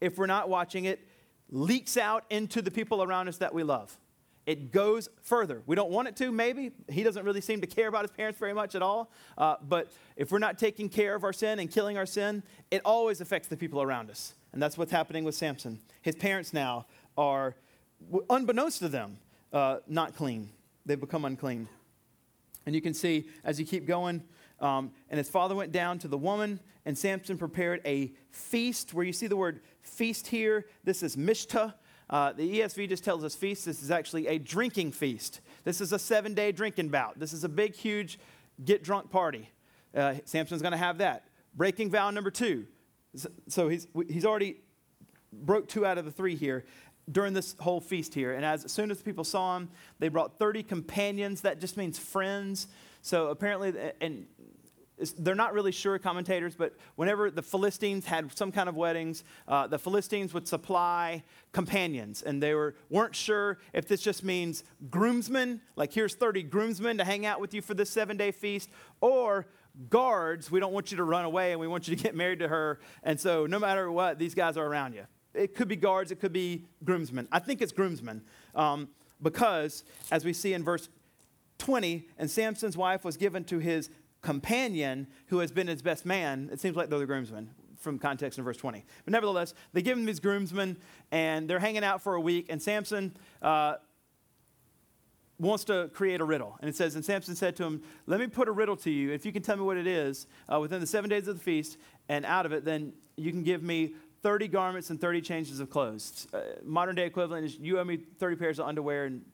if 0.00 0.18
we're 0.18 0.26
not 0.26 0.50
watching 0.50 0.84
it, 0.84 1.08
leaks 1.50 1.96
out 1.96 2.24
into 2.28 2.60
the 2.60 2.70
people 2.70 3.02
around 3.02 3.28
us 3.28 3.38
that 3.38 3.54
we 3.54 3.62
love. 3.62 3.96
It 4.44 4.72
goes 4.72 5.08
further. 5.22 5.62
We 5.66 5.76
don't 5.76 5.90
want 5.90 6.08
it 6.08 6.16
to, 6.16 6.32
maybe. 6.32 6.72
He 6.90 7.04
doesn't 7.04 7.24
really 7.24 7.40
seem 7.40 7.60
to 7.60 7.66
care 7.66 7.86
about 7.86 8.02
his 8.02 8.10
parents 8.10 8.40
very 8.40 8.52
much 8.52 8.74
at 8.74 8.82
all. 8.82 9.12
Uh, 9.38 9.56
but 9.68 9.92
if 10.16 10.32
we're 10.32 10.40
not 10.40 10.58
taking 10.58 10.88
care 10.88 11.14
of 11.14 11.22
our 11.22 11.32
sin 11.32 11.60
and 11.60 11.70
killing 11.70 11.96
our 11.96 12.06
sin, 12.06 12.42
it 12.70 12.82
always 12.84 13.20
affects 13.20 13.48
the 13.48 13.56
people 13.56 13.80
around 13.80 14.10
us. 14.10 14.34
And 14.52 14.60
that's 14.60 14.76
what's 14.76 14.90
happening 14.90 15.22
with 15.22 15.36
Samson. 15.36 15.78
His 16.02 16.16
parents 16.16 16.52
now 16.52 16.86
are, 17.16 17.54
unbeknownst 18.28 18.80
to 18.80 18.88
them, 18.88 19.18
uh, 19.52 19.78
not 19.86 20.16
clean. 20.16 20.50
They've 20.84 21.00
become 21.00 21.24
unclean. 21.24 21.68
And 22.66 22.74
you 22.74 22.80
can 22.80 22.94
see 22.94 23.28
as 23.44 23.60
you 23.60 23.66
keep 23.66 23.86
going, 23.86 24.24
um, 24.60 24.92
and 25.10 25.18
his 25.18 25.28
father 25.28 25.54
went 25.54 25.72
down 25.72 25.98
to 26.00 26.08
the 26.08 26.18
woman, 26.18 26.60
and 26.84 26.96
Samson 26.96 27.38
prepared 27.38 27.80
a 27.84 28.12
feast. 28.30 28.94
Where 28.94 29.04
you 29.04 29.12
see 29.12 29.26
the 29.26 29.36
word 29.36 29.60
feast 29.82 30.26
here, 30.26 30.66
this 30.84 31.02
is 31.02 31.16
mishta. 31.16 31.74
Uh, 32.12 32.30
the 32.30 32.60
ESV 32.60 32.90
just 32.90 33.02
tells 33.02 33.24
us 33.24 33.34
feast. 33.34 33.64
This 33.64 33.82
is 33.82 33.90
actually 33.90 34.26
a 34.26 34.38
drinking 34.38 34.92
feast. 34.92 35.40
This 35.64 35.80
is 35.80 35.94
a 35.94 35.98
seven 35.98 36.34
day 36.34 36.52
drinking 36.52 36.90
bout. 36.90 37.18
This 37.18 37.32
is 37.32 37.42
a 37.42 37.48
big, 37.48 37.74
huge 37.74 38.18
get 38.62 38.84
drunk 38.84 39.10
party. 39.10 39.48
Uh, 39.96 40.14
Samson's 40.26 40.60
going 40.60 40.72
to 40.72 40.78
have 40.78 40.98
that. 40.98 41.26
Breaking 41.54 41.90
vow 41.90 42.10
number 42.10 42.30
two 42.30 42.66
So 43.48 43.68
he's, 43.68 43.86
he's 44.08 44.26
already 44.26 44.58
broke 45.32 45.68
two 45.68 45.86
out 45.86 45.96
of 45.96 46.04
the 46.04 46.10
three 46.10 46.36
here 46.36 46.64
during 47.10 47.32
this 47.32 47.56
whole 47.58 47.80
feast 47.80 48.14
here. 48.14 48.34
And 48.34 48.44
as, 48.44 48.66
as 48.66 48.72
soon 48.72 48.90
as 48.90 48.98
the 48.98 49.04
people 49.04 49.24
saw 49.24 49.56
him, 49.56 49.70
they 49.98 50.08
brought 50.08 50.38
30 50.38 50.62
companions. 50.62 51.40
That 51.40 51.60
just 51.60 51.78
means 51.78 51.98
friends. 51.98 52.68
So 53.00 53.28
apparently, 53.28 53.72
and 54.02 54.26
they're 55.18 55.34
not 55.34 55.52
really 55.52 55.72
sure, 55.72 55.98
commentators, 55.98 56.54
but 56.54 56.74
whenever 56.96 57.30
the 57.30 57.42
Philistines 57.42 58.06
had 58.06 58.36
some 58.36 58.52
kind 58.52 58.68
of 58.68 58.76
weddings, 58.76 59.24
uh, 59.48 59.66
the 59.66 59.78
Philistines 59.78 60.32
would 60.34 60.46
supply 60.46 61.22
companions. 61.52 62.22
And 62.22 62.42
they 62.42 62.54
were, 62.54 62.74
weren't 62.90 63.14
sure 63.14 63.58
if 63.72 63.88
this 63.88 64.00
just 64.00 64.24
means 64.24 64.64
groomsmen, 64.90 65.60
like 65.76 65.92
here's 65.92 66.14
30 66.14 66.44
groomsmen 66.44 66.98
to 66.98 67.04
hang 67.04 67.26
out 67.26 67.40
with 67.40 67.54
you 67.54 67.62
for 67.62 67.74
this 67.74 67.90
seven 67.90 68.16
day 68.16 68.30
feast, 68.30 68.70
or 69.00 69.46
guards, 69.88 70.50
we 70.50 70.60
don't 70.60 70.72
want 70.72 70.90
you 70.90 70.96
to 70.98 71.04
run 71.04 71.24
away 71.24 71.52
and 71.52 71.60
we 71.60 71.66
want 71.66 71.88
you 71.88 71.96
to 71.96 72.02
get 72.02 72.14
married 72.14 72.38
to 72.40 72.48
her. 72.48 72.80
And 73.02 73.18
so 73.18 73.46
no 73.46 73.58
matter 73.58 73.90
what, 73.90 74.18
these 74.18 74.34
guys 74.34 74.56
are 74.56 74.66
around 74.66 74.94
you. 74.94 75.04
It 75.34 75.54
could 75.54 75.68
be 75.68 75.76
guards, 75.76 76.10
it 76.10 76.20
could 76.20 76.32
be 76.32 76.66
groomsmen. 76.84 77.28
I 77.32 77.38
think 77.38 77.62
it's 77.62 77.72
groomsmen 77.72 78.22
um, 78.54 78.88
because, 79.22 79.82
as 80.10 80.24
we 80.24 80.34
see 80.34 80.52
in 80.52 80.62
verse 80.62 80.88
20, 81.58 82.06
and 82.18 82.30
Samson's 82.30 82.76
wife 82.76 83.04
was 83.04 83.16
given 83.16 83.44
to 83.44 83.58
his 83.58 83.88
companion 84.22 85.06
who 85.26 85.38
has 85.38 85.50
been 85.50 85.66
his 85.66 85.82
best 85.82 86.06
man. 86.06 86.48
It 86.52 86.60
seems 86.60 86.76
like 86.76 86.88
they're 86.88 86.98
the 86.98 87.06
groomsmen 87.06 87.50
from 87.78 87.98
context 87.98 88.38
in 88.38 88.44
verse 88.44 88.56
20. 88.56 88.84
But 89.04 89.12
nevertheless, 89.12 89.54
they 89.72 89.82
give 89.82 89.98
him 89.98 90.04
these 90.04 90.20
groomsmen 90.20 90.76
and 91.10 91.50
they're 91.50 91.58
hanging 91.58 91.84
out 91.84 92.00
for 92.00 92.14
a 92.14 92.20
week, 92.20 92.46
and 92.48 92.62
Samson. 92.62 93.16
Uh, 93.40 93.74
wants 95.38 95.64
to 95.64 95.90
create 95.92 96.20
a 96.20 96.24
riddle. 96.24 96.56
And 96.60 96.68
it 96.68 96.76
says, 96.76 96.94
And 96.94 97.04
Samson 97.04 97.34
said 97.34 97.56
to 97.56 97.64
him, 97.64 97.82
Let 98.06 98.20
me 98.20 98.28
put 98.28 98.46
a 98.48 98.52
riddle 98.52 98.76
to 98.76 98.90
you. 98.90 99.10
If 99.10 99.26
you 99.26 99.32
can 99.32 99.42
tell 99.42 99.56
me 99.56 99.62
what 99.62 99.76
it 99.76 99.88
is 99.88 100.28
uh, 100.52 100.60
within 100.60 100.80
the 100.80 100.86
seven 100.86 101.10
days 101.10 101.26
of 101.26 101.36
the 101.36 101.42
feast, 101.42 101.78
and 102.08 102.24
out 102.24 102.46
of 102.46 102.52
it, 102.52 102.64
then 102.64 102.92
you 103.16 103.32
can 103.32 103.42
give 103.42 103.62
me 103.62 103.94
30 104.22 104.48
garments 104.48 104.90
and 104.90 105.00
30 105.00 105.20
changes 105.20 105.58
of 105.58 105.68
clothes. 105.68 106.28
Uh, 106.32 106.40
modern 106.62 106.94
day 106.94 107.06
equivalent 107.06 107.44
is 107.44 107.58
you 107.58 107.78
owe 107.80 107.84
me 107.84 107.96
30 107.96 108.36
pairs 108.36 108.58
of 108.60 108.66
underwear 108.66 109.06
and 109.06 109.24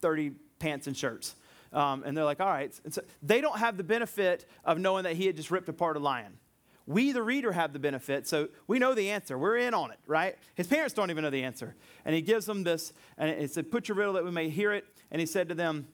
30 0.00 0.32
pants 0.58 0.86
and 0.86 0.96
shirts. 0.96 1.34
Um, 1.72 2.02
and 2.04 2.16
they're 2.16 2.24
like, 2.24 2.40
all 2.40 2.48
right. 2.48 2.72
And 2.84 2.94
so 2.94 3.02
they 3.22 3.40
don't 3.40 3.58
have 3.58 3.76
the 3.76 3.84
benefit 3.84 4.48
of 4.64 4.78
knowing 4.78 5.04
that 5.04 5.16
he 5.16 5.26
had 5.26 5.36
just 5.36 5.50
ripped 5.50 5.68
apart 5.68 5.96
a 5.96 6.00
lion. 6.00 6.38
We, 6.86 7.12
the 7.12 7.22
reader, 7.22 7.52
have 7.52 7.74
the 7.74 7.78
benefit, 7.78 8.26
so 8.26 8.48
we 8.66 8.78
know 8.78 8.94
the 8.94 9.10
answer. 9.10 9.36
We're 9.36 9.58
in 9.58 9.74
on 9.74 9.90
it, 9.90 9.98
right? 10.06 10.36
His 10.54 10.66
parents 10.66 10.94
don't 10.94 11.10
even 11.10 11.22
know 11.22 11.28
the 11.28 11.44
answer. 11.44 11.74
And 12.06 12.14
he 12.14 12.22
gives 12.22 12.46
them 12.46 12.64
this, 12.64 12.94
and 13.18 13.28
it 13.28 13.50
said, 13.50 13.70
Put 13.70 13.88
your 13.88 13.96
riddle 13.96 14.14
that 14.14 14.24
we 14.24 14.30
may 14.30 14.48
hear 14.48 14.72
it. 14.72 14.86
And 15.10 15.20
he 15.20 15.26
said 15.26 15.50
to 15.50 15.54
them, 15.54 15.86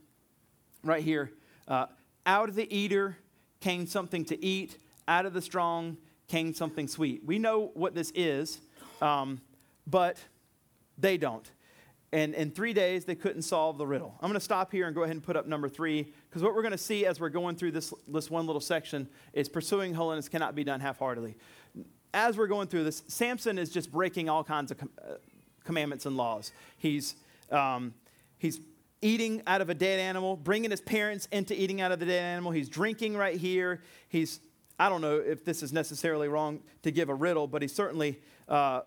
right 0.85 1.03
here, 1.03 1.33
uh, 1.67 1.87
out 2.27 2.49
of 2.49 2.55
the 2.55 2.73
eater 2.75 3.17
came 3.61 3.87
something 3.87 4.25
to 4.27 4.45
eat, 4.45 4.79
out 5.09 5.27
of 5.27 5.33
the 5.33 5.43
strong 5.43 5.97
came 6.29 6.55
something 6.55 6.87
sweet. 6.87 7.25
We 7.25 7.39
know 7.39 7.71
what 7.75 7.95
this 7.95 8.13
is, 8.15 8.61
um, 9.03 9.41
but 9.87 10.19
they 10.99 11.17
don't. 11.17 11.51
And 12.15 12.33
in 12.33 12.53
three 12.53 12.73
days, 12.73 13.05
they 13.05 13.17
couldn't 13.17 13.43
solve 13.43 13.77
the 13.77 13.87
riddle. 13.87 14.15
I'm 14.21 14.29
going 14.29 14.39
to 14.39 14.45
stop 14.45 14.71
here 14.71 14.87
and 14.87 14.95
go 14.95 15.03
ahead 15.03 15.17
and 15.17 15.23
put 15.23 15.37
up 15.37 15.49
number 15.49 15.69
three, 15.69 16.15
because 16.29 16.45
what 16.45 16.55
we're 16.55 16.63
going 16.63 16.71
to 16.71 16.79
see 16.79 17.07
as 17.07 17.19
we're 17.19 17.29
going 17.29 17.57
through 17.57 17.73
this, 17.73 17.93
this 18.07 18.31
one 18.31 18.47
little 18.47 18.61
section 18.61 19.09
is 19.33 19.49
pursuing 19.49 19.93
holiness 19.93 20.29
cannot 20.29 20.55
be 20.55 20.63
done 20.63 20.79
half 20.79 21.01
heartedly. 21.01 21.35
As 22.13 22.37
we're 22.39 22.47
going 22.47 22.69
through 22.69 22.85
this, 22.85 23.03
Samson 23.09 23.59
is 23.59 23.69
just 23.69 23.91
breaking 23.91 24.29
all 24.29 24.45
kinds 24.45 24.71
of 24.71 24.79
com- 24.79 24.93
uh, 25.03 25.15
commandments 25.65 26.07
and 26.07 26.17
laws. 26.17 26.53
He's, 26.79 27.17
um, 27.51 27.93
he's 28.39 28.61
eating 29.03 29.43
out 29.49 29.61
of 29.61 29.69
a 29.69 29.75
dead 29.75 29.99
animal, 29.99 30.37
bringing 30.37 30.71
his 30.71 30.81
parents 30.81 31.27
into 31.33 31.61
eating 31.61 31.81
out 31.81 31.91
of 31.91 31.99
the 31.99 32.07
dead 32.07 32.23
animal. 32.23 32.53
He's 32.53 32.69
drinking 32.69 33.17
right 33.17 33.37
here. 33.37 33.83
He's 34.09 34.39
I 34.79 34.89
don't 34.89 35.01
know 35.01 35.17
if 35.19 35.45
this 35.45 35.63
is 35.63 35.73
necessarily 35.73 36.29
wrong 36.29 36.61
to 36.83 36.91
give 36.91 37.09
a 37.09 37.15
riddle, 37.15 37.47
but 37.47 37.63
he's 37.63 37.73
certainly, 37.73 38.21
uh, 38.49 38.81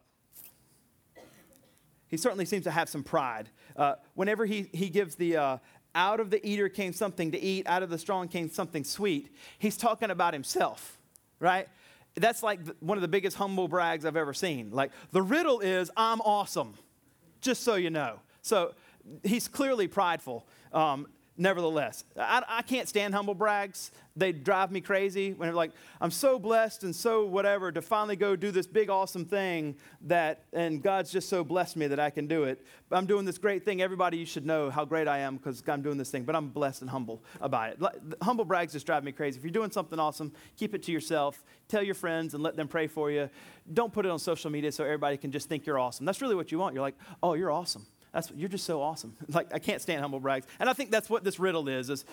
he 2.08 2.18
certainly 2.18 2.46
seems 2.46 2.64
to 2.64 2.72
have 2.72 2.90
some 2.90 3.04
pride. 3.04 3.50
Uh, 3.76 3.96
whenever 4.16 4.46
he, 4.46 4.70
he 4.74 4.90
gives 4.90 5.16
the 5.16 5.38
uh, 5.38 5.58
out 5.96 6.20
of 6.20 6.30
the 6.30 6.46
eater 6.48 6.70
came 6.70 6.94
something 6.94 7.32
to 7.32 7.40
eat, 7.40 7.68
out 7.68 7.84
of 7.84 7.90
the 7.90 7.98
strong 7.98 8.28
came 8.28 8.50
something 8.50 8.84
sweet, 8.84 9.36
he's 9.58 9.78
talking 9.78 10.12
about 10.12 10.34
himself, 10.34 11.00
right? 11.40 11.68
That's 12.16 12.44
like 12.44 12.60
one 12.80 12.98
of 12.98 13.02
the 13.02 13.08
biggest 13.08 13.38
humble 13.38 13.68
brags 13.68 14.06
I've 14.06 14.16
ever 14.16 14.34
seen. 14.34 14.72
Like, 14.72 14.92
the 15.12 15.22
riddle 15.22 15.60
is, 15.60 15.92
I'm 15.98 16.22
awesome, 16.22 16.76
just 17.42 17.64
so 17.64 17.76
you 17.76 17.90
know. 17.90 18.20
So 18.42 18.74
he's 19.24 19.48
clearly 19.48 19.88
prideful. 19.88 20.46
Um, 20.74 21.08
nevertheless. 21.38 22.04
I, 22.18 22.44
I, 22.48 22.62
can't 22.64 22.90
stand 22.90 23.14
humble 23.14 23.36
brags. 23.36 23.92
They 24.16 24.32
drive 24.32 24.72
me 24.72 24.82
crazy 24.82 25.34
when 25.34 25.48
they're 25.48 25.56
like, 25.56 25.72
I'm 26.02 26.10
so 26.10 26.40
blessed 26.40 26.84
and 26.84 26.96
so 26.96 27.26
whatever 27.26 27.72
to 27.72 27.82
finally 27.82 28.16
go 28.16 28.36
do 28.36 28.50
this 28.50 28.66
big, 28.66 28.90
awesome 28.90 29.26
thing 29.26 29.76
that, 30.02 30.44
and 30.52 30.82
God's 30.82 31.12
just 31.12 31.30
so 31.30 31.44
blessed 31.44 31.78
me 31.78 31.88
that 31.88 32.00
I 32.00 32.10
can 32.10 32.28
do 32.28 32.46
it. 32.46 32.66
I'm 32.92 33.06
doing 33.06 33.26
this 33.26 33.38
great 33.38 33.64
thing. 33.64 33.82
Everybody, 33.82 34.18
you 34.18 34.26
should 34.26 34.46
know 34.46 34.70
how 34.72 34.86
great 34.86 35.08
I 35.08 35.20
am 35.20 35.38
because 35.38 35.62
I'm 35.68 35.84
doing 35.84 35.98
this 35.98 36.10
thing, 36.10 36.24
but 36.24 36.36
I'm 36.36 36.50
blessed 36.50 36.82
and 36.82 36.90
humble 36.90 37.24
about 37.40 37.74
it. 37.74 38.18
Humble 38.24 38.46
brags 38.46 38.74
just 38.74 38.86
drive 38.86 39.04
me 39.04 39.12
crazy. 39.12 39.38
If 39.38 39.44
you're 39.44 39.52
doing 39.52 39.72
something 39.72 40.00
awesome, 40.00 40.34
keep 40.58 40.74
it 40.74 40.84
to 40.84 40.92
yourself. 40.92 41.44
Tell 41.68 41.84
your 41.84 41.96
friends 41.96 42.34
and 42.34 42.42
let 42.42 42.56
them 42.56 42.68
pray 42.68 42.88
for 42.88 43.12
you. 43.12 43.30
Don't 43.72 43.94
put 43.94 44.06
it 44.06 44.10
on 44.10 44.18
social 44.18 44.50
media 44.50 44.72
so 44.72 44.84
everybody 44.84 45.18
can 45.18 45.32
just 45.32 45.48
think 45.48 45.66
you're 45.66 45.80
awesome. 45.80 46.06
That's 46.06 46.22
really 46.22 46.36
what 46.36 46.52
you 46.52 46.58
want. 46.58 46.74
You're 46.74 46.84
like, 46.84 46.98
oh, 47.22 47.36
you're 47.36 47.52
awesome. 47.52 47.86
That's, 48.14 48.32
you're 48.36 48.50
just 48.50 48.66
so 48.66 48.82
awesome. 48.82 49.16
Like, 49.30 49.54
I 49.54 49.60
can't 49.60 49.82
stand 49.82 50.02
humble 50.02 50.20
brags. 50.20 50.48
And 50.60 50.70
I 50.70 50.74
think 50.74 50.92
that's 50.92 51.10
what 51.10 51.24
this 51.24 51.40
riddle 51.40 51.68
is, 51.68 51.90
is 51.90 52.06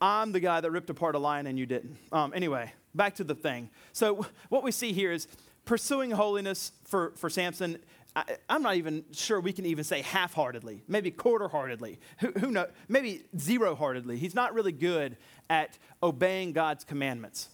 I'm 0.00 0.32
the 0.32 0.40
guy 0.40 0.60
that 0.60 0.70
ripped 0.70 0.90
apart 0.90 1.14
a 1.14 1.18
lion 1.18 1.46
and 1.46 1.58
you 1.58 1.66
didn't. 1.66 1.96
Um, 2.10 2.32
anyway, 2.34 2.72
back 2.94 3.16
to 3.16 3.24
the 3.24 3.34
thing. 3.34 3.70
So 3.92 4.26
what 4.48 4.62
we 4.62 4.72
see 4.72 4.92
here 4.92 5.12
is 5.12 5.28
pursuing 5.64 6.10
holiness 6.10 6.72
for, 6.84 7.12
for 7.16 7.30
Samson. 7.30 7.78
I, 8.14 8.24
am 8.48 8.62
not 8.62 8.76
even 8.76 9.04
sure 9.12 9.40
we 9.40 9.52
can 9.52 9.64
even 9.64 9.84
say 9.84 10.02
half-heartedly, 10.02 10.82
maybe 10.86 11.10
quarter-heartedly. 11.10 11.98
Who, 12.18 12.32
who 12.32 12.50
knows? 12.50 12.68
Maybe 12.88 13.24
zero-heartedly. 13.38 14.18
He's 14.18 14.34
not 14.34 14.54
really 14.54 14.72
good 14.72 15.16
at 15.48 15.78
obeying 16.02 16.52
God's 16.52 16.84
commandments. 16.84 17.48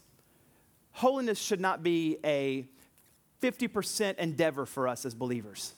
Holiness 0.93 1.39
should 1.39 1.61
not 1.61 1.83
be 1.83 2.19
a 2.25 2.67
50% 3.41 4.17
endeavor 4.17 4.67
for 4.67 4.89
us 4.89 5.05
as 5.05 5.15
believers. 5.15 5.75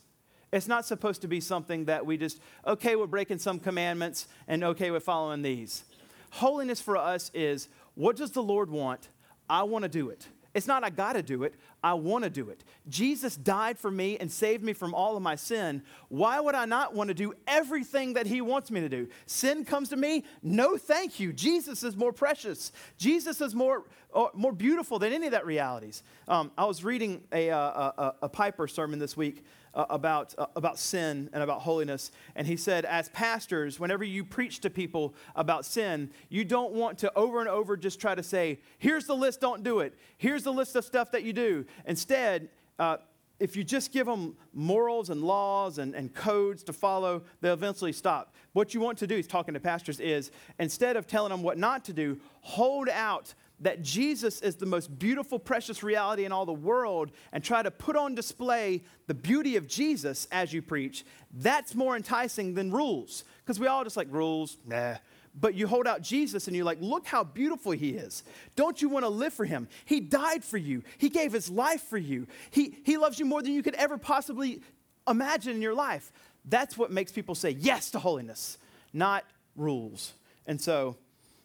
It's 0.52 0.66
not 0.66 0.84
supposed 0.84 1.22
to 1.22 1.28
be 1.28 1.40
something 1.40 1.84
that 1.84 2.04
we 2.04 2.16
just, 2.16 2.40
okay, 2.66 2.96
we're 2.96 3.06
breaking 3.06 3.38
some 3.38 3.60
commandments 3.60 4.26
and 4.48 4.64
okay, 4.64 4.90
we're 4.90 5.00
following 5.00 5.42
these. 5.42 5.84
Holiness 6.30 6.80
for 6.80 6.96
us 6.96 7.30
is 7.34 7.68
what 7.94 8.16
does 8.16 8.32
the 8.32 8.42
Lord 8.42 8.70
want? 8.70 9.08
I 9.48 9.62
want 9.64 9.84
to 9.84 9.88
do 9.88 10.10
it. 10.10 10.26
It's 10.52 10.66
not 10.66 10.82
I 10.82 10.90
got 10.90 11.12
to 11.12 11.22
do 11.22 11.44
it, 11.44 11.54
I 11.82 11.94
want 11.94 12.24
to 12.24 12.30
do 12.30 12.50
it. 12.50 12.64
Jesus 12.88 13.36
died 13.36 13.78
for 13.78 13.90
me 13.90 14.18
and 14.18 14.30
saved 14.30 14.64
me 14.64 14.72
from 14.72 14.94
all 14.94 15.16
of 15.16 15.22
my 15.22 15.36
sin. 15.36 15.82
Why 16.08 16.40
would 16.40 16.56
I 16.56 16.64
not 16.64 16.92
want 16.92 17.08
to 17.08 17.14
do 17.14 17.34
everything 17.46 18.14
that 18.14 18.26
he 18.26 18.40
wants 18.40 18.68
me 18.70 18.80
to 18.80 18.88
do? 18.88 19.06
Sin 19.26 19.64
comes 19.64 19.90
to 19.90 19.96
me? 19.96 20.24
No, 20.42 20.76
thank 20.76 21.20
you. 21.20 21.32
Jesus 21.32 21.84
is 21.84 21.96
more 21.96 22.12
precious. 22.12 22.72
Jesus 22.98 23.40
is 23.40 23.54
more, 23.54 23.84
uh, 24.12 24.26
more 24.34 24.52
beautiful 24.52 24.98
than 24.98 25.12
any 25.12 25.26
of 25.26 25.32
that 25.32 25.46
realities. 25.46 26.02
Um, 26.26 26.50
I 26.58 26.64
was 26.64 26.82
reading 26.82 27.22
a, 27.32 27.50
uh, 27.50 27.92
a, 27.96 28.14
a 28.22 28.28
Piper 28.28 28.66
sermon 28.66 28.98
this 28.98 29.16
week 29.16 29.44
uh, 29.74 29.86
about, 29.90 30.34
uh, 30.38 30.46
about 30.56 30.78
sin 30.78 31.30
and 31.32 31.42
about 31.42 31.62
holiness. 31.62 32.10
And 32.34 32.46
he 32.46 32.56
said, 32.56 32.84
as 32.84 33.08
pastors, 33.10 33.78
whenever 33.78 34.04
you 34.04 34.24
preach 34.24 34.60
to 34.60 34.70
people 34.70 35.14
about 35.34 35.64
sin, 35.64 36.10
you 36.28 36.44
don't 36.44 36.72
want 36.72 36.98
to 36.98 37.12
over 37.16 37.40
and 37.40 37.48
over 37.48 37.76
just 37.76 38.00
try 38.00 38.14
to 38.14 38.22
say, 38.22 38.60
here's 38.78 39.06
the 39.06 39.16
list, 39.16 39.40
don't 39.40 39.62
do 39.62 39.80
it. 39.80 39.94
Here's 40.16 40.42
the 40.42 40.52
list 40.52 40.76
of 40.76 40.84
stuff 40.84 41.10
that 41.12 41.22
you 41.22 41.32
do. 41.32 41.64
Instead, 41.86 42.48
uh, 42.78 42.98
if 43.38 43.56
you 43.56 43.64
just 43.64 43.90
give 43.90 44.06
them 44.06 44.36
morals 44.52 45.08
and 45.08 45.22
laws 45.22 45.78
and, 45.78 45.94
and 45.94 46.14
codes 46.14 46.62
to 46.64 46.74
follow, 46.74 47.22
they'll 47.40 47.54
eventually 47.54 47.92
stop. 47.92 48.34
What 48.52 48.74
you 48.74 48.80
want 48.80 48.98
to 48.98 49.06
do, 49.06 49.16
he's 49.16 49.26
talking 49.26 49.54
to 49.54 49.60
pastors, 49.60 49.98
is 49.98 50.30
instead 50.58 50.96
of 50.96 51.06
telling 51.06 51.30
them 51.30 51.42
what 51.42 51.56
not 51.56 51.84
to 51.86 51.94
do, 51.94 52.20
hold 52.42 52.88
out 52.90 53.32
that 53.60 53.82
Jesus 53.82 54.40
is 54.40 54.56
the 54.56 54.66
most 54.66 54.98
beautiful, 54.98 55.38
precious 55.38 55.82
reality 55.82 56.24
in 56.24 56.32
all 56.32 56.46
the 56.46 56.52
world 56.52 57.10
and 57.32 57.44
try 57.44 57.62
to 57.62 57.70
put 57.70 57.96
on 57.96 58.14
display 58.14 58.82
the 59.06 59.14
beauty 59.14 59.56
of 59.56 59.66
Jesus 59.68 60.26
as 60.32 60.52
you 60.52 60.62
preach, 60.62 61.04
that's 61.32 61.74
more 61.74 61.96
enticing 61.96 62.54
than 62.54 62.70
rules. 62.70 63.24
Because 63.44 63.60
we 63.60 63.66
all 63.66 63.84
just 63.84 63.96
like 63.96 64.08
rules, 64.10 64.56
nah. 64.66 64.96
But 65.38 65.54
you 65.54 65.66
hold 65.66 65.86
out 65.86 66.02
Jesus 66.02 66.48
and 66.48 66.56
you're 66.56 66.64
like, 66.64 66.80
look 66.80 67.06
how 67.06 67.22
beautiful 67.22 67.72
he 67.72 67.90
is. 67.90 68.24
Don't 68.56 68.80
you 68.82 68.88
want 68.88 69.04
to 69.04 69.08
live 69.08 69.32
for 69.32 69.44
him? 69.44 69.68
He 69.84 70.00
died 70.00 70.42
for 70.42 70.56
you, 70.56 70.82
he 70.98 71.08
gave 71.08 71.32
his 71.32 71.50
life 71.50 71.82
for 71.82 71.98
you. 71.98 72.26
He, 72.50 72.78
he 72.84 72.96
loves 72.96 73.18
you 73.18 73.26
more 73.26 73.42
than 73.42 73.52
you 73.52 73.62
could 73.62 73.74
ever 73.74 73.98
possibly 73.98 74.62
imagine 75.08 75.54
in 75.54 75.62
your 75.62 75.74
life. 75.74 76.12
That's 76.46 76.76
what 76.78 76.90
makes 76.90 77.12
people 77.12 77.34
say 77.34 77.50
yes 77.50 77.90
to 77.90 77.98
holiness, 77.98 78.56
not 78.92 79.24
rules. 79.54 80.14
And 80.46 80.60
so, 80.60 80.96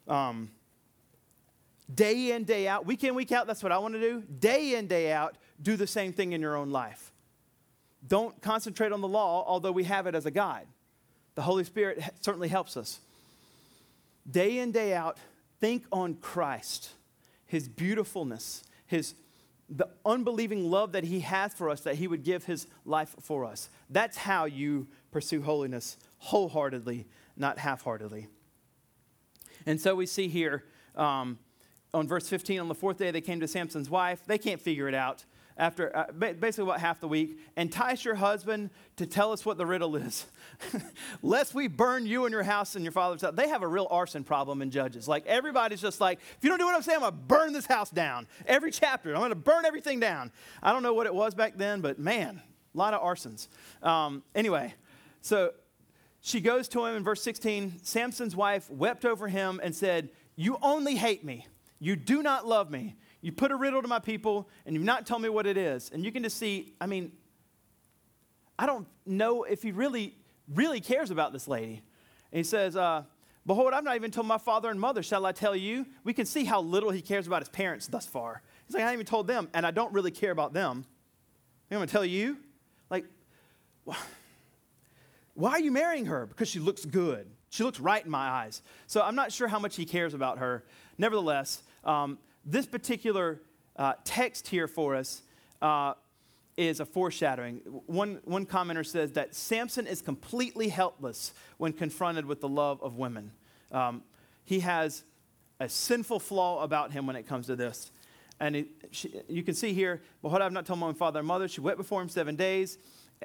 um, 0.08 0.50
Day 1.94 2.32
in, 2.32 2.44
day 2.44 2.68
out, 2.68 2.86
week 2.86 3.04
in, 3.04 3.14
week 3.16 3.32
out, 3.32 3.48
that's 3.48 3.62
what 3.62 3.72
I 3.72 3.78
want 3.78 3.94
to 3.94 4.00
do. 4.00 4.22
Day 4.22 4.76
in, 4.76 4.88
day 4.88 5.12
out, 5.12 5.36
do 5.62 5.76
the 5.76 5.88
same 5.88 6.14
thing 6.14 6.34
in 6.34 6.42
your 6.42 6.56
own 6.56 6.72
life. 6.72 7.12
Don't 8.08 8.40
concentrate 8.42 8.92
on 8.92 9.02
the 9.02 9.08
law, 9.08 9.44
although 9.48 9.72
we 9.72 9.84
have 9.84 10.08
it 10.08 10.16
as 10.16 10.26
a 10.26 10.32
guide. 10.32 10.68
The 11.36 11.42
Holy 11.42 11.64
Spirit 11.64 12.04
certainly 12.22 12.48
helps 12.48 12.76
us. 12.78 13.00
Day 14.30 14.60
in, 14.60 14.72
day 14.72 14.94
out, 14.94 15.18
think 15.60 15.86
on 15.92 16.16
Christ, 16.16 16.90
His 17.46 17.68
beautifulness, 17.68 18.64
His 18.88 19.14
the 19.70 19.90
unbelieving 20.06 20.70
love 20.70 20.92
that 20.92 21.04
he 21.04 21.22
has 21.22 21.54
for 21.54 21.70
us, 21.70 21.82
that 21.82 21.96
he 21.96 22.08
would 22.08 22.24
give 22.24 22.46
his 22.46 22.68
life 22.86 23.16
for 23.22 23.46
us. 23.46 23.70
That's 23.90 24.18
how 24.18 24.46
you 24.46 24.88
pursue 25.12 25.42
holiness 25.42 25.98
wholeheartedly, 26.20 27.08
not 27.36 27.58
half 27.58 27.84
heartedly. 27.84 28.28
And 29.66 29.82
so 29.82 29.96
we 29.96 30.06
see 30.06 30.28
here 30.28 30.64
um, 30.96 31.40
on 31.96 32.08
verse 32.08 32.28
15 32.28 32.60
on 32.60 32.68
the 32.68 32.76
fourth 32.76 32.98
day, 32.98 33.10
they 33.12 33.22
came 33.22 33.40
to 33.40 33.48
Samson's 33.48 33.90
wife. 33.90 34.22
They 34.26 34.38
can't 34.38 34.62
figure 34.62 34.88
it 34.88 34.94
out 34.94 35.26
after 35.58 35.96
uh, 35.96 36.12
basically 36.12 36.66
about 36.66 36.82
half 36.82 37.00
the 37.00 37.08
week. 37.08 37.40
Entice 37.56 38.04
your 38.04 38.16
husband 38.16 38.70
to 38.98 39.06
tell 39.06 39.32
us 39.32 39.46
what 39.46 39.58
the 39.58 39.66
riddle 39.66 39.96
is, 39.96 40.26
lest 41.22 41.54
we 41.54 41.68
burn 41.68 42.06
you 42.06 42.26
and 42.26 42.34
your 42.34 42.44
house 42.44 42.76
and 42.76 42.84
your 42.84 42.92
father's 42.92 43.22
house. 43.22 43.34
They 43.34 43.48
have 43.48 43.62
a 43.62 43.68
real 43.68 43.88
arson 43.90 44.26
problem 44.26 44.62
in 44.62 44.72
Judges. 44.72 45.08
Like 45.08 45.26
everybody's 45.26 45.82
just 45.82 46.02
like, 46.02 46.20
if 46.20 46.44
you 46.44 46.50
don't 46.50 46.60
do 46.60 46.66
what 46.66 46.76
I'm 46.76 46.82
saying, 46.82 46.98
I'm 46.98 47.04
gonna 47.04 47.16
burn 47.16 47.54
this 47.54 47.66
house 47.66 47.90
down. 47.90 48.28
Every 48.46 48.72
chapter, 48.72 49.16
I'm 49.16 49.22
gonna 49.22 49.36
burn 49.36 49.66
everything 49.66 50.00
down. 50.00 50.32
I 50.62 50.74
don't 50.74 50.84
know 50.84 50.94
what 50.94 51.08
it 51.08 51.16
was 51.16 51.34
back 51.34 51.58
then, 51.58 51.80
but 51.80 51.98
man, 51.98 52.42
a 52.74 52.78
lot 52.78 52.94
of 52.94 53.02
arsons. 53.02 53.48
Um, 53.82 54.24
anyway, 54.36 54.74
so 55.22 55.54
she 56.20 56.42
goes 56.42 56.68
to 56.70 56.84
him 56.86 56.98
in 56.98 57.04
verse 57.04 57.22
16. 57.22 57.80
Samson's 57.84 58.36
wife 58.36 58.70
wept 58.70 59.06
over 59.06 59.30
him 59.30 59.62
and 59.64 59.74
said, 59.74 60.10
You 60.36 60.58
only 60.62 60.96
hate 60.96 61.24
me. 61.24 61.48
You 61.80 61.96
do 61.96 62.24
not 62.24 62.48
love 62.48 62.72
me. 62.72 62.96
You 63.22 63.32
put 63.32 63.52
a 63.52 63.56
riddle 63.56 63.82
to 63.82 63.88
my 63.88 64.00
people 64.00 64.50
and 64.66 64.76
you've 64.76 64.86
not 64.86 65.06
told 65.06 65.22
me 65.22 65.30
what 65.30 65.48
it 65.48 65.58
is. 65.58 65.92
And 65.94 66.06
you 66.06 66.12
can 66.12 66.24
just 66.24 66.38
see, 66.38 66.74
I 66.80 66.86
mean, 66.86 67.12
I 68.58 68.66
don't 68.66 68.88
know 69.06 69.44
if 69.44 69.62
he 69.62 69.72
really, 69.72 70.16
really 70.54 70.80
cares 70.80 71.12
about 71.12 71.34
this 71.34 71.48
lady. 71.48 71.82
And 72.32 72.38
he 72.38 72.44
says, 72.44 72.76
uh, 72.76 73.04
Behold, 73.46 73.74
I've 73.74 73.84
not 73.84 73.96
even 73.96 74.10
told 74.10 74.26
my 74.26 74.40
father 74.40 74.72
and 74.72 74.80
mother. 74.80 75.04
Shall 75.04 75.26
I 75.26 75.32
tell 75.32 75.56
you? 75.56 75.86
We 76.04 76.14
can 76.14 76.26
see 76.26 76.46
how 76.46 76.62
little 76.62 76.90
he 76.90 77.02
cares 77.02 77.28
about 77.28 77.42
his 77.42 77.50
parents 77.50 77.86
thus 77.86 78.08
far. 78.08 78.42
He's 78.66 78.74
like, 78.74 78.82
I 78.82 78.86
haven't 78.86 78.96
even 79.02 79.06
told 79.06 79.28
them, 79.28 79.50
and 79.54 79.68
I 79.68 79.72
don't 79.72 79.94
really 79.94 80.10
care 80.10 80.32
about 80.32 80.52
them. 80.52 80.84
I'm 81.70 81.78
going 81.78 81.88
to 81.88 81.92
tell 81.92 82.06
you? 82.06 82.38
Like, 82.90 83.06
why 85.36 85.52
are 85.52 85.60
you 85.60 85.72
marrying 85.72 86.08
her? 86.08 86.26
Because 86.26 86.48
she 86.48 86.60
looks 86.60 86.86
good. 86.86 87.30
She 87.50 87.64
looks 87.64 87.80
right 87.80 88.04
in 88.04 88.10
my 88.10 88.28
eyes. 88.28 88.64
So 88.88 89.02
I'm 89.02 89.16
not 89.16 89.32
sure 89.32 89.48
how 89.48 89.60
much 89.60 89.76
he 89.76 89.86
cares 89.86 90.14
about 90.14 90.40
her. 90.40 90.64
Nevertheless, 90.98 91.64
um, 91.84 92.18
this 92.46 92.66
particular 92.66 93.42
uh, 93.76 93.94
text 94.04 94.48
here 94.48 94.68
for 94.68 94.96
us 94.96 95.22
uh, 95.62 95.94
is 96.58 96.80
a 96.80 96.86
foreshadowing. 96.86 97.58
One, 97.86 98.20
one 98.24 98.46
commenter 98.46 98.86
says 98.86 99.12
that 99.14 99.36
Samson 99.36 99.88
is 99.88 100.02
completely 100.02 100.70
helpless 100.70 101.34
when 101.58 101.74
confronted 101.74 102.26
with 102.26 102.40
the 102.40 102.48
love 102.48 102.82
of 102.82 102.96
women. 102.96 103.32
Um, 103.72 104.04
he 104.46 104.62
has 104.62 105.04
a 105.60 105.68
sinful 105.68 106.20
flaw 106.20 106.64
about 106.64 106.92
him 106.92 107.08
when 107.08 107.16
it 107.16 107.28
comes 107.28 107.48
to 107.48 107.56
this. 107.56 107.92
And 108.40 108.56
it, 108.56 108.68
she, 108.92 109.22
you 109.28 109.44
can 109.44 109.54
see 109.54 109.74
here, 109.74 110.02
behold, 110.22 110.42
I 110.42 110.46
have 110.46 110.54
not 110.54 110.66
told 110.66 110.80
my 110.80 110.94
father 110.94 111.20
and 111.20 111.28
mother. 111.28 111.48
She 111.48 111.62
wept 111.62 111.78
before 111.78 112.02
him 112.02 112.10
seven 112.10 112.36
days. 112.36 112.78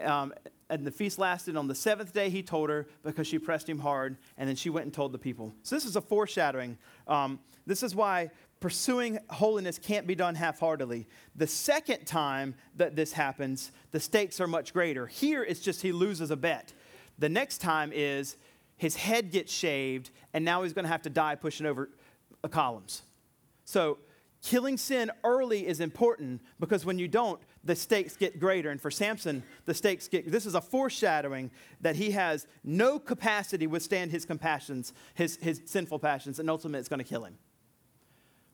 Um, 0.02 0.32
and 0.68 0.86
the 0.86 0.90
feast 0.90 1.18
lasted 1.18 1.56
on 1.56 1.66
the 1.66 1.74
seventh 1.74 2.12
day, 2.12 2.30
he 2.30 2.42
told 2.42 2.70
her 2.70 2.86
because 3.02 3.26
she 3.26 3.38
pressed 3.38 3.68
him 3.68 3.80
hard. 3.80 4.16
And 4.38 4.48
then 4.48 4.56
she 4.56 4.70
went 4.70 4.84
and 4.84 4.94
told 4.94 5.12
the 5.12 5.18
people. 5.18 5.54
So 5.62 5.74
this 5.74 5.84
is 5.84 5.96
a 5.96 6.00
foreshadowing. 6.00 6.78
Um, 7.08 7.40
this 7.66 7.82
is 7.82 7.94
why 7.94 8.30
pursuing 8.60 9.18
holiness 9.30 9.78
can't 9.78 10.06
be 10.06 10.14
done 10.14 10.34
half 10.34 10.60
heartedly. 10.60 11.08
The 11.34 11.46
second 11.46 12.06
time 12.06 12.54
that 12.76 12.94
this 12.94 13.12
happens, 13.12 13.72
the 13.90 14.00
stakes 14.00 14.40
are 14.40 14.46
much 14.46 14.72
greater. 14.72 15.06
Here, 15.06 15.42
it's 15.42 15.60
just 15.60 15.82
he 15.82 15.92
loses 15.92 16.30
a 16.30 16.36
bet. 16.36 16.72
The 17.18 17.28
next 17.28 17.58
time 17.58 17.90
is 17.92 18.36
his 18.76 18.96
head 18.96 19.30
gets 19.30 19.52
shaved, 19.52 20.10
and 20.32 20.44
now 20.44 20.62
he's 20.62 20.72
going 20.72 20.84
to 20.84 20.90
have 20.90 21.02
to 21.02 21.10
die 21.10 21.34
pushing 21.34 21.66
over 21.66 21.90
columns. 22.50 23.02
So, 23.64 23.98
killing 24.42 24.76
sin 24.76 25.10
early 25.22 25.66
is 25.66 25.80
important 25.80 26.40
because 26.58 26.84
when 26.84 26.98
you 26.98 27.08
don't, 27.08 27.40
the 27.64 27.76
stakes 27.76 28.16
get 28.16 28.40
greater. 28.40 28.70
And 28.70 28.80
for 28.80 28.90
Samson, 28.90 29.42
the 29.66 29.74
stakes 29.74 30.08
get 30.08 30.30
this 30.30 30.46
is 30.46 30.54
a 30.54 30.60
foreshadowing 30.60 31.50
that 31.80 31.96
he 31.96 32.12
has 32.12 32.46
no 32.64 32.98
capacity 32.98 33.66
to 33.66 33.70
withstand 33.70 34.10
his 34.10 34.24
compassions, 34.24 34.92
his, 35.14 35.36
his 35.36 35.62
sinful 35.66 35.98
passions, 35.98 36.38
and 36.38 36.48
ultimately 36.48 36.80
it's 36.80 36.88
going 36.88 36.98
to 36.98 37.04
kill 37.04 37.24
him. 37.24 37.36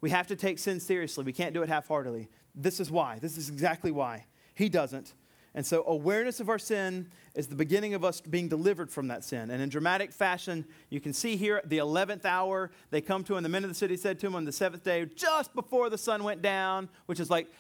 We 0.01 0.11
have 0.11 0.27
to 0.29 0.37
take 0.37 0.59
sin 0.59 0.81
seriously. 0.81 1.25
We 1.25 1.33
can't 1.33 1.55
do 1.55 1.63
it 1.63 1.69
half 1.69 1.89
heartedly. 1.89 2.29
This 2.55 2.81
is 2.81 2.91
why. 2.91 3.19
This 3.19 3.37
is 3.37 3.49
exactly 3.49 3.91
why. 3.91 4.27
He 4.55 4.69
doesn't. 4.69 5.15
And 5.57 5.65
so, 5.65 5.85
awareness 5.87 6.39
of 6.39 6.51
our 6.51 6.59
sin 6.59 7.09
is 7.35 7.47
the 7.47 7.55
beginning 7.55 7.95
of 7.95 8.05
us 8.05 8.21
being 8.21 8.47
delivered 8.47 8.91
from 8.91 9.09
that 9.09 9.25
sin. 9.25 9.51
And 9.51 9.63
in 9.63 9.71
dramatic 9.71 10.13
fashion, 10.13 10.67
you 10.91 11.01
can 11.01 11.15
see 11.15 11.37
here 11.37 11.63
the 11.65 11.79
11th 11.79 12.27
hour, 12.27 12.71
they 12.91 13.01
come 13.01 13.25
to 13.25 13.37
him. 13.37 13.43
The 13.43 13.49
men 13.49 13.65
of 13.65 13.71
the 13.71 13.75
city 13.75 13.97
said 13.97 14.19
to 14.21 14.27
him 14.27 14.35
on 14.35 14.45
the 14.45 14.53
seventh 14.53 14.85
day, 14.85 15.07
just 15.07 15.55
before 15.55 15.89
the 15.89 15.97
sun 15.97 16.25
went 16.25 16.43
down, 16.43 16.91
which 17.07 17.21
is 17.21 17.31
like 17.31 17.51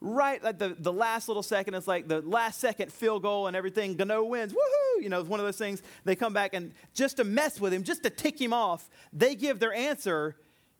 right 0.00 0.42
at 0.44 0.58
the, 0.58 0.76
the 0.78 0.92
last 0.92 1.28
little 1.28 1.42
second. 1.42 1.74
It's 1.74 1.88
like 1.88 2.08
the 2.08 2.22
last 2.22 2.60
second 2.60 2.92
field 2.92 3.22
goal 3.22 3.46
and 3.46 3.56
everything. 3.56 3.96
Gano 3.96 4.24
wins. 4.24 4.52
Woohoo! 4.52 5.02
You 5.02 5.08
know, 5.08 5.20
it's 5.20 5.28
one 5.28 5.40
of 5.40 5.46
those 5.46 5.58
things. 5.58 5.82
They 6.04 6.16
come 6.16 6.32
back 6.32 6.54
and 6.54 6.72
just 6.94 7.18
to 7.18 7.24
mess 7.24 7.60
with 7.60 7.72
him, 7.72 7.82
just 7.82 8.02
to 8.04 8.10
tick 8.10 8.40
him 8.40 8.52
off, 8.52 8.88
they 9.12 9.34
give 9.34 9.58
their 9.58 9.72
answer 9.72 10.36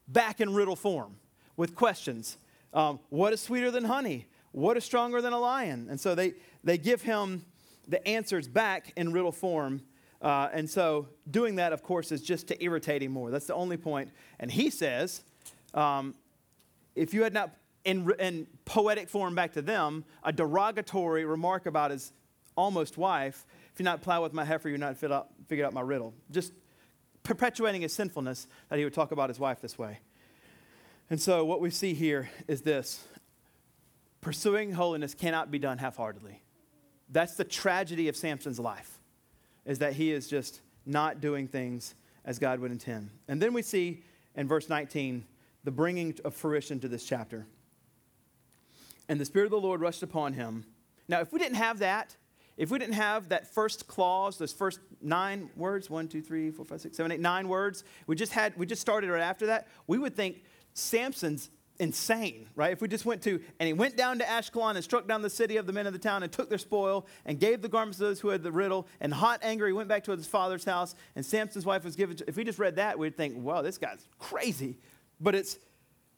back 0.09 0.41
in 0.41 0.55
riddle 0.55 0.77
form 0.77 1.17
with 1.57 1.75
questions. 1.75 2.39
Um, 2.73 3.01
what 3.11 3.33
is 3.33 3.41
sweeter 3.41 3.71
than 3.71 3.85
honey? 3.85 4.27
What 4.53 4.77
is 4.77 4.85
stronger 4.85 5.21
than 5.21 5.33
a 5.33 5.39
lion? 5.39 5.87
And 5.91 6.01
so 6.01 6.15
they, 6.15 6.35
they 6.65 6.79
give 6.79 7.03
him 7.03 7.45
the 7.87 8.07
answers 8.07 8.49
back 8.49 8.93
in 8.97 9.13
riddle 9.13 9.33
form. 9.33 9.83
Uh, 10.23 10.49
and 10.53 10.69
so 10.69 11.09
doing 11.31 11.57
that, 11.57 11.73
of 11.73 11.83
course, 11.83 12.13
is 12.13 12.23
just 12.23 12.49
to 12.49 12.63
irritate 12.63 13.03
him 13.03 13.13
more. 13.13 13.31
That's 13.31 13.47
the 13.47 13.55
only 13.55 13.77
point. 13.77 14.11
And 14.39 14.51
he 14.51 14.71
says, 14.71 15.23
um, 15.75 16.15
if 16.95 17.15
you 17.15 17.23
had 17.23 17.33
not, 17.33 17.51
in, 17.85 18.11
in 18.19 18.47
poetic 18.65 19.09
form 19.09 19.35
back 19.35 19.53
to 19.55 19.63
them, 19.63 20.05
a 20.23 20.33
derogatory 20.33 21.25
remark 21.25 21.67
about 21.67 21.91
his 21.91 22.13
almost 22.57 22.99
wife, 22.99 23.47
if 23.73 23.81
you're 23.81 23.85
not 23.85 24.03
plow 24.03 24.23
with 24.23 24.33
my 24.33 24.45
heifer, 24.45 24.69
you're 24.69 24.79
not 24.79 24.97
fit 24.97 25.11
out, 25.11 25.29
figured 25.47 25.67
out 25.67 25.73
my 25.73 25.81
riddle. 25.81 26.13
Just 26.31 26.53
perpetuating 27.23 27.83
his 27.83 27.93
sinfulness 27.93 28.47
that 28.69 28.79
he 28.79 28.85
would 28.85 28.95
talk 28.95 29.13
about 29.13 29.31
his 29.31 29.39
wife 29.39 29.61
this 29.61 29.79
way. 29.79 29.99
And 31.09 31.21
so, 31.21 31.45
what 31.45 31.61
we 31.61 31.71
see 31.71 31.95
here 31.95 32.31
is 32.47 32.63
this 32.63 33.05
pursuing 34.21 34.73
holiness 34.73 35.15
cannot 35.15 35.51
be 35.51 35.59
done 35.59 35.79
half 35.79 35.97
heartedly. 35.97 36.43
That's 37.09 37.35
the 37.35 37.45
tragedy 37.45 38.09
of 38.09 38.17
Samson's 38.17 38.61
life, 38.61 38.99
is 39.65 39.79
that 39.79 39.95
he 39.95 40.13
is 40.13 40.29
just 40.29 40.61
not 40.87 41.21
doing 41.21 41.49
things 41.49 41.95
as 42.25 42.39
God 42.39 42.61
would 42.61 42.71
intend. 42.71 43.11
And 43.27 43.41
then 43.41 43.53
we 43.53 43.63
see 43.63 44.05
in 44.37 44.47
verse 44.47 44.69
19 44.69 45.25
the 45.65 45.71
bringing 45.71 46.17
of 46.25 46.35
fruition 46.35 46.79
to 46.81 46.89
this 46.89 47.05
chapter. 47.05 47.47
And 49.11 49.21
the 49.21 49.25
Spirit 49.25 49.47
of 49.47 49.51
the 49.51 49.61
Lord 49.61 49.81
rushed 49.81 50.05
upon 50.05 50.35
him. 50.35 50.65
Now, 51.09 51.21
if 51.21 51.33
we 51.33 51.41
didn't 51.41 51.57
have 51.57 51.81
that, 51.81 52.17
if 52.57 52.71
we 52.71 52.79
didn't 52.79 52.95
have 52.95 53.31
that 53.31 53.53
first 53.53 53.89
clause, 53.89 54.39
those 54.39 54.53
first 54.53 54.79
nine 55.03 55.51
words, 55.57 55.91
one, 55.91 56.07
two, 56.07 56.23
three, 56.23 56.53
four, 56.53 56.65
five, 56.65 56.81
six, 56.81 56.97
seven, 56.97 57.11
eight, 57.11 57.19
nine 57.19 57.49
words, 57.49 57.83
we 58.07 58.15
just 58.15 58.31
had, 58.31 58.57
we 58.57 58.67
just 58.67 58.81
started 58.81 59.11
right 59.11 59.21
after 59.21 59.47
that, 59.47 59.67
we 59.89 59.99
would 59.99 60.15
think 60.15 60.45
Samson's 60.75 61.51
insane, 61.81 62.49
right? 62.55 62.71
If 62.71 62.81
we 62.81 62.87
just 62.87 63.05
went 63.05 63.21
to, 63.23 63.41
and 63.59 63.67
he 63.67 63.73
went 63.73 63.97
down 63.97 64.21
to 64.21 64.25
Ashkelon 64.25 64.77
and 64.77 64.85
struck 64.85 65.09
down 65.09 65.23
the 65.23 65.31
city 65.31 65.57
of 65.57 65.67
the 65.67 65.73
men 65.73 65.89
of 65.89 65.93
the 65.93 65.99
town 65.99 66.23
and 66.23 66.31
took 66.31 66.49
their 66.49 66.57
spoil 66.57 67.05
and 67.27 67.41
gave 67.41 67.63
the 67.63 67.69
garments 67.69 67.99
to 67.99 68.05
those 68.05 68.21
who 68.21 68.29
had 68.29 68.45
the 68.45 68.53
riddle, 68.53 68.87
and 69.01 69.13
hot 69.13 69.41
anger, 69.43 69.67
he 69.67 69.73
went 69.73 69.89
back 69.89 70.05
to 70.05 70.13
his 70.13 70.29
father's 70.29 70.65
house, 70.65 70.95
and 71.17 71.27
Samson's 71.27 71.67
wife 71.67 71.83
was 71.83 71.97
given 71.97 72.17
to, 72.19 72.29
if 72.29 72.37
we 72.37 72.45
just 72.45 72.61
read 72.61 72.77
that, 72.77 72.97
we'd 72.97 73.17
think, 73.17 73.35
wow, 73.37 73.61
this 73.61 73.77
guy's 73.77 74.07
crazy. 74.21 74.79
But 75.19 75.35
it's 75.35 75.59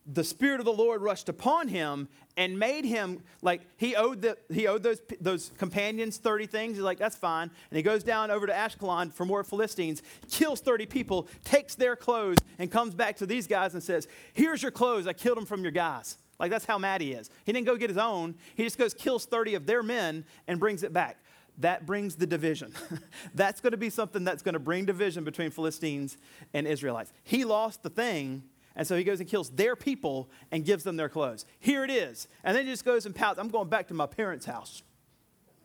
the 0.06 0.24
Spirit 0.24 0.58
of 0.58 0.66
the 0.66 0.72
Lord 0.72 1.00
rushed 1.00 1.28
upon 1.28 1.68
him 1.68 2.08
and 2.36 2.58
made 2.58 2.84
him 2.84 3.22
like 3.40 3.62
he 3.76 3.94
owed 3.94 4.22
the 4.22 4.36
he 4.52 4.66
owed 4.66 4.82
those 4.82 5.00
those 5.20 5.52
companions 5.58 6.16
30 6.18 6.46
things. 6.46 6.76
He's 6.76 6.84
like, 6.84 6.98
that's 6.98 7.16
fine. 7.16 7.50
And 7.70 7.76
he 7.76 7.82
goes 7.82 8.02
down 8.02 8.30
over 8.30 8.46
to 8.46 8.52
Ashkelon 8.52 9.12
for 9.12 9.24
more 9.24 9.44
Philistines, 9.44 10.02
kills 10.30 10.60
30 10.60 10.86
people, 10.86 11.28
takes 11.44 11.74
their 11.74 11.94
clothes, 11.94 12.38
and 12.58 12.70
comes 12.70 12.94
back 12.94 13.16
to 13.16 13.26
these 13.26 13.46
guys 13.46 13.74
and 13.74 13.82
says, 13.82 14.08
Here's 14.32 14.62
your 14.62 14.72
clothes. 14.72 15.06
I 15.06 15.12
killed 15.12 15.36
them 15.36 15.46
from 15.46 15.62
your 15.62 15.72
guys. 15.72 16.16
Like 16.38 16.50
that's 16.50 16.64
how 16.64 16.78
mad 16.78 17.00
he 17.00 17.12
is. 17.12 17.30
He 17.44 17.52
didn't 17.52 17.66
go 17.66 17.76
get 17.76 17.90
his 17.90 17.98
own. 17.98 18.34
He 18.56 18.64
just 18.64 18.78
goes, 18.78 18.94
kills 18.94 19.26
30 19.26 19.54
of 19.54 19.66
their 19.66 19.82
men 19.82 20.24
and 20.48 20.58
brings 20.58 20.82
it 20.82 20.92
back. 20.92 21.18
That 21.58 21.86
brings 21.86 22.16
the 22.16 22.26
division. 22.26 22.72
that's 23.34 23.60
going 23.60 23.72
to 23.72 23.76
be 23.76 23.90
something 23.90 24.24
that's 24.24 24.42
going 24.42 24.54
to 24.54 24.58
bring 24.58 24.86
division 24.86 25.22
between 25.22 25.50
Philistines 25.50 26.16
and 26.54 26.66
Israelites. 26.66 27.12
He 27.22 27.44
lost 27.44 27.82
the 27.82 27.90
thing 27.90 28.42
and 28.74 28.86
so 28.86 28.96
he 28.96 29.04
goes 29.04 29.20
and 29.20 29.28
kills 29.28 29.50
their 29.50 29.76
people 29.76 30.30
and 30.50 30.64
gives 30.64 30.84
them 30.84 30.96
their 30.96 31.08
clothes. 31.08 31.44
Here 31.58 31.84
it 31.84 31.90
is. 31.90 32.28
And 32.42 32.56
then 32.56 32.64
he 32.64 32.72
just 32.72 32.84
goes 32.84 33.06
and 33.06 33.14
pouts, 33.14 33.38
I'm 33.38 33.48
going 33.48 33.68
back 33.68 33.88
to 33.88 33.94
my 33.94 34.06
parents' 34.06 34.46
house. 34.46 34.82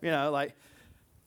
You 0.01 0.11
know, 0.11 0.29
like, 0.31 0.55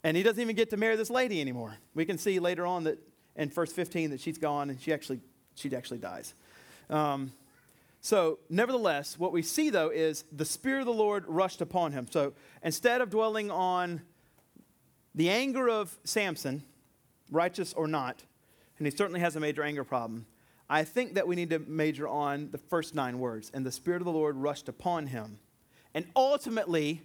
and 0.04 0.16
he 0.16 0.22
doesn't 0.22 0.40
even 0.40 0.56
get 0.56 0.70
to 0.70 0.76
marry 0.76 0.96
this 0.96 1.10
lady 1.10 1.40
anymore. 1.40 1.76
We 1.94 2.04
can 2.04 2.18
see 2.18 2.38
later 2.38 2.66
on 2.66 2.84
that 2.84 2.98
in 3.36 3.48
verse 3.50 3.72
15 3.72 4.10
that 4.10 4.20
she's 4.20 4.38
gone 4.38 4.70
and 4.70 4.80
she 4.80 4.92
actually, 4.92 5.20
she 5.54 5.74
actually 5.74 5.98
dies. 5.98 6.34
Um, 6.88 7.32
so, 8.02 8.38
nevertheless, 8.48 9.18
what 9.18 9.32
we 9.32 9.42
see 9.42 9.70
though 9.70 9.90
is 9.90 10.24
the 10.32 10.44
Spirit 10.44 10.80
of 10.80 10.86
the 10.86 10.92
Lord 10.92 11.24
rushed 11.26 11.60
upon 11.60 11.92
him. 11.92 12.06
So, 12.10 12.32
instead 12.62 13.00
of 13.00 13.10
dwelling 13.10 13.50
on 13.50 14.02
the 15.14 15.28
anger 15.28 15.68
of 15.68 15.98
Samson, 16.04 16.62
righteous 17.30 17.74
or 17.74 17.86
not, 17.86 18.22
and 18.78 18.86
he 18.86 18.90
certainly 18.90 19.20
has 19.20 19.36
a 19.36 19.40
major 19.40 19.62
anger 19.62 19.84
problem, 19.84 20.26
I 20.72 20.84
think 20.84 21.14
that 21.14 21.26
we 21.26 21.34
need 21.34 21.50
to 21.50 21.58
major 21.58 22.06
on 22.06 22.50
the 22.52 22.58
first 22.58 22.94
nine 22.94 23.18
words. 23.18 23.50
And 23.52 23.66
the 23.66 23.72
Spirit 23.72 24.00
of 24.00 24.04
the 24.04 24.12
Lord 24.12 24.36
rushed 24.36 24.68
upon 24.68 25.08
him 25.08 25.40
And 25.92 26.06
ultimately, 26.14 27.02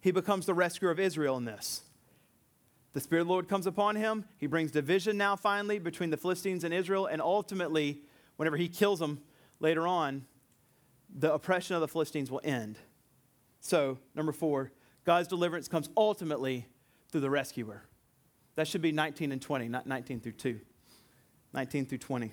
he 0.00 0.10
becomes 0.10 0.46
the 0.46 0.54
rescuer 0.54 0.90
of 0.90 0.98
Israel 0.98 1.36
in 1.36 1.44
this. 1.44 1.82
The 2.94 3.00
Spirit 3.00 3.22
of 3.22 3.26
the 3.26 3.32
Lord 3.32 3.48
comes 3.48 3.66
upon 3.66 3.96
him. 3.96 4.24
He 4.38 4.46
brings 4.46 4.70
division 4.70 5.18
now, 5.18 5.36
finally, 5.36 5.78
between 5.78 6.08
the 6.08 6.16
Philistines 6.16 6.64
and 6.64 6.72
Israel. 6.72 7.04
And 7.04 7.20
ultimately, 7.20 8.00
whenever 8.36 8.56
he 8.56 8.68
kills 8.68 9.00
them 9.00 9.20
later 9.60 9.86
on, 9.86 10.24
the 11.14 11.32
oppression 11.32 11.74
of 11.74 11.82
the 11.82 11.88
Philistines 11.88 12.30
will 12.30 12.40
end. 12.42 12.78
So, 13.60 13.98
number 14.14 14.32
four, 14.32 14.72
God's 15.04 15.28
deliverance 15.28 15.68
comes 15.68 15.90
ultimately 15.96 16.66
through 17.10 17.20
the 17.20 17.30
rescuer. 17.30 17.82
That 18.56 18.66
should 18.66 18.82
be 18.82 18.92
19 18.92 19.32
and 19.32 19.42
20, 19.42 19.68
not 19.68 19.86
19 19.86 20.20
through 20.20 20.32
2. 20.32 20.60
19 21.52 21.86
through 21.86 21.98
20. 21.98 22.32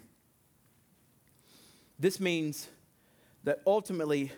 This 2.01 2.19
means 2.19 2.67
that 3.43 3.61
ultimately, 3.67 4.31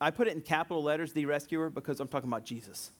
I 0.00 0.12
put 0.12 0.28
it 0.28 0.34
in 0.34 0.40
capital 0.40 0.84
letters, 0.84 1.12
the 1.12 1.26
rescuer, 1.26 1.68
because 1.68 1.98
I'm 1.98 2.06
talking 2.06 2.30
about 2.30 2.44
Jesus. 2.44 2.92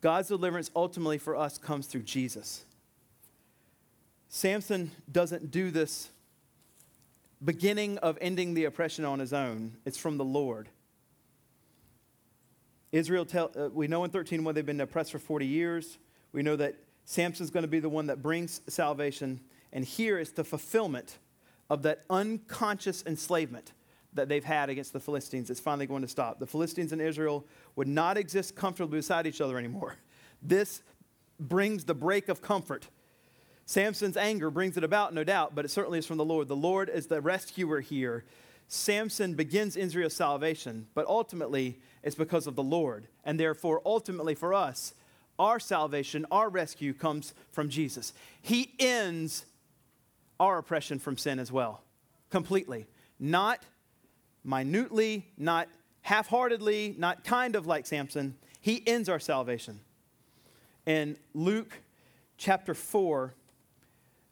God's 0.00 0.28
deliverance 0.28 0.70
ultimately 0.74 1.18
for 1.18 1.36
us 1.36 1.58
comes 1.58 1.86
through 1.86 2.04
Jesus. 2.04 2.64
Samson 4.30 4.92
doesn't 5.12 5.50
do 5.50 5.70
this 5.70 6.08
beginning 7.44 7.98
of 7.98 8.16
ending 8.22 8.54
the 8.54 8.64
oppression 8.64 9.04
on 9.04 9.18
his 9.18 9.34
own, 9.34 9.76
it's 9.84 9.98
from 9.98 10.16
the 10.16 10.24
Lord. 10.24 10.70
Israel, 12.92 13.26
tell, 13.26 13.50
uh, 13.58 13.68
we 13.68 13.88
know 13.88 14.04
in 14.04 14.10
13 14.10 14.42
when 14.42 14.54
they've 14.54 14.64
been 14.64 14.80
oppressed 14.80 15.12
for 15.12 15.18
40 15.18 15.46
years. 15.46 15.98
We 16.32 16.42
know 16.42 16.56
that 16.56 16.76
Samson's 17.04 17.50
going 17.50 17.62
to 17.62 17.68
be 17.68 17.78
the 17.78 17.90
one 17.90 18.06
that 18.06 18.22
brings 18.22 18.62
salvation. 18.68 19.40
And 19.70 19.84
here 19.84 20.18
is 20.18 20.32
the 20.32 20.44
fulfillment 20.44 21.18
of 21.70 21.82
that 21.82 22.02
unconscious 22.10 23.02
enslavement 23.06 23.72
that 24.12 24.28
they've 24.28 24.44
had 24.44 24.68
against 24.68 24.92
the 24.92 25.00
Philistines. 25.00 25.50
It's 25.50 25.60
finally 25.60 25.86
going 25.86 26.02
to 26.02 26.08
stop. 26.08 26.40
The 26.40 26.46
Philistines 26.46 26.92
and 26.92 27.00
Israel 27.00 27.46
would 27.76 27.88
not 27.88 28.18
exist 28.18 28.56
comfortably 28.56 28.98
beside 28.98 29.26
each 29.26 29.40
other 29.40 29.56
anymore. 29.56 29.96
This 30.42 30.82
brings 31.38 31.84
the 31.84 31.94
break 31.94 32.28
of 32.28 32.42
comfort. 32.42 32.88
Samson's 33.66 34.16
anger 34.16 34.50
brings 34.50 34.76
it 34.76 34.82
about, 34.82 35.14
no 35.14 35.22
doubt, 35.22 35.54
but 35.54 35.64
it 35.64 35.68
certainly 35.68 36.00
is 36.00 36.06
from 36.06 36.16
the 36.16 36.24
Lord. 36.24 36.48
The 36.48 36.56
Lord 36.56 36.88
is 36.88 37.06
the 37.06 37.20
rescuer 37.20 37.80
here. 37.80 38.24
Samson 38.66 39.34
begins 39.34 39.76
Israel's 39.76 40.14
salvation, 40.14 40.88
but 40.94 41.06
ultimately 41.06 41.78
it's 42.02 42.16
because 42.16 42.48
of 42.48 42.56
the 42.56 42.62
Lord. 42.64 43.06
And 43.24 43.38
therefore, 43.38 43.80
ultimately 43.86 44.34
for 44.34 44.52
us, 44.52 44.94
our 45.38 45.60
salvation, 45.60 46.26
our 46.30 46.48
rescue 46.48 46.92
comes 46.92 47.32
from 47.52 47.68
Jesus. 47.68 48.12
He 48.42 48.74
ends 48.78 49.46
our 50.40 50.58
oppression 50.58 50.98
from 50.98 51.16
sin 51.16 51.38
as 51.38 51.52
well, 51.52 51.82
completely. 52.30 52.86
Not 53.20 53.62
minutely, 54.42 55.26
not 55.36 55.68
half 56.02 56.26
heartedly, 56.26 56.94
not 56.98 57.22
kind 57.22 57.54
of 57.54 57.66
like 57.66 57.86
Samson. 57.86 58.36
He 58.60 58.82
ends 58.86 59.08
our 59.08 59.20
salvation. 59.20 59.80
In 60.86 61.16
Luke 61.34 61.82
chapter 62.38 62.74
4, 62.74 63.34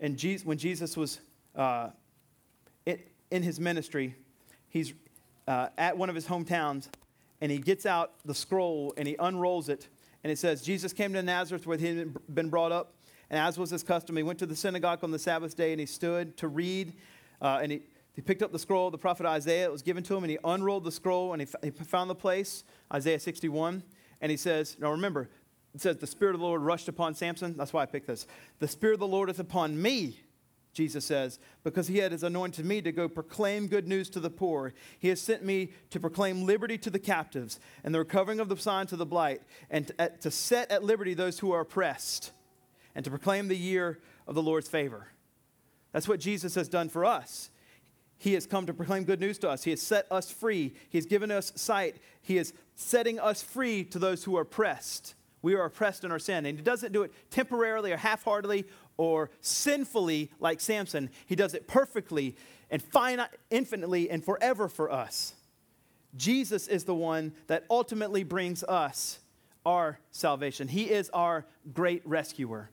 and 0.00 0.16
Jesus, 0.16 0.46
when 0.46 0.58
Jesus 0.58 0.96
was 0.96 1.20
uh, 1.54 1.90
in 3.30 3.42
his 3.42 3.60
ministry, 3.60 4.14
he's 4.68 4.94
uh, 5.46 5.68
at 5.76 5.96
one 5.96 6.08
of 6.08 6.14
his 6.14 6.26
hometowns, 6.26 6.88
and 7.40 7.52
he 7.52 7.58
gets 7.58 7.86
out 7.86 8.12
the 8.24 8.34
scroll 8.34 8.94
and 8.96 9.06
he 9.06 9.16
unrolls 9.18 9.68
it, 9.68 9.88
and 10.24 10.32
it 10.32 10.38
says, 10.38 10.62
Jesus 10.62 10.92
came 10.92 11.12
to 11.12 11.22
Nazareth 11.22 11.66
where 11.66 11.78
he 11.78 11.96
had 11.96 12.34
been 12.34 12.48
brought 12.48 12.72
up, 12.72 12.94
and 13.30 13.38
as 13.38 13.58
was 13.58 13.70
his 13.70 13.82
custom, 13.82 14.16
he 14.16 14.22
went 14.22 14.38
to 14.38 14.46
the 14.46 14.56
synagogue 14.56 15.02
on 15.02 15.10
the 15.10 15.18
Sabbath 15.18 15.56
day 15.56 15.72
and 15.72 15.80
he 15.80 15.86
stood 15.86 16.36
to 16.38 16.48
read, 16.48 16.94
uh, 17.40 17.60
and 17.62 17.72
he, 17.72 17.82
he 18.14 18.22
picked 18.22 18.42
up 18.42 18.52
the 18.52 18.58
scroll, 18.58 18.90
the 18.90 18.98
prophet 18.98 19.26
Isaiah, 19.26 19.66
it 19.66 19.72
was 19.72 19.82
given 19.82 20.02
to 20.04 20.16
him, 20.16 20.24
and 20.24 20.30
he 20.30 20.38
unrolled 20.44 20.84
the 20.84 20.92
scroll 20.92 21.32
and 21.32 21.42
he, 21.42 21.48
he 21.62 21.70
found 21.70 22.08
the 22.08 22.14
place, 22.14 22.64
Isaiah 22.92 23.20
61, 23.20 23.82
and 24.20 24.30
he 24.30 24.36
says, 24.36 24.76
now 24.80 24.90
remember, 24.90 25.28
it 25.74 25.80
says, 25.80 25.98
the 25.98 26.06
Spirit 26.06 26.34
of 26.34 26.40
the 26.40 26.46
Lord 26.46 26.62
rushed 26.62 26.88
upon 26.88 27.14
Samson. 27.14 27.54
That's 27.56 27.72
why 27.72 27.82
I 27.82 27.86
picked 27.86 28.06
this. 28.06 28.26
The 28.58 28.66
Spirit 28.66 28.94
of 28.94 29.00
the 29.00 29.06
Lord 29.06 29.28
is 29.30 29.38
upon 29.38 29.80
me 29.80 30.18
Jesus 30.78 31.04
says, 31.04 31.40
because 31.64 31.88
he 31.88 31.98
has 31.98 32.22
anointed 32.22 32.64
me 32.64 32.80
to 32.82 32.92
go 32.92 33.08
proclaim 33.08 33.66
good 33.66 33.88
news 33.88 34.08
to 34.10 34.20
the 34.20 34.30
poor. 34.30 34.74
He 35.00 35.08
has 35.08 35.20
sent 35.20 35.44
me 35.44 35.72
to 35.90 35.98
proclaim 35.98 36.46
liberty 36.46 36.78
to 36.78 36.88
the 36.88 37.00
captives 37.00 37.58
and 37.82 37.92
the 37.92 37.98
recovering 37.98 38.38
of 38.38 38.48
the 38.48 38.56
signs 38.56 38.90
to 38.90 38.96
the 38.96 39.04
blight, 39.04 39.42
and 39.70 39.90
to 40.20 40.30
set 40.30 40.70
at 40.70 40.84
liberty 40.84 41.14
those 41.14 41.40
who 41.40 41.50
are 41.50 41.62
oppressed, 41.62 42.30
and 42.98 43.04
to 43.04 43.10
proclaim 43.12 43.46
the 43.46 43.56
year 43.56 44.00
of 44.26 44.34
the 44.34 44.42
Lord's 44.42 44.68
favor. 44.68 45.06
That's 45.92 46.08
what 46.08 46.18
Jesus 46.18 46.56
has 46.56 46.68
done 46.68 46.88
for 46.88 47.04
us. 47.04 47.48
He 48.16 48.34
has 48.34 48.44
come 48.44 48.66
to 48.66 48.74
proclaim 48.74 49.04
good 49.04 49.20
news 49.20 49.38
to 49.38 49.48
us. 49.48 49.62
He 49.62 49.70
has 49.70 49.80
set 49.80 50.10
us 50.10 50.32
free. 50.32 50.74
He 50.90 50.98
has 50.98 51.06
given 51.06 51.30
us 51.30 51.52
sight. 51.54 51.98
He 52.20 52.38
is 52.38 52.52
setting 52.74 53.20
us 53.20 53.40
free 53.40 53.84
to 53.84 54.00
those 54.00 54.24
who 54.24 54.36
are 54.36 54.40
oppressed. 54.40 55.14
We 55.42 55.54
are 55.54 55.64
oppressed 55.64 56.02
in 56.02 56.10
our 56.10 56.18
sin. 56.18 56.44
And 56.44 56.58
he 56.58 56.64
doesn't 56.64 56.90
do 56.90 57.04
it 57.04 57.12
temporarily 57.30 57.92
or 57.92 57.96
half 57.96 58.24
heartedly 58.24 58.64
or 58.96 59.30
sinfully 59.42 60.32
like 60.40 60.60
Samson. 60.60 61.10
He 61.26 61.36
does 61.36 61.54
it 61.54 61.68
perfectly 61.68 62.34
and 62.68 62.82
finite, 62.82 63.30
infinitely 63.48 64.10
and 64.10 64.24
forever 64.24 64.66
for 64.66 64.90
us. 64.90 65.34
Jesus 66.16 66.66
is 66.66 66.82
the 66.82 66.96
one 66.96 67.32
that 67.46 67.64
ultimately 67.70 68.24
brings 68.24 68.64
us 68.64 69.20
our 69.64 70.00
salvation. 70.10 70.66
He 70.66 70.90
is 70.90 71.10
our 71.10 71.46
great 71.72 72.04
rescuer. 72.04 72.70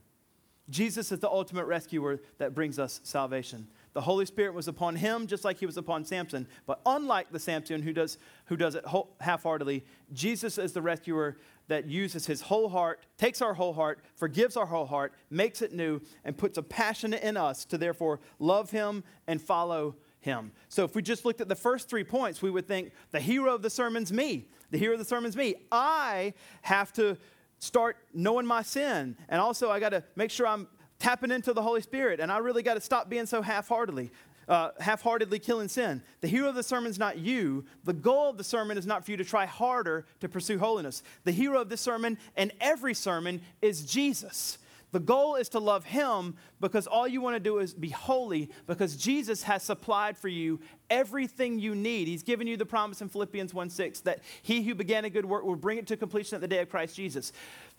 Jesus 0.69 1.11
is 1.11 1.19
the 1.19 1.29
ultimate 1.29 1.65
rescuer 1.65 2.19
that 2.39 2.55
brings 2.55 2.79
us 2.79 2.99
salvation. 3.03 3.67
The 3.93 4.01
Holy 4.01 4.25
Spirit 4.25 4.53
was 4.53 4.67
upon 4.67 4.95
him 4.95 5.27
just 5.27 5.45
like 5.45 5.59
he 5.59 5.65
was 5.65 5.77
upon 5.77 6.05
Samson. 6.05 6.47
But 6.65 6.81
unlike 6.85 7.31
the 7.31 7.39
Samson 7.39 7.81
who 7.81 7.93
does, 7.93 8.17
who 8.45 8.57
does 8.57 8.75
it 8.75 8.83
half 9.21 9.43
heartedly, 9.43 9.85
Jesus 10.11 10.57
is 10.57 10.73
the 10.73 10.81
rescuer 10.81 11.37
that 11.67 11.85
uses 11.87 12.25
his 12.25 12.41
whole 12.41 12.69
heart, 12.69 12.99
takes 13.17 13.41
our 13.41 13.53
whole 13.53 13.73
heart, 13.73 14.03
forgives 14.15 14.57
our 14.57 14.65
whole 14.65 14.85
heart, 14.85 15.13
makes 15.29 15.61
it 15.61 15.73
new, 15.73 16.01
and 16.23 16.37
puts 16.37 16.57
a 16.57 16.63
passion 16.63 17.13
in 17.13 17.37
us 17.37 17.63
to 17.65 17.77
therefore 17.77 18.19
love 18.39 18.71
him 18.71 19.03
and 19.27 19.41
follow 19.41 19.95
him. 20.19 20.51
So 20.69 20.83
if 20.83 20.95
we 20.95 21.01
just 21.01 21.23
looked 21.23 21.39
at 21.39 21.47
the 21.47 21.55
first 21.55 21.87
three 21.87 22.03
points, 22.03 22.41
we 22.41 22.49
would 22.49 22.67
think 22.67 22.91
the 23.11 23.19
hero 23.19 23.53
of 23.53 23.61
the 23.61 23.69
sermon's 23.69 24.11
me. 24.11 24.47
The 24.71 24.77
hero 24.77 24.93
of 24.93 24.99
the 24.99 25.05
sermon's 25.05 25.37
me. 25.37 25.55
I 25.71 26.33
have 26.63 26.91
to 26.93 27.17
start 27.59 27.97
knowing 28.13 28.45
my 28.45 28.61
sin. 28.61 29.15
And 29.29 29.41
also, 29.41 29.69
I 29.69 29.79
got 29.79 29.89
to 29.89 30.03
make 30.15 30.31
sure 30.31 30.47
I'm 30.47 30.67
tapping 30.99 31.31
into 31.31 31.53
the 31.53 31.61
Holy 31.61 31.81
Spirit, 31.81 32.19
and 32.19 32.31
I 32.31 32.37
really 32.37 32.63
got 32.63 32.75
to 32.75 32.81
stop 32.81 33.09
being 33.09 33.25
so 33.25 33.41
half 33.41 33.67
heartedly. 33.67 34.11
Uh, 34.47 34.69
half-heartedly 34.79 35.39
killing 35.39 35.67
sin. 35.67 36.03
The 36.21 36.27
hero 36.27 36.49
of 36.49 36.53
the 36.53 36.61
sermon 36.61 36.91
is 36.91 36.99
not 36.99 37.17
you. 37.17 37.65
The 37.83 37.93
goal 37.93 38.29
of 38.29 38.37
the 38.37 38.43
sermon 38.43 38.77
is 38.77 38.85
not 38.85 39.03
for 39.03 39.09
you 39.09 39.17
to 39.17 39.25
try 39.25 39.47
harder 39.47 40.05
to 40.19 40.29
pursue 40.29 40.59
holiness. 40.59 41.01
The 41.23 41.31
hero 41.31 41.61
of 41.61 41.67
this 41.67 41.81
sermon 41.81 42.19
and 42.37 42.51
every 42.61 42.93
sermon 42.93 43.41
is 43.63 43.83
Jesus. 43.83 44.59
The 44.95 45.01
goal 45.01 45.35
is 45.35 45.49
to 45.49 45.59
love 45.59 45.83
him 45.83 46.35
because 46.61 46.87
all 46.87 47.05
you 47.05 47.19
want 47.19 47.35
to 47.35 47.39
do 47.41 47.57
is 47.57 47.73
be 47.73 47.89
holy 47.89 48.49
because 48.65 48.95
Jesus 48.95 49.43
has 49.43 49.61
supplied 49.61 50.15
for 50.15 50.29
you 50.29 50.61
everything 50.89 51.59
you 51.59 51.75
need. 51.75 52.07
He's 52.07 52.23
given 52.23 52.47
you 52.47 52.55
the 52.55 52.65
promise 52.65 53.01
in 53.01 53.09
Philippians 53.09 53.53
1 53.53 53.69
6 53.71 53.99
that 53.99 54.21
he 54.41 54.63
who 54.63 54.73
began 54.73 55.03
a 55.03 55.09
good 55.09 55.25
work 55.25 55.43
will 55.43 55.57
bring 55.57 55.77
it 55.77 55.85
to 55.87 55.97
completion 55.97 56.35
at 56.35 56.39
the 56.39 56.47
day 56.47 56.59
of 56.59 56.69
Christ 56.69 56.95
Jesus. 56.95 57.33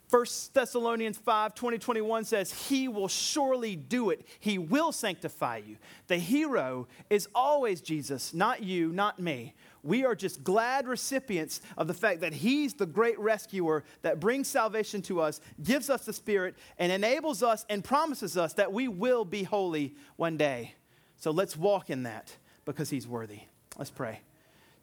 1 0.09 0.25
Thessalonians 0.53 1.17
5 1.17 1.53
20, 1.53 1.77
21 1.79 2.23
says, 2.23 2.53
He 2.69 2.87
will 2.87 3.09
surely 3.09 3.75
do 3.75 4.09
it. 4.09 4.25
He 4.39 4.57
will 4.57 4.93
sanctify 4.93 5.57
you. 5.57 5.77
The 6.07 6.17
hero 6.17 6.87
is 7.09 7.27
always 7.35 7.81
Jesus, 7.81 8.33
not 8.33 8.63
you, 8.63 8.93
not 8.93 9.19
me. 9.19 9.53
We 9.83 10.05
are 10.05 10.15
just 10.15 10.45
glad 10.45 10.87
recipients 10.87 11.61
of 11.77 11.87
the 11.87 11.93
fact 11.93 12.21
that 12.21 12.31
He's 12.31 12.73
the 12.73 12.85
great 12.85 13.19
rescuer 13.19 13.83
that 14.01 14.21
brings 14.21 14.47
salvation 14.47 15.01
to 15.03 15.19
us, 15.19 15.41
gives 15.61 15.89
us 15.89 16.05
the 16.05 16.13
Spirit, 16.13 16.55
and 16.77 16.89
enables 16.89 17.43
us 17.43 17.65
and 17.69 17.83
promises 17.83 18.37
us 18.37 18.53
that 18.53 18.71
we 18.71 18.87
will 18.87 19.25
be 19.25 19.43
holy 19.43 19.93
one 20.15 20.37
day. 20.37 20.73
So 21.17 21.31
let's 21.31 21.57
walk 21.57 21.89
in 21.89 22.03
that 22.03 22.33
because 22.63 22.89
He's 22.89 23.07
worthy. 23.07 23.41
Let's 23.77 23.91
pray. 23.91 24.21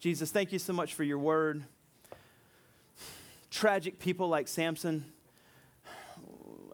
Jesus, 0.00 0.30
thank 0.30 0.52
you 0.52 0.58
so 0.58 0.74
much 0.74 0.92
for 0.92 1.02
your 1.02 1.18
word. 1.18 1.64
Tragic 3.50 3.98
people 3.98 4.28
like 4.28 4.48
Samson 4.48 5.13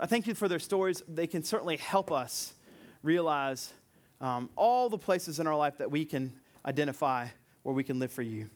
I 0.02 0.06
thank 0.06 0.26
you 0.26 0.34
for 0.34 0.48
their 0.48 0.58
stories. 0.58 1.02
They 1.06 1.26
can 1.26 1.42
certainly 1.42 1.76
help 1.76 2.10
us 2.10 2.54
realize 3.02 3.74
um, 4.22 4.48
all 4.56 4.88
the 4.88 4.96
places 4.96 5.38
in 5.38 5.46
our 5.46 5.54
life 5.54 5.76
that 5.76 5.90
we 5.90 6.06
can 6.06 6.32
identify 6.64 7.26
where 7.64 7.74
we 7.74 7.84
can 7.84 7.98
live 7.98 8.10
for 8.10 8.22
you. 8.22 8.48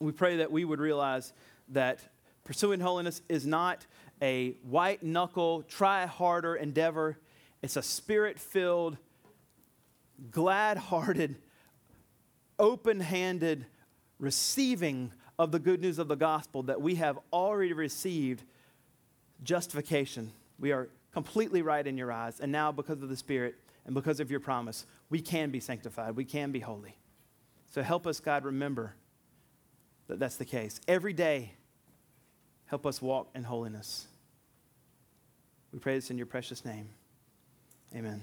We 0.00 0.12
pray 0.12 0.38
that 0.38 0.50
we 0.50 0.64
would 0.64 0.80
realize 0.80 1.34
that 1.68 2.00
pursuing 2.44 2.80
holiness 2.80 3.20
is 3.28 3.46
not 3.46 3.84
a 4.22 4.52
white 4.62 5.02
knuckle, 5.02 5.64
try 5.64 6.06
harder 6.06 6.56
endeavor. 6.56 7.18
It's 7.60 7.76
a 7.76 7.82
spirit 7.82 8.38
filled, 8.38 8.96
glad 10.30 10.78
hearted, 10.78 11.36
open 12.58 13.00
handed 13.00 13.66
receiving 14.18 15.12
of 15.38 15.52
the 15.52 15.58
good 15.58 15.82
news 15.82 15.98
of 15.98 16.08
the 16.08 16.16
gospel 16.16 16.62
that 16.62 16.80
we 16.80 16.94
have 16.94 17.18
already 17.34 17.74
received 17.74 18.44
justification. 19.42 20.32
We 20.58 20.72
are 20.72 20.88
completely 21.12 21.62
right 21.62 21.86
in 21.86 21.96
your 21.96 22.12
eyes. 22.12 22.40
And 22.40 22.52
now, 22.52 22.72
because 22.72 23.02
of 23.02 23.08
the 23.08 23.16
Spirit 23.16 23.56
and 23.84 23.94
because 23.94 24.20
of 24.20 24.30
your 24.30 24.40
promise, 24.40 24.86
we 25.08 25.20
can 25.20 25.50
be 25.50 25.60
sanctified. 25.60 26.16
We 26.16 26.24
can 26.24 26.52
be 26.52 26.60
holy. 26.60 26.96
So 27.70 27.82
help 27.82 28.06
us, 28.06 28.20
God, 28.20 28.44
remember 28.44 28.94
that 30.08 30.18
that's 30.18 30.36
the 30.36 30.44
case. 30.44 30.80
Every 30.88 31.12
day, 31.12 31.54
help 32.66 32.86
us 32.86 33.00
walk 33.00 33.30
in 33.34 33.44
holiness. 33.44 34.06
We 35.72 35.78
pray 35.78 35.94
this 35.94 36.10
in 36.10 36.16
your 36.18 36.26
precious 36.26 36.64
name. 36.64 36.88
Amen. 37.94 38.22